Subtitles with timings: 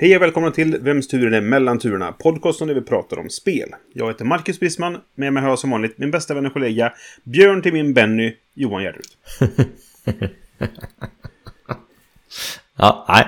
[0.00, 2.12] Hej och välkomna till Vems tur är mellan turerna?
[2.12, 3.68] Podcasten där vi pratar om spel.
[3.92, 4.98] Jag heter Marcus Brisman.
[5.14, 6.92] Med mig har jag som vanligt min bästa vän och kollega
[7.24, 9.04] Björn till min Benny, Johan Gärderud.
[12.76, 13.26] Ja, nej.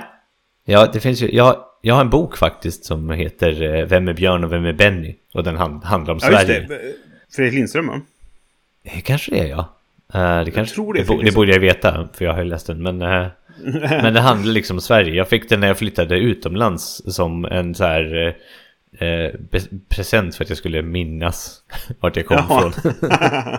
[0.64, 4.14] Ja, det finns ju, jag, jag har en bok faktiskt som heter eh, Vem är
[4.14, 5.16] Björn och vem är Benny?
[5.34, 6.66] Och den hand, handlar om Ja, just Sverige.
[6.68, 6.94] det.
[7.36, 8.00] Fredrik Lindström, va?
[8.82, 9.76] Det kanske det är ja.
[10.14, 12.66] Eh, det, kanske, tror det det, det borde jag veta, för jag har ju läst
[12.66, 12.82] den.
[12.82, 13.26] Men, eh,
[14.02, 15.14] men det handlar liksom om Sverige.
[15.14, 18.34] Jag fick den när jag flyttade utomlands som en så här
[18.98, 19.30] eh, eh,
[19.88, 21.62] present för att jag skulle minnas
[22.00, 22.68] vart jag kom Jaha.
[22.68, 22.92] ifrån.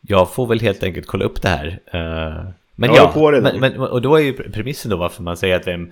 [0.00, 1.66] jag får väl helt enkelt kolla upp det här.
[1.86, 3.60] Eh, men Jag ja, redan.
[3.60, 5.90] men, men, och då är ju premissen då varför man säger att vem,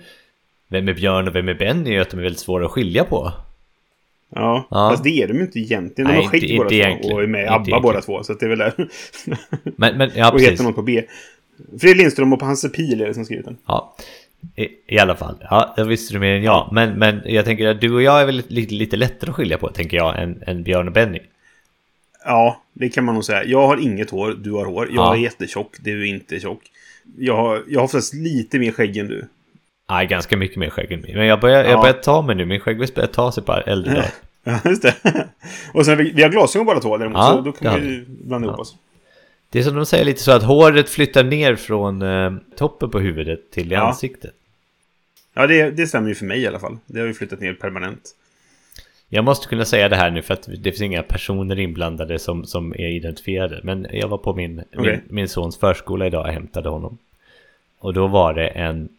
[0.67, 3.03] vem är Björn och vem är Benny är att de är väldigt svåra att skilja
[3.03, 3.31] på.
[4.35, 4.89] Ja, Ja.
[4.91, 6.11] fast det är de ju inte egentligen.
[6.11, 6.69] De Nej, har inte- båda
[7.01, 8.23] två och är med i ABBA båda två.
[8.23, 8.73] Så det är väl det.
[9.77, 11.03] Men, men ja, och heter något på B.
[11.79, 13.57] Fredrik Lindström och på Hasse Pil är det som skrivit den.
[13.65, 13.95] Ja,
[14.55, 15.35] i, i alla fall.
[15.49, 16.69] Ja, det visste du mer än jag.
[16.71, 19.57] Men, men jag tänker att du och jag är väl lite, lite lättare att skilja
[19.57, 21.19] på, tänker jag, än, än Björn och Benny.
[22.25, 23.43] Ja, det kan man nog säga.
[23.43, 24.87] Jag har inget hår, du har hår.
[24.87, 25.15] Jag Ja.
[25.15, 26.61] är jättetjock, du är inte tjock.
[27.17, 29.25] Jag har, jag har oftast lite mer skägg än du.
[29.89, 31.15] Nej, ganska mycket mer skägg än mig.
[31.15, 31.69] Men jag börjar, Ja.
[31.69, 32.45] jag börjar ta mig nu.
[32.45, 34.11] Min skäggväxt börjar ta sig på äldre dagar.
[34.43, 34.95] Ja, just det.
[35.73, 38.47] och sen, vi, vi har glasögon båda två däremot, Ja, så då kan vi blanda
[38.47, 38.75] ihop oss.
[39.49, 42.99] Det är som de säger lite så att håret flyttar ner från eh, toppen på
[42.99, 43.81] huvudet till i Ja.
[43.87, 44.33] ansiktet.
[45.33, 46.77] Ja, det, det stämmer ju för mig i alla fall.
[46.85, 48.15] Det har ju flyttat ner permanent.
[49.09, 52.45] Jag måste kunna säga det här nu för att det finns inga personer inblandade som,
[52.45, 53.59] som är identifierade.
[53.63, 54.91] Men jag var på min, Okej.
[54.91, 56.97] min, min sons förskola idag och hämtade honom.
[57.79, 58.89] Och då var det en,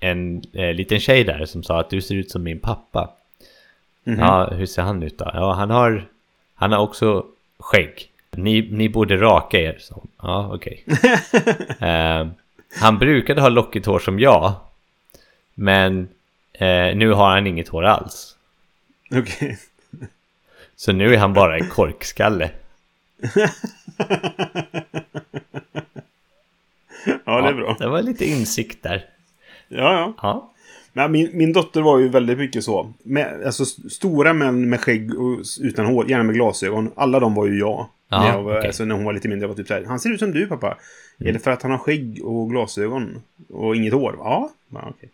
[0.00, 3.10] en eh, liten tjej där som sa att du ser ut som min pappa.
[4.04, 4.18] Mhm.
[4.18, 5.30] Ja, hur ser han ut då?
[5.34, 6.04] Ja, han har,
[6.54, 7.26] han har också
[7.58, 8.10] skägg.
[8.36, 10.08] Ni, ni borde raka er, hon.
[10.22, 10.84] Ja, okej.
[11.80, 12.26] eh,
[12.80, 14.52] han brukade ha lockigt hår som jag.
[15.54, 16.08] Men
[16.52, 18.36] eh, nu har han inget hår alls.
[19.10, 19.58] Okej.
[20.76, 22.50] Så nu är han bara en korkskalle.
[27.24, 27.76] Ja, det är bra.
[27.78, 29.04] Det var lite insikt där.
[29.68, 30.12] Ja, ja.
[30.22, 30.50] Ja,
[30.92, 32.92] Men min, min dotter var ju väldigt mycket så.
[33.02, 36.90] Med, alltså st- stora män med skägg och utan hår, gärna med glasögon.
[36.96, 37.86] Alla de var ju jag.
[38.14, 38.66] Ja, när, jag okej.
[38.66, 39.44] alltså, när hon var lite mindre.
[39.44, 40.66] Jag var typ såhär, han ser ut som du pappa.
[41.20, 41.28] Mm.
[41.28, 43.22] Är det för att han har skägg och glasögon?
[43.48, 44.14] Och inget hår?
[44.18, 44.50] Ja.
[44.72, 45.08] ja okej.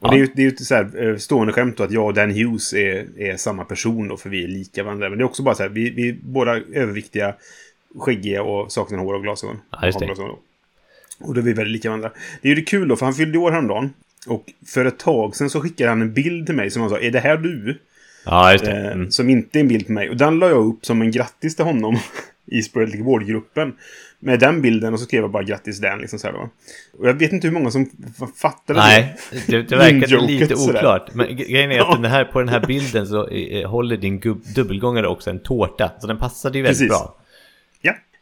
[0.00, 0.10] Och Ja.
[0.10, 2.14] det är ju det är ju så här, eh, stående skämt då att jag och
[2.14, 5.08] Dan Hughes är, är samma person då, för vi är lika varandra.
[5.08, 7.34] Men det är också bara så här, vi, vi är båda överviktiga,
[7.98, 9.60] skäggiga och saknar hår och glasögon.
[9.70, 10.06] Ja, just det.
[10.06, 10.38] Glasögon då.
[11.26, 12.10] Och då är vi väldigt lika varandra.
[12.42, 13.92] Det är ju det kul då, för han fyllde år häromdagen.
[14.26, 16.98] Och för ett tag sen så skickade han en bild till mig som han sa,
[17.00, 17.78] är det här du?
[18.24, 18.70] Ja just det.
[18.86, 19.10] Eh, Mm.
[19.10, 20.10] Som inte är en bild på mig.
[20.10, 21.98] Och den la jag upp som en grattis till honom
[22.46, 23.72] i Spreadlick Vårdgruppen.
[24.22, 26.36] Med den bilden och så skrev jag bara grattis Dan liksom så här.
[26.98, 27.90] Och jag vet inte hur många som
[28.40, 29.16] fattade Nej,
[29.46, 30.78] det, det verkade In-joket lite sådär.
[30.78, 31.14] oklart.
[31.14, 31.94] Men gre- grejen är att Ja.
[32.02, 34.20] den här, på den här bilden så eh, håller din
[34.54, 35.90] dubbelgångare också en tårta.
[36.00, 36.88] Så den passade ju väldigt Precis.
[36.88, 37.16] bra.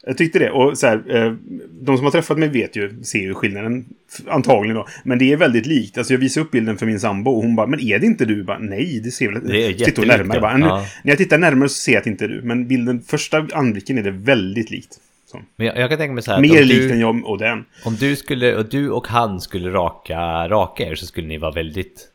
[0.09, 0.51] Ja, jag tyckte det.
[0.51, 1.33] Och så här, eh,
[1.81, 3.85] de som har träffat mig vet ju, ser ju skillnaden.
[4.29, 4.87] Antagligen då.
[5.05, 5.99] Men det är väldigt likt.
[5.99, 8.25] Alltså jag visade upp bilden för min sambo och hon bara, men är det inte
[8.25, 8.45] du?
[8.45, 9.49] Bara, Nej, det ser väl...
[9.49, 10.41] Det jättelikt, närmare.
[10.41, 10.87] Bara, Ja.
[11.03, 12.43] När jag tittar närmare så ser jag att det inte är du.
[12.43, 15.01] Men bilden, första anblicken är det väldigt likt.
[15.27, 15.41] Så.
[15.57, 16.41] Men jag, jag kan tänka mig så här.
[16.41, 17.65] Mer likt än jag och den.
[17.85, 21.53] Om du, skulle, och du och han skulle raka, raka er så skulle ni vara
[21.53, 22.09] väldigt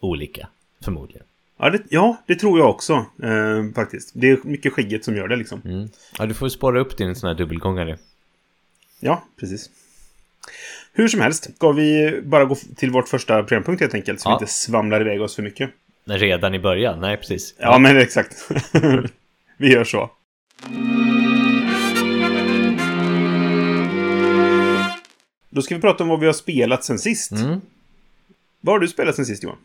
[0.00, 0.48] olika.
[0.84, 1.22] Förmodligen.
[1.62, 2.92] Ja det, ja, det tror jag också.
[3.22, 4.10] Eh, faktiskt.
[4.14, 5.62] Det är mycket skägget som gör det liksom.
[5.64, 5.88] Mm.
[6.18, 7.98] Ja, du får spara upp din sån här dubbelgångare.
[9.00, 9.70] Ja, precis.
[10.92, 14.20] Hur som helst, ska vi bara gå till vårt första programpunkt helt enkelt.
[14.20, 14.30] Så Ja.
[14.38, 15.70] vi inte svamlar iväg oss för mycket.
[16.04, 17.00] Redan i början?
[17.00, 17.54] Nej, precis.
[17.58, 18.48] Ja, men exakt.
[19.56, 20.10] vi gör så.
[25.50, 27.32] Då ska vi prata om vad vi har spelat sen sist.
[27.32, 27.60] Mm.
[28.60, 29.56] Vad har du spelat sen sist Johan?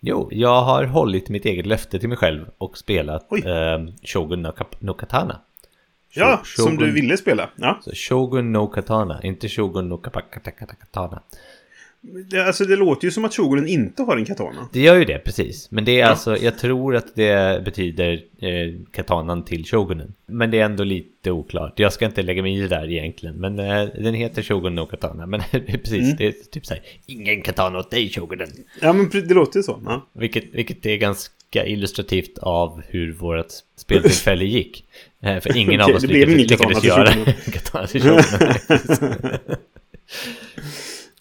[0.00, 3.38] Jo, jag har hållit mitt eget löfte till mig själv och spelat eh,
[4.02, 5.40] Shogun no, no Katana.
[6.14, 7.50] Ja, Shogun- som du ville spela.
[7.56, 7.78] Ja.
[7.82, 11.22] Så Shogun no Katana, inte Shogun no Katana.
[12.00, 14.68] Det, alltså, det låter ju som att Shogunen inte har en katana.
[14.72, 15.70] Det gör ju det, precis.
[15.70, 16.06] Men det är Ja.
[16.06, 20.14] alltså, jag tror att det betyder eh, katanan till Shogunen.
[20.26, 21.78] Men det är ändå lite oklart.
[21.78, 23.34] Jag ska inte lägga mig i det där egentligen.
[23.36, 25.26] Men eh, den heter Shogun no Katana.
[25.26, 26.16] Men precis, Mm.
[26.16, 28.48] det är typ så här, ingen katana åt dig Shogunen.
[28.80, 29.82] Ja, men det låter ju så.
[29.84, 30.06] Ja.
[30.12, 33.46] Vilket, vilket är ganska illustrativt av hur vårt
[33.76, 34.84] speltillfälle gick.
[35.22, 37.06] Eh, För ingen av Okej, oss lyckades, lyckades göra
[37.52, 38.02] Katana till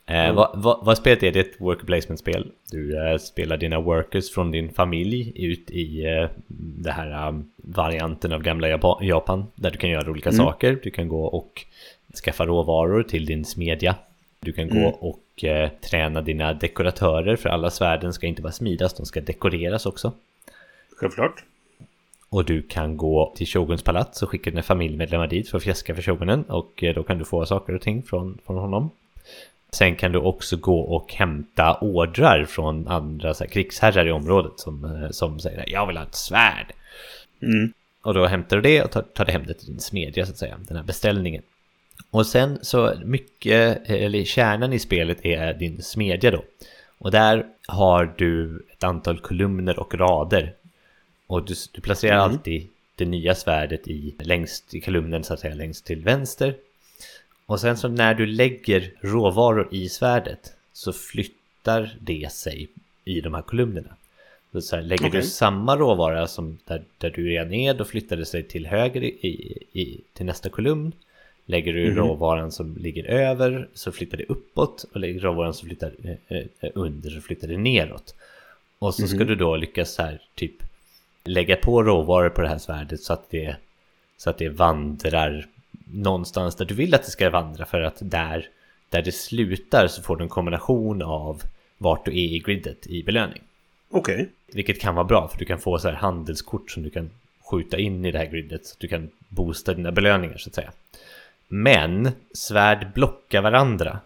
[0.09, 1.31] Eh, vad, vad, vad spelet är?
[1.31, 2.51] Det är ett worker placement-spel.
[2.71, 8.33] Du eh, spelar dina workers från din familj ut i eh, det här um, varianten
[8.33, 9.45] av gamla Japa- Japan.
[9.55, 10.79] Där du kan göra olika saker.
[10.83, 11.65] Du kan gå och
[12.25, 13.95] skaffa råvaror till din smedja.
[14.39, 17.35] Du kan gå och eh, träna dina dekoratörer.
[17.35, 20.11] För alla svärden ska inte bara smidas, de ska dekoreras också.
[20.97, 21.43] Självklart.
[22.29, 25.95] Och du kan gå till Shoguns palats och skicka dina familjemedlemmar dit för att fjäska
[25.95, 26.43] för Shogunen.
[26.43, 28.89] Och eh, då kan du få saker och ting från, från honom.
[29.71, 34.59] Sen kan du också gå och hämta ordrar från andra så här, krigsherrar i området
[34.59, 36.73] som, eh, som säger jag vill ha ett svärd.
[37.41, 37.73] Mm.
[38.01, 40.31] Och då hämtar du det och tar, tar det hem det till din smedja så
[40.31, 41.43] att säga, den här beställningen.
[42.11, 46.43] Och sen så mycket, eller kärnan i spelet är din smedja då.
[46.97, 50.53] Och där har du ett antal kolumner och rader.
[51.27, 52.31] Och du, du placerar Mm.
[52.31, 56.55] alltid det nya svärdet i längst i kolumnen så att säga längst till vänster.
[57.47, 62.67] Och sen så när du lägger råvaror i svärdet så flyttar det sig
[63.05, 63.95] i de här kolumnerna.
[64.61, 65.21] Så, här, lägger Okej.
[65.21, 69.03] du samma råvara som där, där du redan är då flyttar det sig till höger
[69.03, 69.07] i,
[69.73, 70.91] i, till nästa kolumn.
[71.45, 71.97] Lägger du Mhm.
[71.97, 76.69] råvaran som ligger över så flyttar det uppåt och lägger råvaran som flyttar eh, eh,
[76.75, 78.15] under så flyttar det neråt.
[78.79, 79.27] Och så ska Mhm.
[79.27, 80.53] du då lyckas så här typ
[81.23, 83.55] lägga på råvaror på det här svärdet så att det,
[84.17, 85.47] så att det vandrar
[85.91, 88.49] någonstans där du vill att det ska vandra för att där,
[88.89, 91.43] där det slutar så får du en kombination av
[91.77, 93.41] vart du är i gridet i belöning.
[93.89, 94.29] Okej.
[94.53, 97.09] Vilket kan vara bra för du kan få så här handelskort som du kan
[97.51, 100.55] skjuta in i det här gridet så att du kan boosta dina belöningar så att
[100.55, 100.71] säga.
[101.47, 103.99] Men svärd blockar varandra.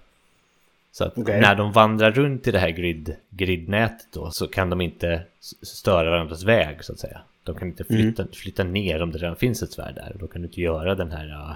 [0.92, 1.42] Så att Okej.
[1.42, 5.24] när de vandrar runt i det här grid, gridnätet då så kan de inte
[5.62, 7.22] störa varandras väg så att säga.
[7.44, 10.16] De kan inte flytta, flytta ner om det redan finns ett svärd där.
[10.20, 11.56] Då kan du inte göra den här, uh,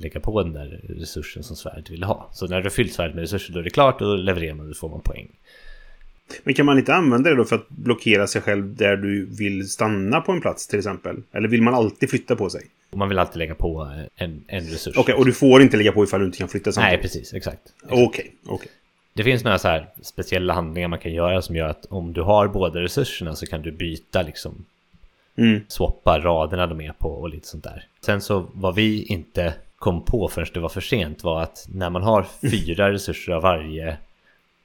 [0.00, 2.28] lägga på den där resursen som svärdet vill ha.
[2.32, 4.54] Så när du har fyllt svärdet med resurser då är det klart och då levererar
[4.54, 5.28] man och då får man poäng.
[6.44, 9.70] Men kan man inte använda det då för att blockera sig själv där du vill
[9.70, 11.16] stanna på en plats till exempel?
[11.32, 12.62] Eller vill man alltid flytta på sig?
[12.90, 14.96] Och man vill alltid lägga på eh, en, en resurs.
[14.96, 17.02] Okej, och du får inte lägga på ifall du inte kan flytta Nej, samtidigt?
[17.02, 17.60] precis, exakt.
[17.88, 18.68] Okej, okej.
[19.12, 22.22] Det finns några så här speciella handlingar man kan göra som gör att om du
[22.22, 24.64] har båda resurserna så kan du byta liksom
[25.36, 25.60] Mm.
[25.68, 27.84] swappa raderna de är på och lite sånt där.
[28.00, 31.90] Sen så vad vi inte kom på förrän det var för sent var att när
[31.90, 33.96] man har fyra resurser av varje,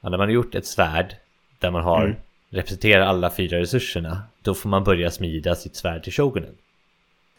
[0.02, 1.16] ja, när man har gjort ett svärd
[1.60, 2.16] där man har Mm.
[2.50, 6.56] representerar alla fyra resurserna, då får man börja smida sitt svärd till shogunen.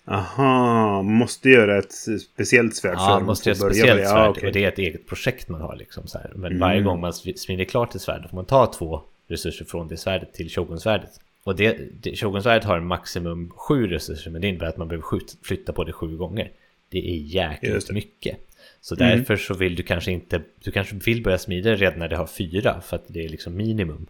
[0.09, 1.93] Aha, måste göra ett
[2.33, 4.07] speciellt svärd Ja, för måste göra ett speciellt det.
[4.09, 4.47] svärd Ja, okej.
[4.47, 6.31] och det är ett eget projekt man har liksom så här.
[6.35, 6.59] Men Mm.
[6.61, 9.97] varje gång man smider klart ett svärd då får man ta två resurser från det
[9.97, 11.11] svärdet till shogunsvärdet.
[11.45, 15.03] Och det, det, shogunsvärdet har en maximum sju resurser men det innebär att man behöver
[15.03, 16.51] skjut, flytta på det sju gånger.
[16.89, 18.37] Det är jäkligt mycket.
[18.81, 19.19] Så Mm.
[19.19, 22.17] därför så vill du kanske inte, du kanske vill börja smida det redan när det
[22.17, 24.07] har fyra för att det är liksom minimum.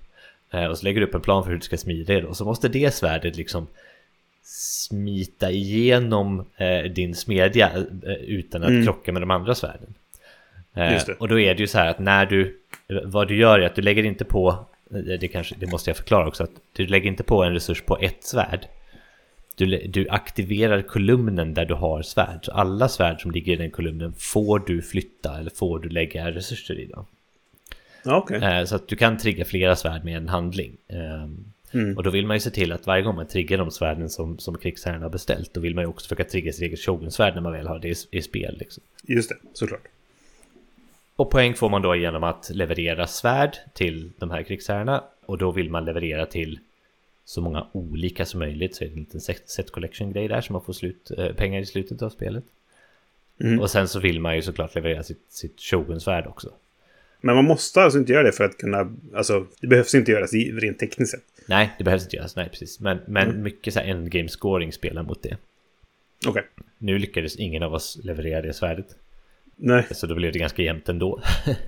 [0.50, 2.36] Eh, och så lägger du upp en plan för hur du ska smida det och
[2.36, 3.66] så måste det svärdet liksom
[4.42, 7.70] smita igenom eh, din smedja
[8.06, 8.84] eh, utan att Mm.
[8.84, 9.94] krocka med de andra svärden.
[11.18, 12.58] Och då är det ju så här att när du,
[13.04, 14.66] vad du gör är att du lägger inte på,
[15.20, 17.98] det, kanske, det måste jag förklara också, att du lägger inte på en resurs på
[17.98, 18.66] ett svärd.
[19.58, 22.44] Du, du aktiverar kolumnen där du har svärd.
[22.44, 26.30] Så alla svärd som ligger i den kolumnen får du flytta eller får du lägga
[26.30, 26.86] resurser i.
[26.86, 27.06] Då.
[28.04, 28.42] Okej.
[28.42, 30.76] Eh, Så att du kan trigga flera svärd med en handling.
[30.88, 31.96] Ehm, Mm.
[31.96, 34.38] Och då vill man ju se till att varje gång man triggar de svärden som,
[34.38, 37.40] som krigsherren har beställt, då vill man ju också försöka trigga sitt eget shogunsvärd när
[37.42, 38.56] man väl har det i, i spel.
[38.58, 38.82] Liksom.
[39.02, 39.82] Just det, såklart.
[41.16, 45.04] Och poäng får man då genom att leverera svärd till de här krigsherrarna.
[45.26, 46.58] Och då vill man leverera till
[47.26, 48.76] så många olika som möjligt.
[48.76, 51.60] Så är det en liten set set collection-grej där så man får slut, eh, pengar
[51.60, 52.44] i slutet av spelet.
[53.40, 53.60] Mm.
[53.60, 56.52] Och sen så vill man ju såklart leverera sitt, sitt shogunsvärd också.
[57.20, 58.96] Men man måste alltså inte göra det för att kunna...
[59.14, 61.24] Alltså, det behövs inte göras rent tekniskt sett.
[61.46, 62.36] Nej, det behövs inte göras.
[62.36, 62.80] Nej, precis.
[62.80, 65.36] Men, men mycket så här endgame scoring spelar mot det.
[66.26, 66.44] Okej.
[66.78, 68.86] Nu lyckades ingen av oss leverera det svärdet.
[69.56, 69.86] Nej.
[69.90, 71.20] Så då blev det ganska jämnt ändå.
[71.46, 71.54] Ja.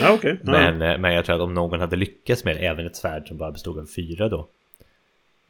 [0.00, 0.18] Ja.
[0.42, 3.36] men, eh, men jag tror att om någon hade lyckats med även ett svärd som
[3.36, 4.48] bara bestod av fyra då.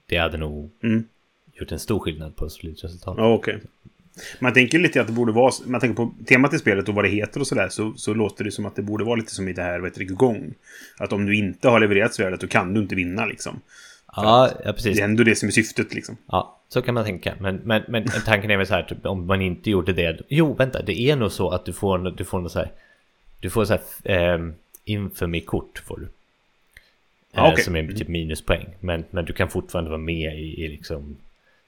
[0.06, 1.04] Det hade nog Mm.
[1.52, 3.18] gjort en stor skillnad på slutresultatet.
[3.18, 3.60] Ja, okej.
[4.40, 5.52] Man tänker lite att det borde vara...
[5.66, 7.68] Man tänker på temat i spelet och vad det heter och sådär.
[7.68, 9.90] Så, så låter det som att det borde vara lite som i det här, vad
[9.90, 10.54] heter det, gång.
[10.98, 13.60] Att om du inte har levererat svärdet då kan du inte vinna liksom.
[14.16, 14.96] Ja, ja, precis.
[14.96, 16.16] Det är ändå det som är syftet liksom.
[16.26, 17.34] Ja, så kan man tänka.
[17.40, 20.20] Men, men, men tanken är väl så här, typ, om man inte gjorde det.
[20.28, 22.70] Jo, vänta, det är nog så att du får, du får något så här.
[23.40, 24.50] Du får så här, eh,
[24.84, 26.08] infamy-kort får du.
[27.34, 27.64] Ja, eh, okej.
[27.64, 28.66] Som är typ minuspoäng.
[28.80, 31.16] Men, men du kan fortfarande vara med i, i liksom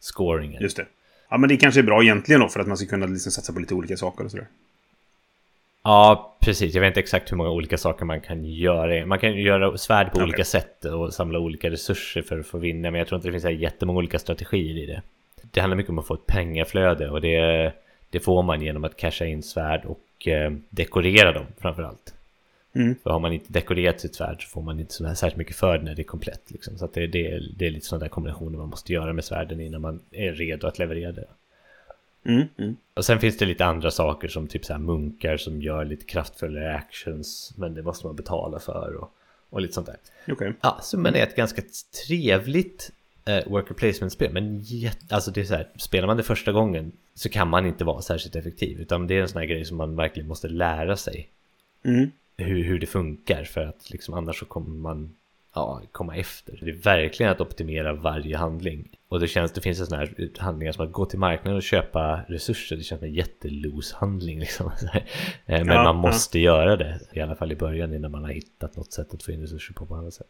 [0.01, 0.63] scoringen.
[0.63, 0.87] Just det.
[1.29, 3.53] Ja, men det kanske är bra egentligen då för att man ska kunna liksom satsa
[3.53, 4.47] på lite olika saker och sådär.
[5.83, 6.75] Ja, precis.
[6.75, 9.07] Jag vet inte exakt hur många olika saker man kan göra.
[9.07, 10.25] Man kan göra svärd på Okej.
[10.25, 12.91] olika sätt och samla olika resurser för att få vinna.
[12.91, 15.03] Men jag tror inte det finns så jättemånga olika strategier i det.
[15.43, 17.73] Det handlar mycket om att få ett pengaflöde och det,
[18.11, 22.15] det får man genom att casha in svärd och eh, dekorera dem framför allt.
[22.77, 22.95] Mm.
[23.03, 25.57] För har man inte dekorerat sitt svärd så får man inte så här särskilt mycket
[25.57, 26.51] för det när det är komplett.
[26.51, 26.79] Liksom.
[26.79, 29.81] Så det, det, det är lite sådana där kombinationer man måste göra med svärden innan
[29.81, 31.27] man är redo att leverera det.
[32.25, 32.77] Mm, mm.
[32.95, 36.05] Och sen finns det lite andra saker som typ så här munkar som gör lite
[36.05, 37.53] kraftfullare actions.
[37.57, 39.11] Men det måste man betala för och,
[39.51, 39.97] och lite sånt där.
[40.29, 40.53] Okej.
[40.61, 41.63] Ja, summan är ett ganska
[42.07, 42.93] trevligt
[43.25, 44.33] eh, worker placement-spel.
[44.33, 47.67] Men jätte, alltså det är så här, spelar man det första gången så kan man
[47.67, 48.81] inte vara särskilt effektiv.
[48.81, 51.31] Utan det är en sån här grej som man verkligen måste lära sig
[51.87, 52.11] Mm.
[52.37, 53.45] Hur, hur det funkar.
[53.45, 55.15] För att liksom annars så kommer man
[55.55, 56.59] ja, komma efter.
[56.63, 58.89] Det är verkligen att optimera varje handling.
[59.09, 62.21] Och det känns, det finns sån här handlingar som att gå till marknaden och köpa
[62.29, 62.77] resurser.
[62.77, 64.71] Det känns som en jättelos handling liksom.
[64.93, 65.03] Eh,
[65.47, 65.93] Men Ja, man ja.
[65.93, 67.01] måste göra det.
[67.13, 69.75] I alla fall i början innan man har hittat något sätt att få in resurser
[69.75, 70.27] på på annat sätt.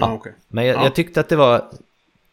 [0.00, 0.34] Ja, okej.
[0.48, 0.82] Men jag, Ja.
[0.84, 1.64] jag tyckte att det var...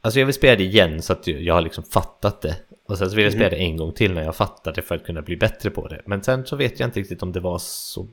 [0.02, 2.56] Alltså jag vill spela det igen så att jag har liksom fattat det.
[2.86, 3.40] Och sen så vill jag Mhm.
[3.40, 5.70] spela det en gång till när jag har fattat det för att kunna bli bättre
[5.70, 6.02] på det.
[6.06, 8.08] Men sen så vet jag inte riktigt om det var så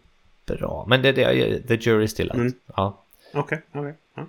[0.47, 0.85] bra.
[0.89, 2.35] Men det, det, the jury still out.
[2.35, 2.53] Mm.
[2.77, 2.99] Ja.
[3.35, 3.95] Okej, okej.
[4.17, 4.27] Ja.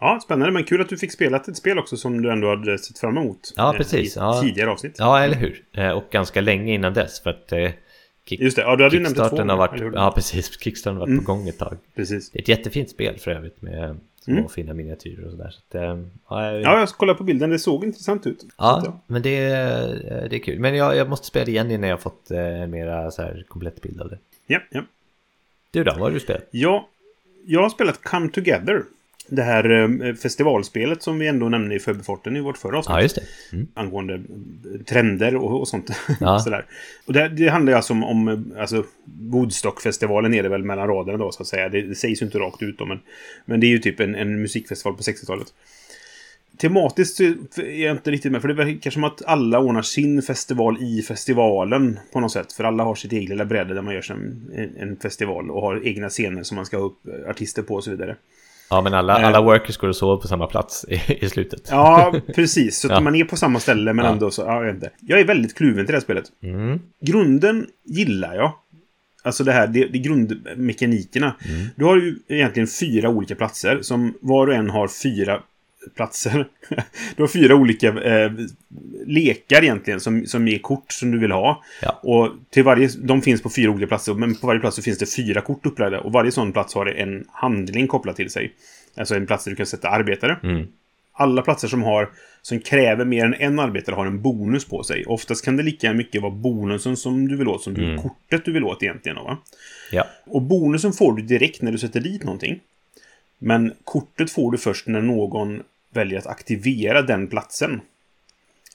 [0.00, 0.52] ja, spännande.
[0.52, 3.16] Men kul att du fick spela ett spel också som du ändå hade sett fram
[3.16, 3.52] emot.
[3.56, 4.16] Ja, eh, precis.
[4.16, 4.40] I Ja.
[4.42, 4.94] tidigare avsnitt.
[4.98, 5.64] ja, eller hur?
[5.72, 7.52] Eh, Och ganska länge innan dess för att...
[7.52, 7.70] eh,
[8.26, 9.92] Kick, Just det, ja, du hade ju nämnt det två har gånger, varit, hur?
[9.94, 10.60] Ja, precis.
[10.60, 11.24] Kickstarten har varit Mm.
[11.24, 11.76] på gång ett tag.
[11.96, 12.30] Precis.
[12.30, 14.48] Det är ett jättefint spel för övrigt med små Mm.
[14.48, 15.50] fina miniatyrer och sådär.
[15.50, 17.50] Så att, ja, jag- Ja, jag kollade på bilden.
[17.50, 18.44] Det såg intressant ut.
[18.58, 20.60] Ja, men det, är- det är kul.
[20.60, 23.82] Men jag, jag måste spela igen innan jag har fått en mera så här komplett
[23.82, 24.18] bild av det.
[24.50, 24.82] Ja, ja.
[25.70, 26.48] Du då, vad har du spelat?
[26.50, 26.88] Ja,
[27.46, 28.82] jag har spelat Come Together.
[29.30, 32.94] Det här eh, festivalspelet som vi ändå nämnde i förbifarten i vårt förra avsnitt.
[32.94, 33.22] Ja, just det.
[33.52, 33.66] Mm.
[33.74, 34.20] Angående eh,
[34.86, 35.90] trender och, och sånt.
[36.20, 36.38] Ja.
[36.44, 36.64] Sådär.
[37.06, 41.32] Och det, det handlar alltså om, om alltså, Woodstockfestivalen är det väl mellan raderna då
[41.32, 41.68] så att säga.
[41.68, 43.00] Det, det sägs ju inte rakt ut då, men,
[43.44, 45.54] men det är ju typ en, en musikfestival på 60-talet.
[46.58, 47.34] Tematiskt är
[47.84, 51.98] jag inte riktigt med, för det verkar som att alla ordnar sin festival i festivalen
[52.12, 52.52] på något sätt.
[52.52, 54.16] För alla har sitt eget lilla bräde där man gör som
[54.54, 57.74] en, en festival och har egna scener som man ska ha upp eh, artister på
[57.74, 58.16] och så vidare.
[58.70, 59.26] Ja, men alla, Eh.
[59.26, 61.68] alla workers går och sover på samma plats i, i slutet.
[61.70, 62.78] Ja, precis.
[62.80, 63.00] Så Ja.
[63.00, 64.12] man är på samma ställe men Ja.
[64.12, 64.42] ändå så...
[64.42, 64.90] Ja, jag inte.
[65.00, 66.24] Jag är väldigt kluven till det här spelet.
[66.42, 66.80] Mm.
[67.00, 68.52] Grunden gillar jag.
[69.22, 71.36] Alltså det här, det, det grundmekanikerna.
[71.48, 71.66] Mm.
[71.76, 75.42] Du har ju egentligen fyra olika platser som var och en har fyra
[75.96, 76.48] platser.
[77.16, 78.32] du har fyra olika eh,
[79.06, 81.64] lekar egentligen som, som ger kort som du vill ha.
[81.82, 82.00] Ja.
[82.02, 84.98] Och till varje, de finns på fyra olika platser, men på varje plats så finns
[84.98, 86.00] det fyra kort upplagda.
[86.00, 88.52] Och varje sån plats har en handling kopplad till sig.
[88.96, 90.36] Alltså en plats där du kan sätta arbetare.
[90.42, 90.66] Mm.
[91.12, 92.10] Alla platser som har
[92.42, 95.04] som kräver mer än en arbetare har en bonus på sig.
[95.06, 98.02] Oftast kan det lika mycket vara bonusen som du vill åt som Mm.
[98.02, 99.16] kortet du vill åt egentligen.
[99.16, 99.38] Va?
[99.92, 100.06] Ja.
[100.26, 102.60] Och bonusen får du direkt när du sätter dit någonting.
[103.38, 107.80] Men kortet får du först när någon väljer att aktivera den platsen.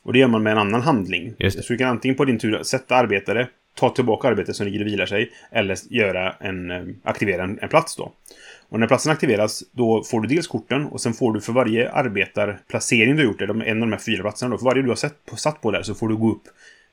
[0.03, 1.33] Och det gör man med en annan handling.
[1.37, 1.63] Just.
[1.63, 4.87] Så du kan antingen på din tur sätta arbetare, ta tillbaka arbetet som ligger och
[4.87, 8.11] vilar sig, eller göra en, eh, aktivera en, en plats då.
[8.69, 11.91] Och när platsen aktiveras, då får du dels korten och sen får du för varje
[11.91, 14.95] arbetarplacering du har gjort, en av de här fyra platserna då, för varje du har
[14.95, 16.43] sett på, satt på där så får du gå upp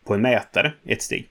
[0.04, 1.28] på en mätare ett steg.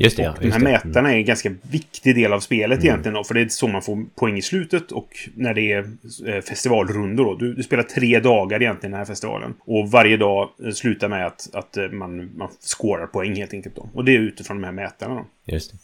[0.00, 0.30] Just det, ja.
[0.30, 0.70] Och de Just här det.
[0.72, 3.14] mätarna är en ganska viktig del av spelet egentligen.
[3.14, 5.90] Då, för det är så man får poäng i slutet och när det är
[6.26, 7.24] eh, festivalrundor.
[7.24, 7.34] Då.
[7.34, 9.54] Du, du spelar tre dagar egentligen den här festivalen.
[9.60, 13.76] Och varje dag eh, slutar med att, att eh, man, man skårar poäng helt enkelt.
[13.76, 13.88] Då.
[13.94, 15.14] Och det är utifrån de här mätarna.
[15.14, 15.20] Då.
[15.20, 15.30] Mm.
[15.44, 15.78] Just det.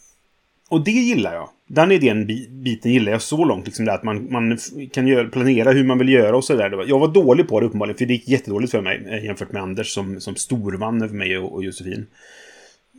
[0.69, 1.49] Och det gillar jag.
[1.67, 3.65] Den idén, bi- biten gillar jag så långt.
[3.65, 4.57] Liksom det att man, man
[4.93, 6.85] kan göra, planera hur man vill göra och sådär.
[6.87, 9.87] Jag var dålig på det uppenbarligen, för det gick jättedåligt för mig jämfört med Anders
[9.93, 12.07] som, som storvann över mig och, och Josefin.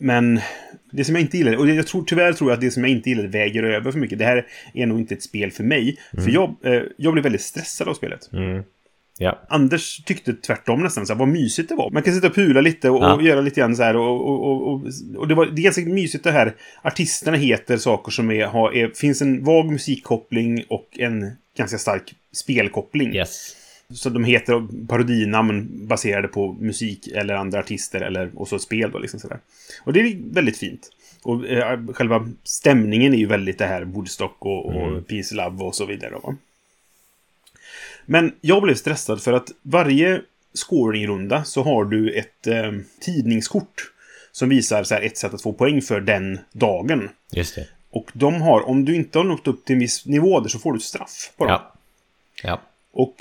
[0.01, 0.41] Men
[0.91, 2.91] det som jag inte gillar, och jag tror, tyvärr tror jag att det som jag
[2.91, 4.19] inte gillar väger över för mycket.
[4.19, 5.97] Det här är nog inte ett spel för mig.
[6.25, 8.33] För jag, eh, jag blev väldigt stressad av spelet.
[8.33, 8.63] Mm.
[9.19, 9.47] Ja.
[9.49, 11.91] Anders tyckte tvärtom nästan, så här, vad mysigt det var.
[11.91, 13.15] Man kan sitta och pula lite och, Ja.
[13.15, 14.87] och göra lite grann så här och, och, och, och,
[15.17, 16.55] och det, var, det är ganska mysigt det här.
[16.83, 22.15] Artisterna heter saker som är, har, är, finns en vag musikkoppling och en ganska stark
[22.33, 23.15] spelkoppling.
[23.17, 23.57] Yes.
[23.95, 28.99] Så de heter parodinamn baserade på musik eller andra artister eller, och så spel då
[28.99, 29.39] liksom sådär.
[29.85, 30.91] Och det är väldigt fint.
[31.23, 35.05] Och eh, själva stämningen är ju väldigt det här Woodstock och, och Mm.
[35.05, 36.15] Peace Love och så vidare.
[36.23, 36.37] Va?
[38.07, 40.21] Men jag blev stressad för att varje
[40.55, 43.93] scoringrunda så har du ett eh, tidningskort
[44.33, 47.09] som visar så här, ett sätt att få poäng för den dagen.
[47.33, 47.69] Just det.
[47.91, 50.59] Och de har, om du inte har nått upp till en viss nivå där så
[50.59, 51.53] får du straff på dem.
[51.53, 51.73] Ja.
[52.43, 52.61] Ja.
[52.93, 53.15] Och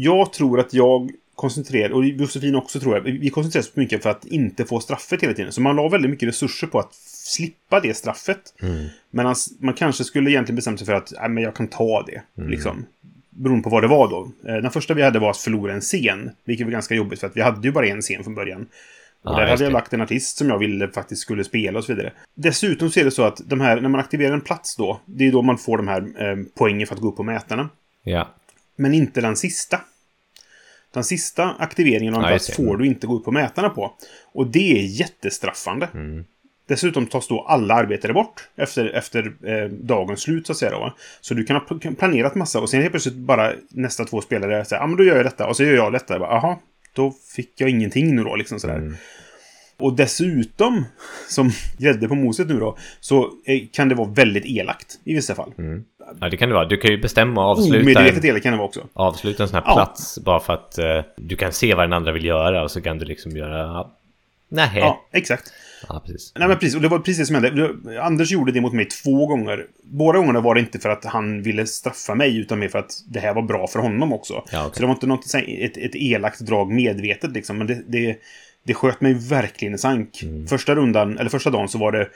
[0.00, 4.10] jag tror att jag koncentrerar, och Josefin också tror jag, vi koncentrerar oss mycket för
[4.10, 5.52] att inte få straffet hela tiden.
[5.52, 8.54] Så man la väldigt mycket resurser på att slippa det straffet.
[8.62, 8.86] Mm.
[9.10, 12.22] Men man kanske skulle egentligen bestämt sig för att nej, men jag kan ta det.
[12.38, 12.50] Mm.
[12.50, 12.86] Liksom.
[13.30, 14.30] Beroende på vad det var då.
[14.48, 16.30] Eh, Den första vi hade var att förlora en scen.
[16.44, 18.60] Vilket var ganska jobbigt för att vi hade ju bara en scen från början.
[19.22, 21.84] Och Ja, där hade jag lagt en artist som jag ville faktiskt skulle spela och
[21.84, 22.12] så vidare.
[22.34, 25.26] Dessutom så är det så att de här, när man aktiverar en plats då, det
[25.26, 27.68] är då man får de här eh, poängen för att gå upp på mätarna.
[28.02, 28.28] Ja.
[28.78, 29.80] Men inte den sista.
[30.92, 33.92] Den sista aktiveringen av en plats får du inte gå upp på mätarna på.
[34.32, 35.88] Och det är jättestraffande.
[35.94, 36.24] Mm.
[36.68, 40.70] Dessutom tas då alla arbetare bort efter, efter eh, dagens slut så att säga.
[40.70, 40.94] Då?
[41.20, 44.64] Så du kan ha pl- planerat massa och sen helt plötsligt bara nästa två spelare
[44.64, 46.18] säger ja men då gör jag detta och så gör jag detta.
[46.18, 46.56] Jaha,
[46.92, 48.76] då fick jag ingenting nu då liksom sådär.
[48.76, 48.96] Mm.
[49.80, 50.84] Och dessutom,
[51.28, 53.30] som grädde på moset nu då, så
[53.72, 55.52] kan det vara väldigt elakt i vissa fall.
[56.20, 56.64] ja, det kan det vara.
[56.64, 58.86] Du kan ju bestämma och avsluta Omedvetet elakt kan det vara också.
[58.92, 59.74] avsluta en sån här Ja.
[59.74, 62.80] plats bara för att eh, du kan se vad den andra vill göra och så
[62.80, 63.58] kan du liksom göra...
[63.58, 63.94] Ja.
[64.50, 64.70] Nej.
[64.74, 64.80] Ja.
[64.80, 65.52] Ja, exakt.
[66.06, 66.32] precis.
[66.38, 66.74] Nej, men precis.
[66.76, 67.74] Och det var precis det som hände.
[68.02, 69.66] Anders gjorde det mot mig två gånger.
[69.82, 72.90] Båda gångerna var det inte för att han ville straffa mig, utan mer för att
[73.08, 74.32] det här var bra för honom också.
[74.34, 74.70] Ja, okej.
[74.74, 77.58] Så det var inte något, ett, ett elakt drag medvetet, liksom.
[77.58, 78.16] Men det, det,
[78.68, 80.22] det sköt mig verkligen i sank.
[80.22, 80.46] Mm.
[80.46, 82.08] Första rundan, eller första dagen, så var det...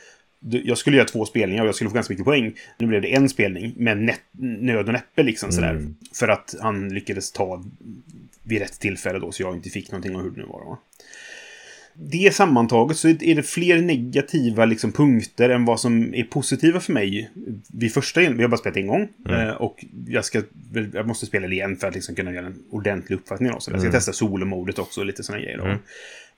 [0.65, 2.53] Jag skulle göra två spelningar och jag skulle få ganska mycket poäng.
[2.79, 5.71] Nu blev det en spelning med nä, nöd och näppe, liksom sådär.
[5.71, 5.95] Mm.
[6.15, 7.65] För att han lyckades ta
[8.43, 10.65] vid rätt tillfälle då, så jag inte fick någonting av hur det nu var.
[10.65, 10.79] Va?
[11.95, 16.93] det sammantaget så är det fler negativa liksom, punkter än vad som är positiva för
[16.93, 17.31] mig.
[17.73, 19.09] Vid första, vi har bara spelat en gång.
[19.29, 19.49] Mm.
[19.49, 20.43] eh, Och jag, ska,
[20.93, 23.53] jag måste spela det igen för att liksom kunna göra en ordentlig uppfattning.
[23.53, 23.61] Då.
[23.61, 23.99] Så jag ska Mm.
[23.99, 25.59] testa solomodet också och lite sådana grejer.
[25.59, 25.65] Då.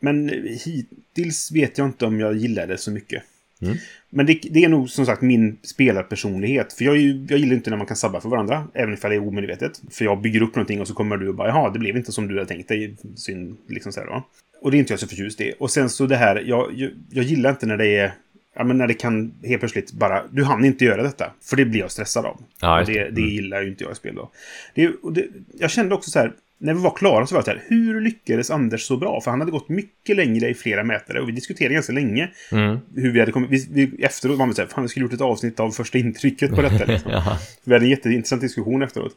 [0.05, 0.29] Men
[0.65, 3.23] hittills vet jag inte om jag gillar det så mycket.
[3.63, 3.77] Mm.
[4.11, 6.73] Men det, det är nog som sagt min spelarpersonlighet.
[6.73, 6.97] För jag,
[7.31, 8.69] jag gillar inte när man kan sabba för varandra.
[8.75, 9.83] Även ifall det är omedvetet.
[9.91, 12.13] För jag bygger upp någonting och så kommer du och bara jaha, det blev inte
[12.13, 12.97] som du hade tänkt dig.
[13.17, 14.27] Synd, liksom så här då.
[14.61, 15.53] Och det är inte jag så förtjust i.
[15.59, 18.15] Och sen så det här, jag, jag, jag gillar inte när det är...
[18.57, 20.23] Ja, men när det kan helt plötsligt bara...
[20.31, 21.33] Du hann inte göra detta.
[21.43, 22.41] För det blir jag stressad av.
[22.61, 23.09] Ja, det, det.
[23.09, 23.29] Mm.
[23.29, 24.31] gillar ju inte jag i spel då.
[24.75, 25.27] Det, det,
[25.59, 26.33] jag kände också så här...
[26.59, 29.21] När vi var klara så var det så här, hur lyckades Anders så bra?
[29.21, 32.79] För han hade gått mycket längre i flera mätare och vi diskuterade ganska länge Mm.
[32.95, 33.51] hur vi hade kommit...
[33.51, 35.99] Vi, vi, efteråt var vi så här, fan vi skulle gjort ett avsnitt av första
[35.99, 36.85] intrycket på detta.
[36.93, 37.13] Liksom.
[37.65, 39.13] Vi hade en jätteintressant diskussion efteråt.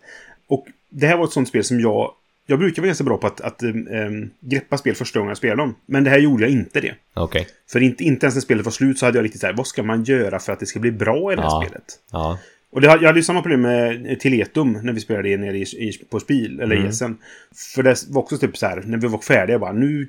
[0.48, 2.12] Och det här var ett sånt spel som jag...
[2.50, 5.56] Jag brukar vara ganska bra på att, att ähm, greppa spel första gången jag spelar
[5.56, 5.76] dem.
[5.86, 6.94] Men det här gjorde jag inte det.
[7.14, 7.48] Okej.
[7.72, 9.68] För inte, inte ens när spelet var slut så hade jag riktigt så här, vad
[9.68, 11.62] ska man göra för att det ska bli bra i det här Ja.
[11.66, 11.84] spelet?
[12.12, 12.40] Ja.
[12.78, 15.62] Och det, jag hade ju samma problem med Teletum när vi spelade det nere i,
[15.62, 16.88] i, på Spil, eller Mm.
[16.88, 17.14] ESN.
[17.76, 20.08] För det var också typ så här, när vi var färdiga, bara nu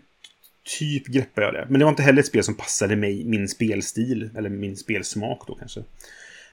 [0.78, 1.66] typ greppar jag det.
[1.68, 5.46] Men det var inte heller ett spel som passade mig, min spelstil, eller min spelsmak
[5.46, 5.81] då kanske.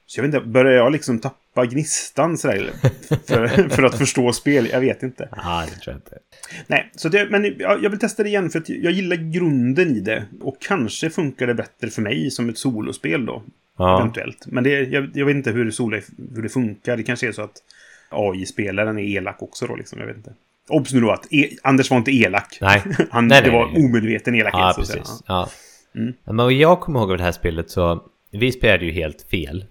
[0.06, 2.70] Så jag vet inte, börjar jag liksom tappa gnistan sådär?
[3.26, 4.68] För, för att förstå spel?
[4.72, 5.28] Jag vet inte.
[5.36, 6.18] Ja, det tror jag inte.
[6.66, 9.96] Nej, så det, men jag, jag vill testa det igen för att jag gillar grunden
[9.96, 10.24] i det.
[10.40, 13.42] Och kanske funkar det bättre för mig som ett solospel då.
[13.76, 14.00] Ja.
[14.00, 14.46] Eventuellt.
[14.46, 16.00] Men det, jag, jag vet inte hur det, solo,
[16.34, 16.96] hur det funkar.
[16.96, 17.62] Det kanske är så att
[18.08, 19.98] AI-spelaren är elak också då liksom.
[20.00, 20.32] Jag vet inte.
[20.68, 22.58] Obs nu då att e Anders var inte elak.
[22.60, 22.82] Nej.
[23.10, 23.84] Han, Nej, det nej, var nej.
[23.84, 24.60] omedveten elakhet.
[24.60, 25.02] Ja, att säga.
[25.02, 25.22] precis.
[25.26, 25.48] Ja.
[25.94, 26.14] Mm.
[26.24, 28.02] Men jag kommer ihåg av det här spelet så...
[28.30, 29.64] Vi spelade ju helt fel.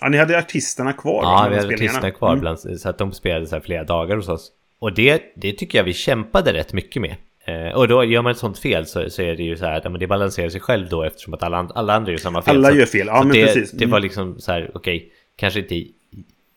[0.00, 1.22] Ja, ni hade artisterna kvar.
[1.22, 2.40] Ja, vi hade artisterna kvar Mm.
[2.40, 4.52] bland, så att de spelade så flera dagar hos oss.
[4.78, 7.16] Och det, det tycker jag vi kämpade rätt mycket med.
[7.48, 9.76] Eh, och då gör man ett sånt fel så, så är det ju så här
[9.78, 12.42] att ja, men det balanserar sig själv då eftersom att alla, alla andra gör samma
[12.42, 12.56] fel.
[12.56, 13.06] Alla gör fel.
[13.06, 13.70] Ja, men det, precis.
[13.70, 13.90] det Mm.
[13.92, 15.84] var liksom så här, okej, kanske inte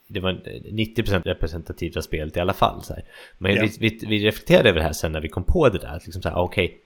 [0.08, 2.82] det var 90% representativt av spelet i alla fall.
[2.82, 3.04] Så här.
[3.38, 3.62] Men Ja.
[3.62, 5.88] vi, vi, vi reflekterade över det här sen när vi kom på det där.
[5.96, 6.78] Att liksom så här, okej,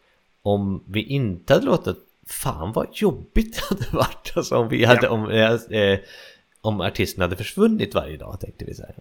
[0.43, 1.97] om vi inte hade låtit...
[2.29, 4.33] Fan vad jobbigt det hade varit.
[4.37, 5.07] Alltså om vi hade...
[5.07, 5.11] Ja.
[5.11, 5.99] Om, eh, eh,
[6.61, 8.95] om artisten hade försvunnit varje dag tänkte vi så här.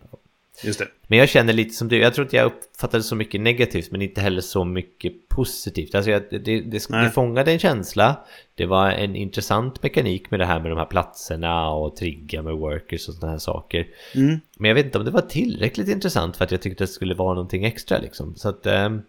[0.63, 0.87] Just det.
[1.07, 4.01] Men jag känner lite som du, jag tror inte jag uppfattade så mycket negativt men
[4.01, 5.95] inte heller så mycket positivt.
[5.95, 8.19] Alltså jag, det, det, det, det fångade en känsla,
[8.55, 12.53] det var en intressant mekanik med det här med de här platserna och trigga med
[12.53, 13.87] workers och sådana här saker.
[14.15, 14.39] Mm.
[14.57, 17.13] Men jag vet inte om det var tillräckligt intressant för att jag tyckte det skulle
[17.15, 18.35] vara någonting extra liksom.
[18.35, 19.01] Så att, ehm,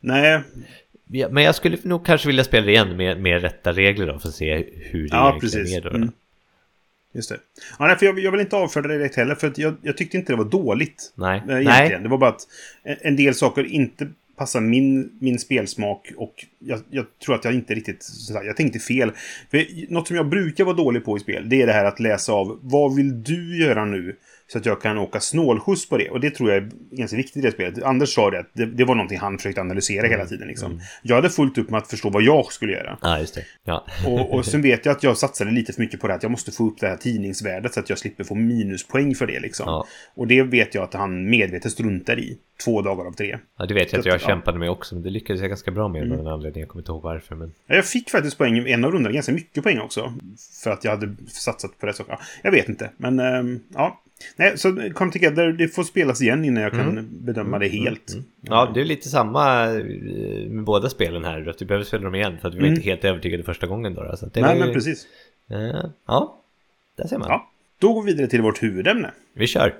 [0.00, 0.42] Nej,
[1.06, 4.18] ja, men jag skulle nog kanske vilja spela det igen med, med rätta regler då
[4.18, 5.76] för att se hur det Ja, egentligen precis.
[5.76, 5.90] är då.
[5.90, 6.12] Mm.
[7.16, 7.38] Just det.
[7.78, 10.16] Ja, nej, för jag, jag vill inte avfärda det direkt heller, för jag, jag tyckte
[10.16, 11.12] inte det var dåligt.
[11.14, 11.42] Nej.
[11.48, 11.98] Eh, Nej.
[12.02, 12.48] Det var bara att
[12.82, 17.74] en, del saker inte passar min, min spelsmak och jag, jag tror att jag inte
[17.74, 18.06] riktigt...
[18.44, 19.12] Jag tänkte fel.
[19.50, 22.00] För något som jag brukar vara dålig på i spel, det är det här att
[22.00, 24.16] läsa av vad vill du göra nu
[24.48, 26.10] Så att jag kan åka snålskjuts på det.
[26.10, 27.82] Och det tror jag är ganska viktigt i det spelet.
[27.82, 30.48] Anders sa det att det, det var någonting han försökte analysera hela tiden.
[30.48, 30.80] Liksom.
[31.02, 32.98] Jag hade fullt upp med att förstå vad jag skulle göra.
[33.02, 33.44] Ja, just det.
[33.64, 33.86] Ja.
[34.06, 36.30] Och, och sen vet jag att jag satsade lite för mycket på det att jag
[36.30, 39.40] måste få upp det här tidningsvärdet så att jag slipper få minuspoäng för det.
[39.40, 39.64] Liksom.
[39.68, 39.86] Ja.
[40.14, 42.38] Och det vet jag att han medvetet struntar i.
[42.64, 43.38] Två dagar av tre.
[43.58, 44.24] ja, det vet jag att Så jag ja.
[44.24, 44.28] Mm.
[44.28, 46.60] kämpade med också, men det lyckades jag ganska bra med av någon anledning.
[46.60, 47.52] Jag kommer inte ihåg varför, men...
[47.66, 50.12] Ja, Jag fick faktiskt poäng i en av rundorna, ganska mycket poäng också.
[50.62, 51.92] För att jag hade satsat på det.
[52.08, 54.02] Ja, jag vet inte, men ehm, ja.
[54.36, 58.16] Nej, så Come Together, det får spelas igen innan jag kan bedöma det helt.
[58.40, 59.84] Ja, det är lite samma eh,
[60.48, 61.48] med båda spelen här.
[61.48, 62.74] Att vi behöver spela dem igen för att vi var Mm.
[62.76, 64.02] inte helt övertygade första gången då.
[64.02, 64.16] då.
[64.16, 65.06] Så att det Nej, ju- men precis.
[65.50, 66.40] Eh, ja,
[66.96, 67.28] där ser man.
[67.28, 67.50] Ja.
[67.78, 69.10] Då går vi vidare till vårt huvudämne.
[69.34, 69.74] Vi kör.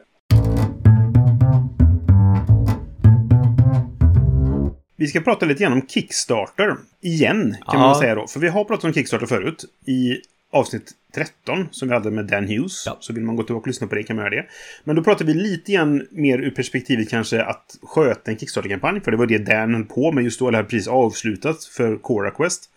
[4.98, 6.76] Vi ska prata lite grann om Kickstarter.
[7.00, 7.88] Igen, kan man Ja.
[7.92, 8.26] väl säga då.
[8.26, 9.64] För vi har pratat om Kickstarter förut.
[9.86, 10.16] I
[10.56, 12.86] avsnitt 13 som vi hade med Dan Hughes.
[12.86, 12.96] Ja.
[13.00, 14.46] Så vill man gå tillbaka och lyssna på det kan man göra det.
[14.84, 19.00] Men då pratar vi lite grann mer ur perspektivet kanske att sköta en Kickstarter-kampanj.
[19.00, 20.48] För det var det Dan höll på med just då.
[20.48, 22.70] Eller hade precis avslutat för Cora Quest.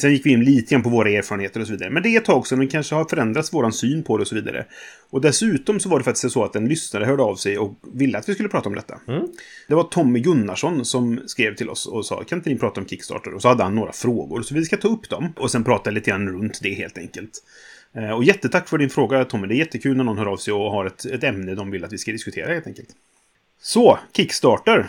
[0.00, 1.90] Sen gick vi in lite grann på våra erfarenheter och så vidare.
[1.90, 4.28] Men det är ett tag sedan det kanske har förändrats våran syn på det och
[4.28, 4.66] så vidare.
[5.10, 8.18] Och dessutom så var det faktiskt så att en lyssnare hörde av sig och ville
[8.18, 9.00] att vi skulle prata om detta.
[9.68, 12.86] Det var Tommy Gunnarsson som skrev till oss och sa kan inte ni prata om
[12.86, 13.34] Kickstarter?
[13.34, 14.42] Och så hade han några frågor.
[14.42, 17.30] Så vi ska ta upp dem och sen prata lite grann runt det helt enkelt.
[17.94, 19.46] Eh, Och jättetack för din fråga Tommy.
[19.46, 21.84] Det är jättekul när någon hör av sig och har ett, ett ämne de vill
[21.84, 22.88] att vi ska diskutera helt enkelt.
[23.62, 24.88] Så, Kickstarter.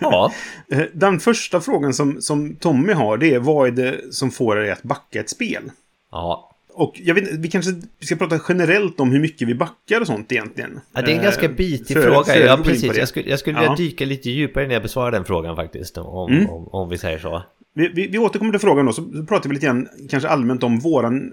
[0.00, 0.32] Ja,
[0.72, 4.56] Eh, Den första frågan som, som Tommy har det är vad är det som får
[4.56, 5.62] dig att backa ett spel?
[6.10, 6.48] ja.
[6.74, 10.32] Och jag vet vi kanske ska prata generellt om hur mycket vi backar och sånt
[10.32, 10.80] egentligen.
[10.92, 12.24] ja det är en Eh, ganska bitig för- fråga.
[12.24, 12.96] för Ja, precis.
[12.96, 13.60] Jag skulle, jag skulle Ja.
[13.60, 15.98] vilja dyka lite djupare när jag besvarar den frågan faktiskt.
[15.98, 16.50] Om, Mm.
[16.50, 17.42] om, om vi säger så.
[17.74, 20.78] Vi, vi, vi återkommer till frågan då, så pratar vi lite grann kanske allmänt om
[20.78, 21.32] våran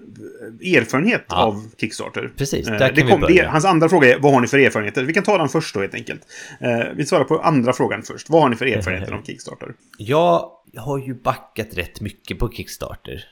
[0.62, 1.36] eh, erfarenhet Ja.
[1.44, 2.30] av Kickstarter.
[2.36, 3.42] Precis, Eh, där kan det vi kom, börja.
[3.42, 5.04] det, hans andra fråga är vad har ni för erfarenheter?
[5.04, 6.20] Vi kan ta den först då helt enkelt.
[6.60, 8.30] Eh, vi svarar på andra frågan först.
[8.30, 9.74] Vad har ni för erfarenheter av Kickstarter?
[9.98, 13.24] Jag har ju backat rätt mycket på Kickstarter.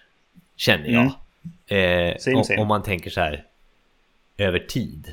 [0.57, 1.05] Känner jag.
[1.79, 2.61] Eh, Same, om, same.
[2.61, 3.45] om man tänker så här.
[4.37, 5.13] Över tid.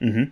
[0.00, 0.30] Mhm.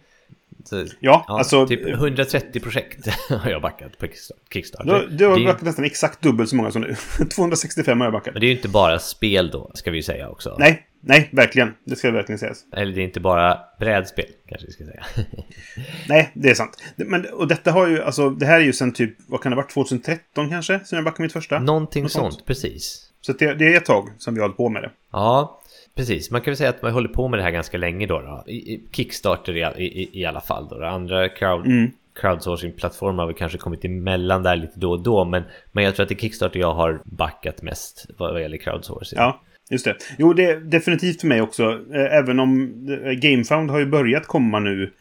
[0.69, 1.67] Så, Ja, ja, alltså...
[1.67, 4.07] typ 130 projekt har jag backat på
[4.53, 5.07] Kickstarter.
[5.11, 6.95] Du, du har det, är, ju- backat nästan exakt dubbelt så många som nu.
[7.35, 8.35] 265 har jag backat.
[8.35, 10.57] men det är ju inte bara spel då, ska vi ju säga också.
[10.59, 11.75] Nej, nej, verkligen.
[11.85, 12.59] Det ska verkligen sägas.
[12.77, 15.05] Eller det är inte bara brädspel, kanske vi ska säga.
[16.09, 16.83] Nej, det är sant.
[16.97, 19.57] Men, och detta har ju, alltså, det här är ju sen typ, vad kan det
[19.57, 20.81] ha varit, 2013 kanske?
[20.85, 21.59] Sen jag backade mitt första?
[21.59, 22.47] Någonting Något sånt, sånt.
[22.47, 23.05] precis.
[23.21, 24.91] Så det, det är ett tag som vi har hållit på med det.
[25.13, 25.58] Ja,
[25.99, 26.31] precis.
[26.31, 28.21] Man kan väl säga att man håller på med det här ganska länge då.
[28.21, 28.45] då.
[28.93, 30.85] Kickstarter i, i, i alla fall då.
[30.85, 31.91] Andra crowd, Mm.
[32.21, 35.25] crowdsourcing-plattformar har väl kanske kommit emellan där lite då och då.
[35.25, 39.17] Men, men jag tror att det är Kickstarter jag har backat mest vad, gäller crowdsourcing.
[39.19, 39.97] Ja, just det.
[40.19, 41.79] Jo, det är definitivt för mig också.
[41.95, 42.71] Även om
[43.05, 44.93] eh, Gamefound har ju börjat komma nu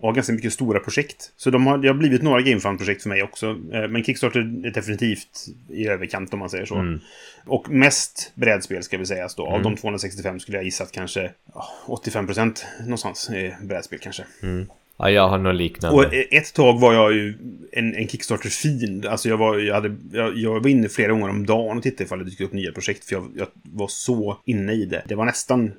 [0.00, 1.32] och ganska mycket stora projekt.
[1.36, 3.46] Så de har, det har blivit några Gamefound-projekt för mig också.
[3.72, 6.74] Eh, Men Kickstarter är definitivt i överkant om man säger så.
[6.74, 7.00] Mm.
[7.46, 9.46] Och mest brädspel ska vi sägas då.
[9.46, 14.24] Av de 265 skulle jag gissa att kanske ja, 85% någonstans är brädspel kanske.
[14.96, 15.96] Ja, jag har något liknande.
[15.96, 17.34] Och eh, ett tag var jag ju
[17.72, 19.06] en, en Kickstarter-fiend.
[19.06, 22.04] Alltså jag var, jag, hade, jag, jag var inne flera gånger om dagen och tittade
[22.04, 23.04] ifall det dyker upp nya projekt.
[23.04, 25.02] För jag, jag var så inne i det.
[25.06, 25.72] Det var nästan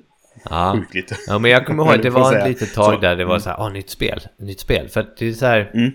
[0.50, 0.72] ja.
[0.78, 1.12] sjukligt.
[1.26, 3.38] ja, men jag kommer ihåg att det var ett litet tag Så, där det var
[3.38, 4.88] så här, åh, nytt spel, nytt spel.
[4.88, 5.90] För att det är så här, Mm.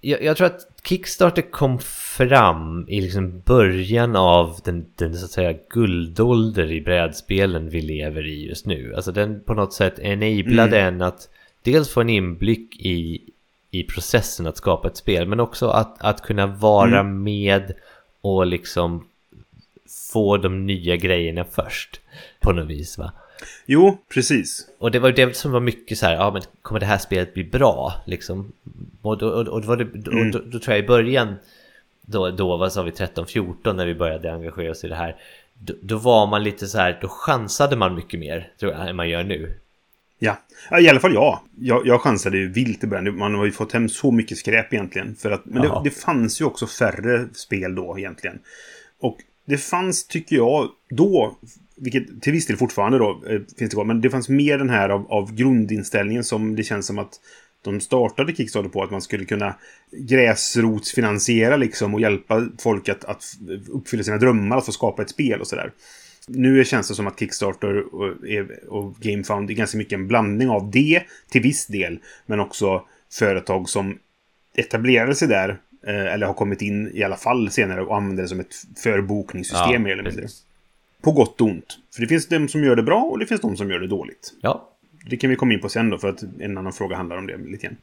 [0.00, 1.78] jag, jag tror att Kickstarter kom
[2.16, 8.26] fram i liksom början av den, den så att säga guldålder i brädspelen vi lever
[8.26, 8.94] i just nu.
[8.96, 11.28] Alltså den på något sätt enablade en att
[11.62, 13.20] dels få en inblick i,
[13.70, 17.72] i processen att skapa ett spel men också att, att kunna vara med
[18.20, 19.06] och liksom
[20.12, 22.00] få de nya grejerna först
[22.40, 23.12] på något vis va.
[23.66, 24.66] Jo, precis.
[24.78, 27.34] Och det var det som var mycket så här, ja men kommer det här spelet
[27.34, 27.94] bli bra?
[28.06, 28.52] Liksom.
[29.02, 30.30] Och, då, och, och, då, var det, då, Mm.
[30.30, 31.34] då, då tror jag i början,
[32.00, 35.16] då, då vad sa vi, 13-14 när vi började engagera oss i det här.
[35.54, 38.96] Då, då var man lite så här, då chansade man mycket mer tror jag än
[38.96, 39.54] man gör nu.
[40.18, 40.36] Ja.
[40.80, 41.40] i alla fall jag.
[41.60, 41.86] jag.
[41.86, 43.18] Jag chansade ju vilt i början.
[43.18, 45.14] Man har ju fått hem så mycket skräp egentligen.
[45.14, 48.38] För att, men det, det fanns ju också färre spel då egentligen.
[49.00, 51.36] Och det fanns, tycker jag, då,
[51.76, 54.70] vilket till viss del fortfarande då eh, finns det kvar, men det fanns mer den
[54.70, 57.20] här av, av grundinställningen som det känns som att
[57.62, 59.54] de startade Kickstarter på att man skulle kunna
[59.92, 63.24] gräsrotsfinansiera liksom och hjälpa folk att, att
[63.68, 65.72] uppfylla sina drömmar, att få skapa ett spel och sådär.
[66.28, 70.48] Nu känns det som att Kickstarter och, eh, och Gamefound är ganska mycket en blandning
[70.48, 71.98] av det till viss del.
[72.26, 73.98] Men också företag som
[74.56, 78.28] etablerade sig där eh, Eller har kommit in i alla fall senare och använder det
[78.28, 80.22] som ett förbokningssystem mer eller mindre.
[80.22, 80.42] precis.
[81.02, 81.78] På gott och ont.
[81.94, 83.86] För det finns de som gör det bra och det finns de som gör det
[83.86, 84.34] dåligt.
[84.40, 84.70] Ja,
[85.10, 87.26] Det kan vi komma in på sen då, för att en annan fråga handlar om
[87.26, 87.76] det lite grann.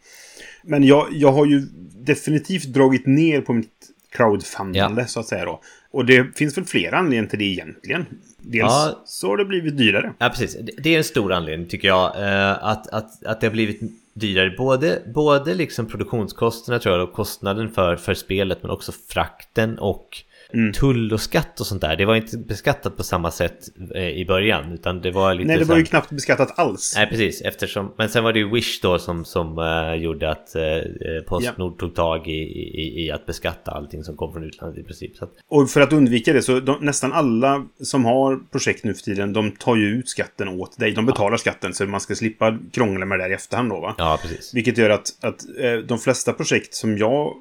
[0.63, 1.59] Men jag, jag har ju
[1.99, 5.07] definitivt dragit ner på mitt crowdfundande, Ja.
[5.07, 5.61] så att säga då.
[5.91, 8.05] Och det finns väl flera anledningar till det egentligen.
[8.37, 9.01] Dels Ja.
[9.05, 10.13] så har det blivit dyrare.
[10.17, 10.57] Ja, precis.
[10.61, 12.21] Det- Det är en stor anledning tycker jag.
[12.23, 13.79] eh, Att, att, att det har blivit
[14.13, 14.49] dyrare.
[14.57, 20.23] Både, både liksom produktionskostnaderna tror jag och kostnaden för, för spelet men också frakten och
[20.53, 20.73] Mm.
[20.73, 21.95] tull och skatt och sånt där.
[21.95, 25.57] Det var inte beskattat på samma sätt eh, i början utan det var lite Nej,
[25.57, 26.93] det var ju knappt beskattat alls.
[26.97, 27.41] Nej, precis.
[27.41, 31.79] Eftersom, men sen var det ju Wish då som, som eh, gjorde att uh, Postnord
[31.79, 35.23] tog tag i, i, i att beskatta allting som kom från utlandet i princip.
[35.23, 39.01] Att, Och för att undvika det så de, nästan alla som har projekt nu för
[39.01, 40.91] tiden, de tar ju ut skatten åt dig.
[40.91, 43.95] De betalar skatten så man ska slippa krångla med det där i efterhand då va?
[43.97, 44.53] ja, precis.
[44.53, 47.33] Vilket gör att, att eh, de flesta projekt som jag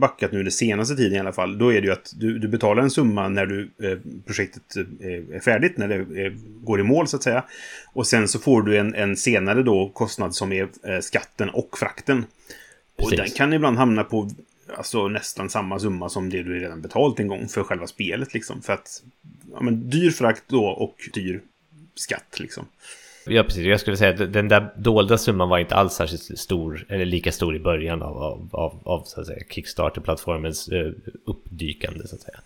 [0.00, 2.48] backat nu den senaste tiden i alla fall, då är det ju att du, du
[2.48, 6.82] betalar en summa när du, eh, projektet eh, är färdigt, när det eh, går i
[6.82, 7.44] mål så att säga.
[7.92, 11.78] Och sen så får du en, en senare då kostnad som är eh, skatten och
[11.78, 12.24] frakten.
[12.96, 13.18] Och Precis.
[13.18, 14.30] den kan ibland hamna på
[14.76, 18.62] alltså, nästan samma summa som det du redan betalt en gång för själva spelet liksom.
[18.62, 19.02] För att,
[19.52, 21.40] ja men dyr frakt då och dyr
[21.94, 22.66] skatt liksom.
[23.26, 23.64] Ja, precis.
[23.64, 27.32] Jag skulle säga att den där dolda summan var inte alls särskilt stor, eller lika
[27.32, 30.92] stor i början av, av, av, av så att säga, Kickstarter-plattformens eh,
[31.26, 32.38] uppdykande, så att säga.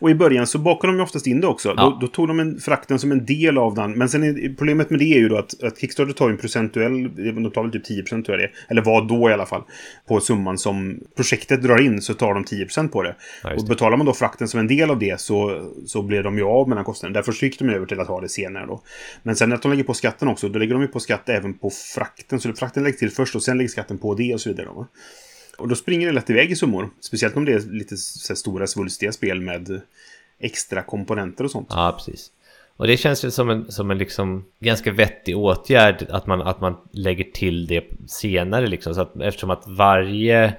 [0.00, 1.74] Och i början så bakade de ju oftast in det också.
[1.76, 1.82] Ja.
[1.82, 3.92] Då, då tog de en, frakten som en del av den.
[3.92, 7.14] Men sen är, problemet med det är ju då att, att Kickstarter tar en procentuell,
[7.16, 8.50] de tar väl typ 10% tror jag det.
[8.68, 9.62] Eller vad då i alla fall.
[10.08, 13.14] På summan som projektet drar in så tar de 10% på det.
[13.42, 13.74] Ja, just och det.
[13.74, 16.68] betalar man då frakten som en del av det så, så blir de ju av
[16.68, 17.12] med den kostnaden.
[17.12, 18.80] Därför gick de över till att ha det senare då.
[19.22, 21.54] Men sen att de lägger på skatten också, då lägger de ju på skatt även
[21.54, 22.40] på frakten.
[22.40, 24.66] Så frakten läggs till först och sen lägger skatten på det och så vidare.
[24.66, 24.86] Va?
[25.58, 26.90] Och då springer det lätt iväg i summor.
[27.00, 29.80] Speciellt om det är lite så här stora svulstiga spel med
[30.38, 31.66] extra komponenter och sånt.
[31.70, 32.30] Ja, precis.
[32.76, 36.60] Och det känns ju som en, som en liksom ganska vettig åtgärd att man, att
[36.60, 38.94] man lägger till det senare liksom.
[38.94, 40.54] Så att, eftersom att varje...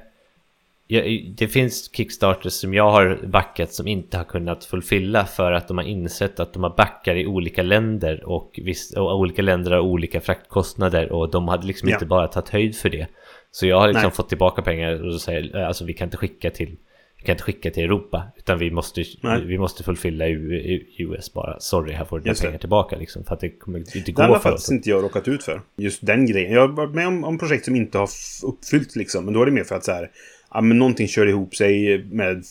[1.38, 5.78] Det finns Kickstarters som jag har backat som inte har kunnat fullfylla för att de
[5.78, 9.80] har insett att de har backar i olika länder och, viss, och olika länder har
[9.80, 11.96] olika fraktkostnader och de hade liksom Ja.
[11.96, 13.08] inte bara tagit höjd för det.
[13.52, 14.12] Så jag har liksom Nej.
[14.12, 16.76] fått tillbaka pengar och så säger "Eh, alltså vi kan inte skicka till
[17.20, 19.46] vi kan inte skicka till Europa utan vi måste, Nej.
[19.46, 20.26] vi måste fullfylla
[21.00, 21.60] US bara.
[21.60, 22.42] Sorry, här får du dina det.
[22.42, 23.24] pengar tillbaka liksom.
[23.24, 24.44] För att det kommer inte Den gå har för oss.
[24.44, 25.62] faktiskt inte jag råkat ut för.
[25.78, 26.52] Just den grejen.
[26.54, 28.10] Jag har varit med om, om projekt som inte har
[28.44, 29.26] uppfyllt liksom.
[29.26, 30.10] Men då är det mer för att så här,
[30.54, 32.44] ja men någonting kör ihop sig med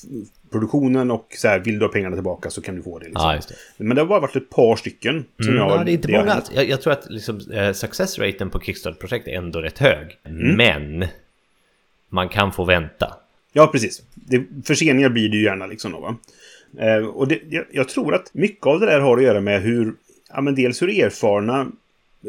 [0.50, 3.04] produktionen och så här, vill du ha pengarna tillbaka så kan du få det.
[3.04, 3.28] Liksom.
[3.28, 3.84] Ja, just det.
[3.84, 5.24] Men det har bara varit ett par stycken.
[5.36, 6.42] Som Mm, jag, ja, det är inte har många.
[6.54, 10.18] Jag, jag tror att liksom, eh, success-raten på Kickstarter-projekt är ändå rätt hög.
[10.24, 10.56] Mm.
[10.56, 11.08] Men
[12.08, 13.14] man kan få vänta.
[13.52, 14.02] Ja, precis.
[14.14, 16.16] Det, förseningar blir det ju gärna liksom då, va?
[16.78, 19.62] Eh, och det, jag, jag tror att mycket av det där har att göra med
[19.62, 19.94] hur,
[20.34, 21.66] ja men dels hur erfarna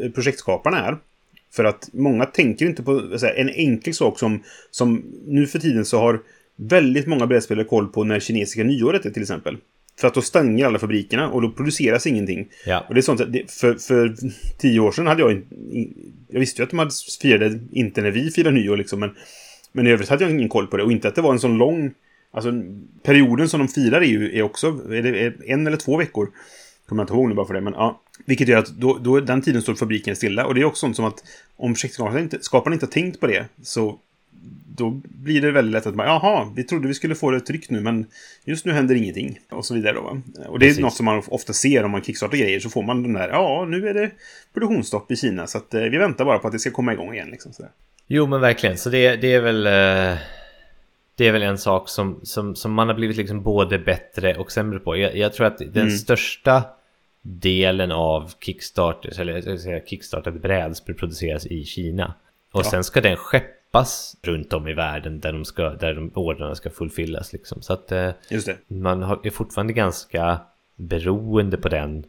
[0.03, 0.97] eh, projektskaparna är.
[1.57, 5.85] För att många tänker inte på här, en enkel sak som, som nu för tiden
[5.85, 6.21] så har
[6.55, 9.57] väldigt många brädspelare koll på när kinesiska nyåret är till exempel.
[9.99, 12.47] För att då stänger alla fabrikerna och då produceras ingenting.
[12.65, 12.85] Ja.
[12.87, 14.15] Och det är sånt för, för
[14.57, 15.41] tio år sedan hade jag
[16.29, 16.91] Jag visste ju att de hade
[17.21, 19.11] firade inte när vi firar nyår liksom, men
[19.71, 20.83] men i övrigt hade jag ingen koll på det.
[20.83, 21.93] Och inte att det var en sån lång...
[22.31, 22.51] Alltså
[23.03, 26.29] perioden som de firar är ju är också är det är en eller två veckor.
[26.87, 27.61] Kommer jag inte ihåg nu bara för det.
[27.61, 28.01] Men ja.
[28.25, 30.45] Vilket gör att då, då den tiden står fabriken stilla.
[30.45, 31.23] Och det är också sånt som att
[31.55, 33.99] om projektskaparna inte, skaparna inte har tänkt på det så
[34.75, 37.69] då blir det väldigt lätt att man, jaha, vi trodde vi skulle få det tryckt
[37.69, 38.05] nu, men
[38.45, 39.39] just nu händer ingenting.
[39.49, 40.21] Och så vidare då, va?
[40.47, 40.81] Och det är Precis.
[40.81, 43.65] något som man ofta ser om man kickstartar grejer, så får man den där, ja,
[43.69, 44.11] nu är det
[44.53, 47.13] produktionsstopp i Kina, så att eh, vi väntar bara på att det ska komma igång
[47.13, 47.29] igen.
[47.31, 47.71] Liksom, sådär.
[48.07, 48.77] Jo, men verkligen.
[48.77, 49.65] Så det, det är väl...
[49.67, 50.17] eh,
[51.15, 54.51] Det är väl en sak som, som, som man har blivit liksom både bättre och
[54.51, 54.97] sämre på.
[54.97, 55.89] Jag, jag tror att den Mm.
[55.97, 56.63] största
[57.29, 62.13] delen av Kickstarter, eller säga brädspel produceras i Kina.
[62.51, 62.63] Och Ja.
[62.63, 66.69] sen ska den skeppas runt om i världen där de, ska, där de ordrarna ska
[66.69, 67.33] fullfyllas.
[67.33, 67.61] Liksom.
[67.61, 68.09] Så att eh,
[68.67, 70.39] man är fortfarande ganska
[70.75, 72.03] beroende på den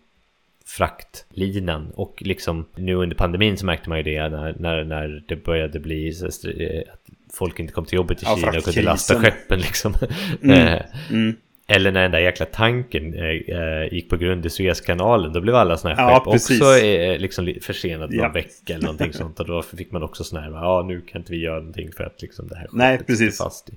[0.67, 5.37] fraktlinan och liksom nu under pandemin så märkte man ju det när, när, när det
[5.37, 7.01] började bli så, eh, att
[7.33, 9.95] folk inte kom till jobbet i Ja, Kina och kunde lasta skeppen liksom.
[10.43, 10.83] Mm.
[11.11, 11.37] Mm.
[11.71, 13.25] Eller när den där jäkla tanken eh,
[13.59, 16.61] eh, gick på grund i Suezkanalen, då blev alla sådana här Ja, skepp precis.
[16.61, 18.33] också eh, liksom li- försenade någon Ja.
[18.33, 19.41] vecka eller någonting sånt.
[19.41, 22.05] Och då fick man också sådana här, ja nu kan inte vi göra någonting för
[22.05, 23.39] att liksom det här Nej, precis.
[23.39, 23.73] fast i.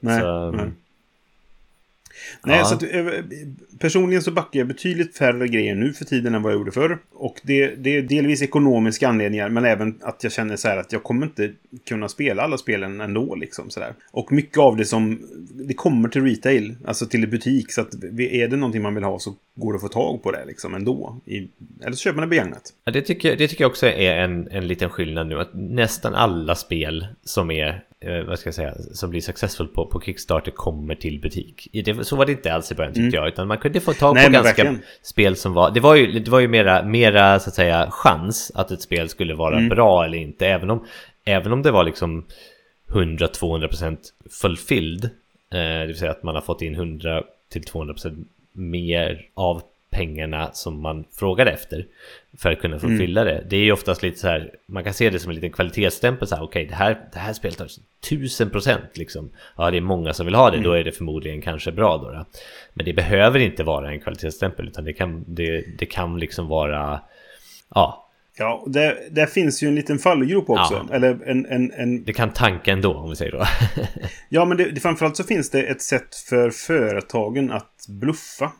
[0.00, 0.66] Nej, så, nej.
[2.44, 2.64] Nej, Ja.
[2.64, 3.06] så att, eh,
[3.78, 6.98] personligen så backar jag betydligt färre grejer nu för tiden än vad jag gjorde förr.
[7.14, 10.92] Och det, det är delvis ekonomiska anledningar, men även att jag känner så här att
[10.92, 11.52] jag kommer inte
[11.88, 13.34] kunna spela alla spelen ändå.
[13.34, 13.94] Liksom, så där.
[14.10, 15.20] Och mycket av det som
[15.52, 17.72] det kommer till retail, alltså till butik.
[17.72, 20.30] Så att är det någonting man vill ha så går det att få tag på
[20.30, 21.20] det liksom ändå.
[21.26, 21.48] I,
[21.80, 22.62] eller så köper man det begagnat.
[22.84, 25.40] Ja, det, tycker, det tycker jag också är en, en liten skillnad nu.
[25.40, 29.86] Att nästan alla spel som är, eh, vad ska jag säga, som blir successful på,
[29.86, 31.68] på Kickstarter kommer till butik.
[31.84, 33.24] Det, så var det inte alls i början tyckte mm.
[33.24, 33.28] jag.
[33.28, 34.82] Utan man kunde få tag på Nej, ganska verkligen.
[35.02, 35.70] spel som var...
[35.70, 39.08] Det var ju, det var ju mera, mera, så att säga, chans att ett spel
[39.08, 39.68] skulle vara mm.
[39.68, 40.46] bra eller inte.
[40.46, 40.86] Även om,
[41.24, 42.26] även om det var liksom
[42.88, 43.98] 100-200%
[44.30, 45.04] fulfilled.
[45.04, 45.10] Eh,
[45.50, 51.46] det vill säga att man har fått in 100-200% mer av pengarna som man frågar
[51.46, 51.86] efter
[52.38, 52.98] för att kunna få mm.
[52.98, 53.44] fylla det.
[53.50, 56.28] Det är ju oftast lite så här, man kan se det som en liten kvalitetsstämpel
[56.28, 57.68] så här, okej, okay, det, här, det här spelet har
[58.08, 59.30] tusen procent liksom.
[59.56, 60.68] Ja, det är många som vill ha det, mm.
[60.68, 62.24] då är det förmodligen kanske bra då, då.
[62.74, 67.00] Men det behöver inte vara en kvalitetsstämpel, utan det kan, det, det kan liksom vara,
[67.74, 68.04] ja,
[68.40, 70.86] Ja, det, där finns ju en liten fallgrop också.
[70.88, 70.94] Ja.
[70.94, 72.04] Eller en, en, en...
[72.04, 73.44] Det kan tanka ändå, om vi säger då.
[74.28, 78.52] ja, men det, framförallt så finns det ett sätt för företagen att bluffa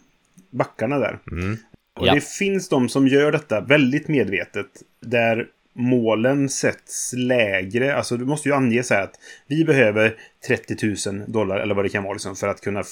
[0.51, 1.19] backarna där.
[1.31, 1.57] Mm.
[1.99, 2.15] Och ja.
[2.15, 4.67] det finns de som gör detta väldigt medvetet.
[5.01, 5.47] Där
[5.79, 7.97] målen sätts lägre.
[7.97, 9.15] Alltså du måste ju ange så här att
[9.47, 12.85] vi behöver 30 000 dollar eller vad det kan vara liksom, för att kunna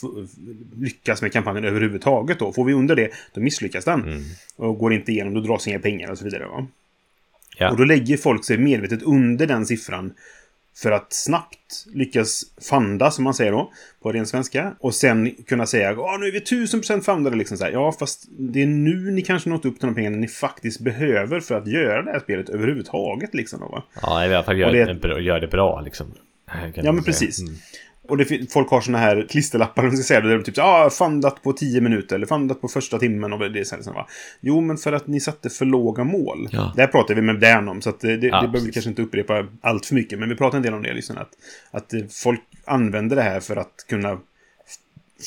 [0.76, 2.38] lyckas med kampanjen överhuvudtaget.
[2.38, 2.52] Då.
[2.52, 4.02] Får vi under det, då misslyckas den.
[4.02, 4.22] Mm.
[4.56, 6.46] Och går inte igenom, då dras inga pengar och så vidare.
[6.46, 6.66] Va?
[7.58, 7.70] Ja.
[7.70, 10.12] Och då lägger folk sig medvetet under den siffran
[10.76, 14.76] för att snabbt lyckas fanda, som man säger då, på ren svenska.
[14.80, 17.36] Och sen kunna säga att nu är vi tusen procent fundade.
[17.36, 17.72] Liksom så här.
[17.72, 21.40] Ja, fast det är nu ni kanske nått upp till de pengarna ni faktiskt behöver
[21.40, 23.34] för att göra det här spelet överhuvudtaget.
[23.34, 23.82] Liksom, då, va?
[24.02, 25.80] Ja, i alla fall gör det, gör det bra.
[25.80, 26.06] Liksom.
[26.74, 27.40] Ja, men precis.
[27.40, 27.54] Mm.
[28.08, 31.42] Och det, folk har såna här klisterlappar, om ska säga, där de typ ah, fundat
[31.42, 33.32] på 10 minuter eller fundat på första timmen.
[33.32, 34.06] Och det här, va?
[34.40, 36.48] Jo, men för att ni satte för låga mål.
[36.52, 36.72] Ja.
[36.76, 38.72] Det här pratar vi med Dan om, så att det, det, ja, det behöver vi
[38.72, 40.18] kanske inte upprepa allt för mycket.
[40.18, 41.30] Men vi pratar en del om det, liksom, att,
[41.70, 44.18] att folk använder det här för att kunna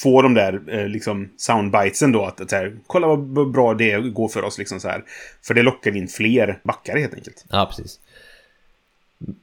[0.04, 2.26] få de där eh, liksom soundbitesen då.
[2.26, 4.58] Att, att här, kolla vad bra det går för oss.
[4.58, 5.04] Liksom, så här.
[5.48, 7.46] För det lockar in fler backare helt enkelt.
[7.50, 8.00] Ja, precis.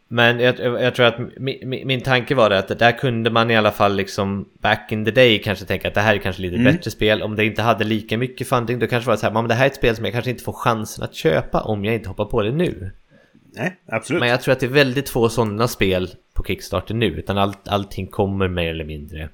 [0.09, 3.57] Men jag, jag, tror att min, min tanke var det att där kunde man i
[3.57, 6.57] alla fall liksom back in the day kanske tänka att det här är kanske lite
[6.57, 6.73] mm.
[6.73, 7.23] bättre spel.
[7.23, 9.55] Om det inte hade lika mycket funding då kanske det var så här, men det
[9.55, 12.09] här är ett spel som jag kanske inte får chansen att köpa om jag inte
[12.09, 12.91] hoppar på det nu.
[13.57, 14.21] Nej, absolut.
[14.21, 17.69] Men jag tror att det är väldigt få sådana spel på Kickstarter nu, utan allt,
[17.69, 19.29] allting kommer mer eller mindre.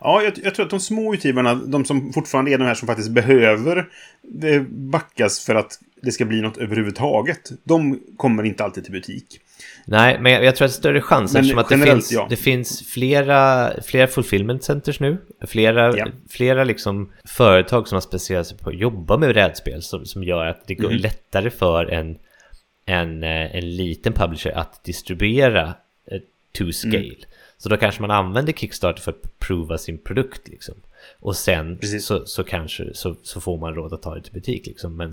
[0.00, 2.88] Ja, jag, jag tror att de små utgivarna, de som fortfarande är de här som
[2.88, 3.88] faktiskt behöver
[4.22, 9.40] det backas för att det ska bli något överhuvudtaget, de kommer inte alltid till butik.
[9.84, 12.26] Nej, men jag, jag tror att det är större chans eftersom att det finns, ja.
[12.30, 15.18] det finns flera, flera fulfillment centers nu.
[15.46, 16.06] Flera, ja.
[16.30, 20.46] flera liksom företag som har specialiserat sig på att jobba med rädspel som, som gör
[20.46, 20.98] att det går mm.
[20.98, 22.18] lättare för en,
[22.86, 25.74] en, eh, en liten publisher att distribuera
[26.10, 26.18] eh,
[26.52, 26.72] to mm.
[26.72, 26.98] scale.
[26.98, 27.20] Mm.
[27.58, 30.74] Så då kanske man använder Kickstarter för att prova sin produkt liksom.
[31.20, 34.66] Och sen så, så kanske så, så får man råd att ta det till butik
[34.66, 34.96] liksom.
[34.96, 35.12] Men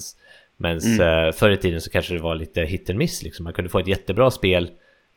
[0.61, 1.27] men mm.
[1.27, 3.43] Eh, förr i tiden så kanske det var lite hit and miss liksom.
[3.43, 4.71] Man kunde få ett jättebra spel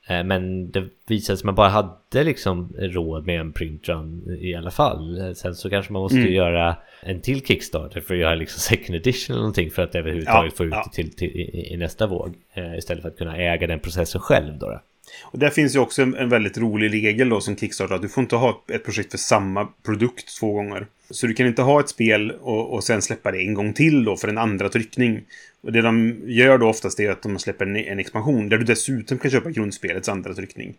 [0.08, 4.54] eh, men det visade sig att man bara hade liksom råd med en printrun i
[4.54, 5.34] alla fall.
[5.36, 6.32] Sen så kanske man måste mm.
[6.32, 10.52] göra en till Kickstarter för att göra liksom second edition eller någonting för att överhuvudtaget
[10.52, 10.84] ja, få ut ja.
[10.86, 12.34] det till, till, i, i, nästa våg.
[12.54, 14.66] Eh, istället för att kunna äga den processen själv då.
[14.66, 14.80] då.
[15.24, 17.94] Och där finns ju också en, en, väldigt rolig regel då som Kickstarter.
[17.94, 20.86] Att du får inte ha ett projekt för samma produkt två gånger.
[21.10, 24.04] Så du kan inte ha ett spel och, och sen släppa det en gång till
[24.04, 25.20] då för en andra tryckning.
[25.62, 28.64] Och det de gör då oftast är att de släpper en, en expansion där du
[28.64, 30.74] dessutom kan köpa grundspelets andra tryckning.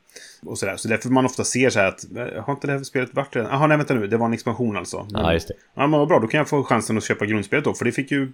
[0.46, 0.76] Och sådär.
[0.78, 2.06] Så därför man ofta ser så här att
[2.46, 3.52] har inte det här spelet varit redan?
[3.52, 5.08] Jaha, nej vänta nu, det var en expansion alltså.
[5.10, 5.54] Ja, just det.
[5.76, 7.74] Ja, men vad bra, då kan jag få chansen att köpa grundspelet då.
[7.74, 8.32] För det fick ju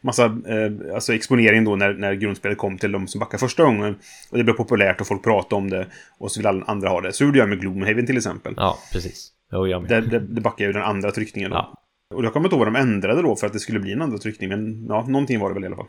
[0.00, 3.96] massa eh, alltså exponering då när, när grundspelet kom till de som backade första gången.
[4.30, 5.86] Och det blev populärt och folk pratade om det.
[6.18, 7.12] Och så vill alla andra ha det.
[7.12, 8.54] Så gjorde jag med Gloomhaven till exempel.
[8.56, 9.32] Ja, precis.
[9.52, 9.88] Jo, jag.
[9.88, 11.56] Det, det, det backade ju den andra tryckningen då.
[11.56, 11.74] Ja.
[12.14, 14.02] Och jag kommer inte ihåg vad de ändrade då för att det skulle bli en
[14.02, 14.48] andra tryckning.
[14.48, 15.86] Men ja, någonting var det väl i alla fall.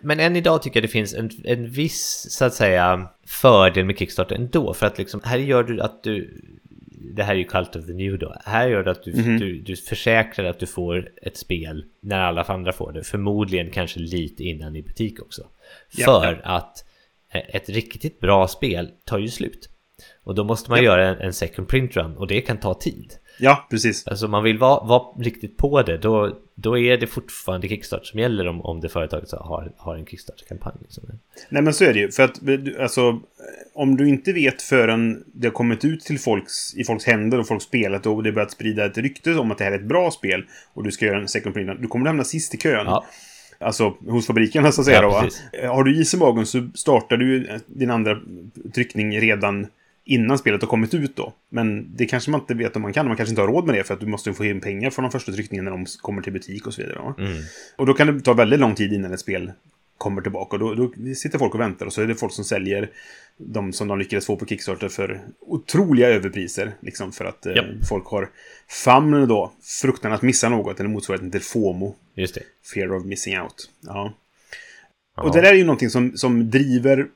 [0.00, 3.98] Men än idag tycker jag det finns en, en viss, så att säga, fördel med
[3.98, 4.74] Kickstarter ändå.
[4.74, 6.42] För att liksom, här gör du att du...
[7.14, 8.36] Det här är ju Cult of the New då.
[8.44, 9.38] Här gör det att du, mm -hmm.
[9.38, 13.04] du, du försäkrar att du får ett spel när alla andra får det.
[13.04, 15.42] Förmodligen kanske lite innan i butik också.
[16.04, 16.84] För att
[17.32, 19.68] ett riktigt bra spel tar ju slut.
[20.26, 20.84] Och då måste man yep.
[20.84, 23.12] göra en, en second print run och det kan ta tid.
[23.38, 24.06] Ja, precis.
[24.06, 28.20] Alltså man vill vara, vara riktigt på det, då, då är det fortfarande Kickstarter som
[28.20, 30.74] gäller om, om det företaget har, har en Kickstarter-kampanj.
[30.82, 31.04] Liksom.
[31.48, 32.10] Nej, men så är det ju.
[32.10, 32.40] För att
[32.80, 33.20] alltså,
[33.74, 37.46] om du inte vet förrän det har kommit ut till folks, i folks händer och
[37.46, 40.10] folk spelat och det börjat sprida ett rykte om att det här är ett bra
[40.10, 40.44] spel
[40.74, 42.86] och du ska göra en second print, du kommer hamna sist i kön.
[42.86, 43.04] Ja.
[43.58, 45.28] Alltså hos fabrikerna så att säga ja,
[45.62, 45.68] då.
[45.68, 48.18] Har du is i magen så startar du din andra
[48.74, 49.66] tryckning redan
[50.06, 51.32] innan spelet har kommit ut då.
[51.48, 53.06] Men det kanske man inte vet om man kan.
[53.08, 55.02] Man kanske inte har råd med det för att du måste få in pengar från
[55.02, 57.14] de första tryckningarna när de kommer till butik och så vidare.
[57.18, 57.42] Mm.
[57.76, 59.52] Och då kan det ta väldigt lång tid innan ett spel
[59.98, 60.56] kommer tillbaka.
[60.56, 62.90] Och då, då sitter folk och väntar och så är det folk som säljer
[63.36, 66.72] de som de lyckades få på Kickstarter för otroliga överpriser.
[66.80, 67.58] Liksom för att Japp.
[67.58, 68.28] eh, folk har
[68.84, 71.94] famn då, fruktan att missa något, eller motsvarigheten till FOMO.
[72.14, 72.42] Just det.
[72.74, 73.70] Fear of missing out.
[73.80, 74.14] Ja.
[75.16, 75.22] Ja.
[75.22, 77.06] Och det där är ju någonting som, som driver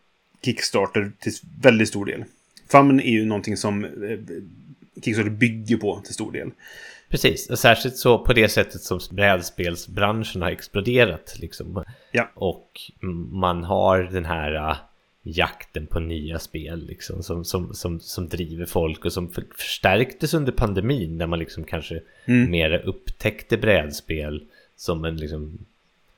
[0.42, 1.32] Kickstarter till
[1.62, 2.24] väldigt stor del.
[2.72, 3.90] Famn är ju någonting som eh,
[5.04, 6.50] Kickstarter bygger på till stor del.
[7.08, 11.36] Precis, och särskilt så på det sättet som brädspelsbranschen har exploderat.
[11.40, 11.84] Liksom.
[12.12, 12.30] Ja.
[12.34, 12.80] Och
[13.30, 14.76] man har den här äh,
[15.22, 20.34] jakten på nya spel liksom, som, som, som, som driver folk och som för, förstärktes
[20.34, 22.50] under pandemin när man liksom kanske Mm.
[22.50, 24.44] mer upptäckte brädspel
[24.76, 25.58] som en liksom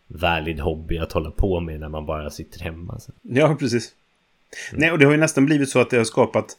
[0.06, 3.00] valid hobby att hålla på med när man bara sitter hemma.
[3.00, 3.12] Så.
[3.22, 3.94] Ja, precis.
[4.72, 6.56] Nej, och det har ju nästan blivit så att det har skapat...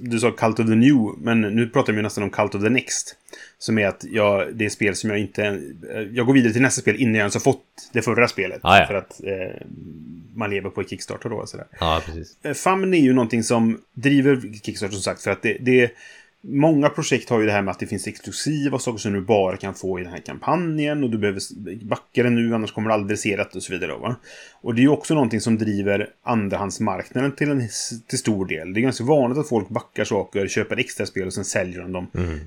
[0.00, 2.68] Du sa Cult of the New, men nu pratar vi nästan om Cult of the
[2.68, 3.16] Next.
[3.58, 5.44] Som är att jag, det är spel som jag inte...
[5.44, 8.60] eh, Jag går vidare till nästa spel innan jag ens har fått det förra spelet.
[8.62, 8.86] Ah, ja.
[8.86, 9.66] För att eh,
[10.34, 11.46] man lever på Kickstarter då.
[11.46, 11.66] Sådär.
[11.80, 12.36] Ja, precis.
[12.42, 15.22] Eh, Famn är ju någonting som driver Kickstarter som sagt.
[15.22, 15.90] För att det, det
[16.40, 19.56] Många projekt har ju det här med att det finns exklusiva saker som du bara
[19.56, 21.40] kan få i den här kampanjen och du behöver
[21.84, 23.92] backa den nu annars kommer du aldrig se det och så vidare.
[23.92, 24.16] Va?
[24.60, 27.68] Och det är ju också någonting som driver andrahandsmarknaden till en
[28.06, 28.72] till stor del.
[28.72, 31.92] Det är ganska vanligt att folk backar saker, köper extra spel och sen säljer de
[31.92, 32.40] dem mm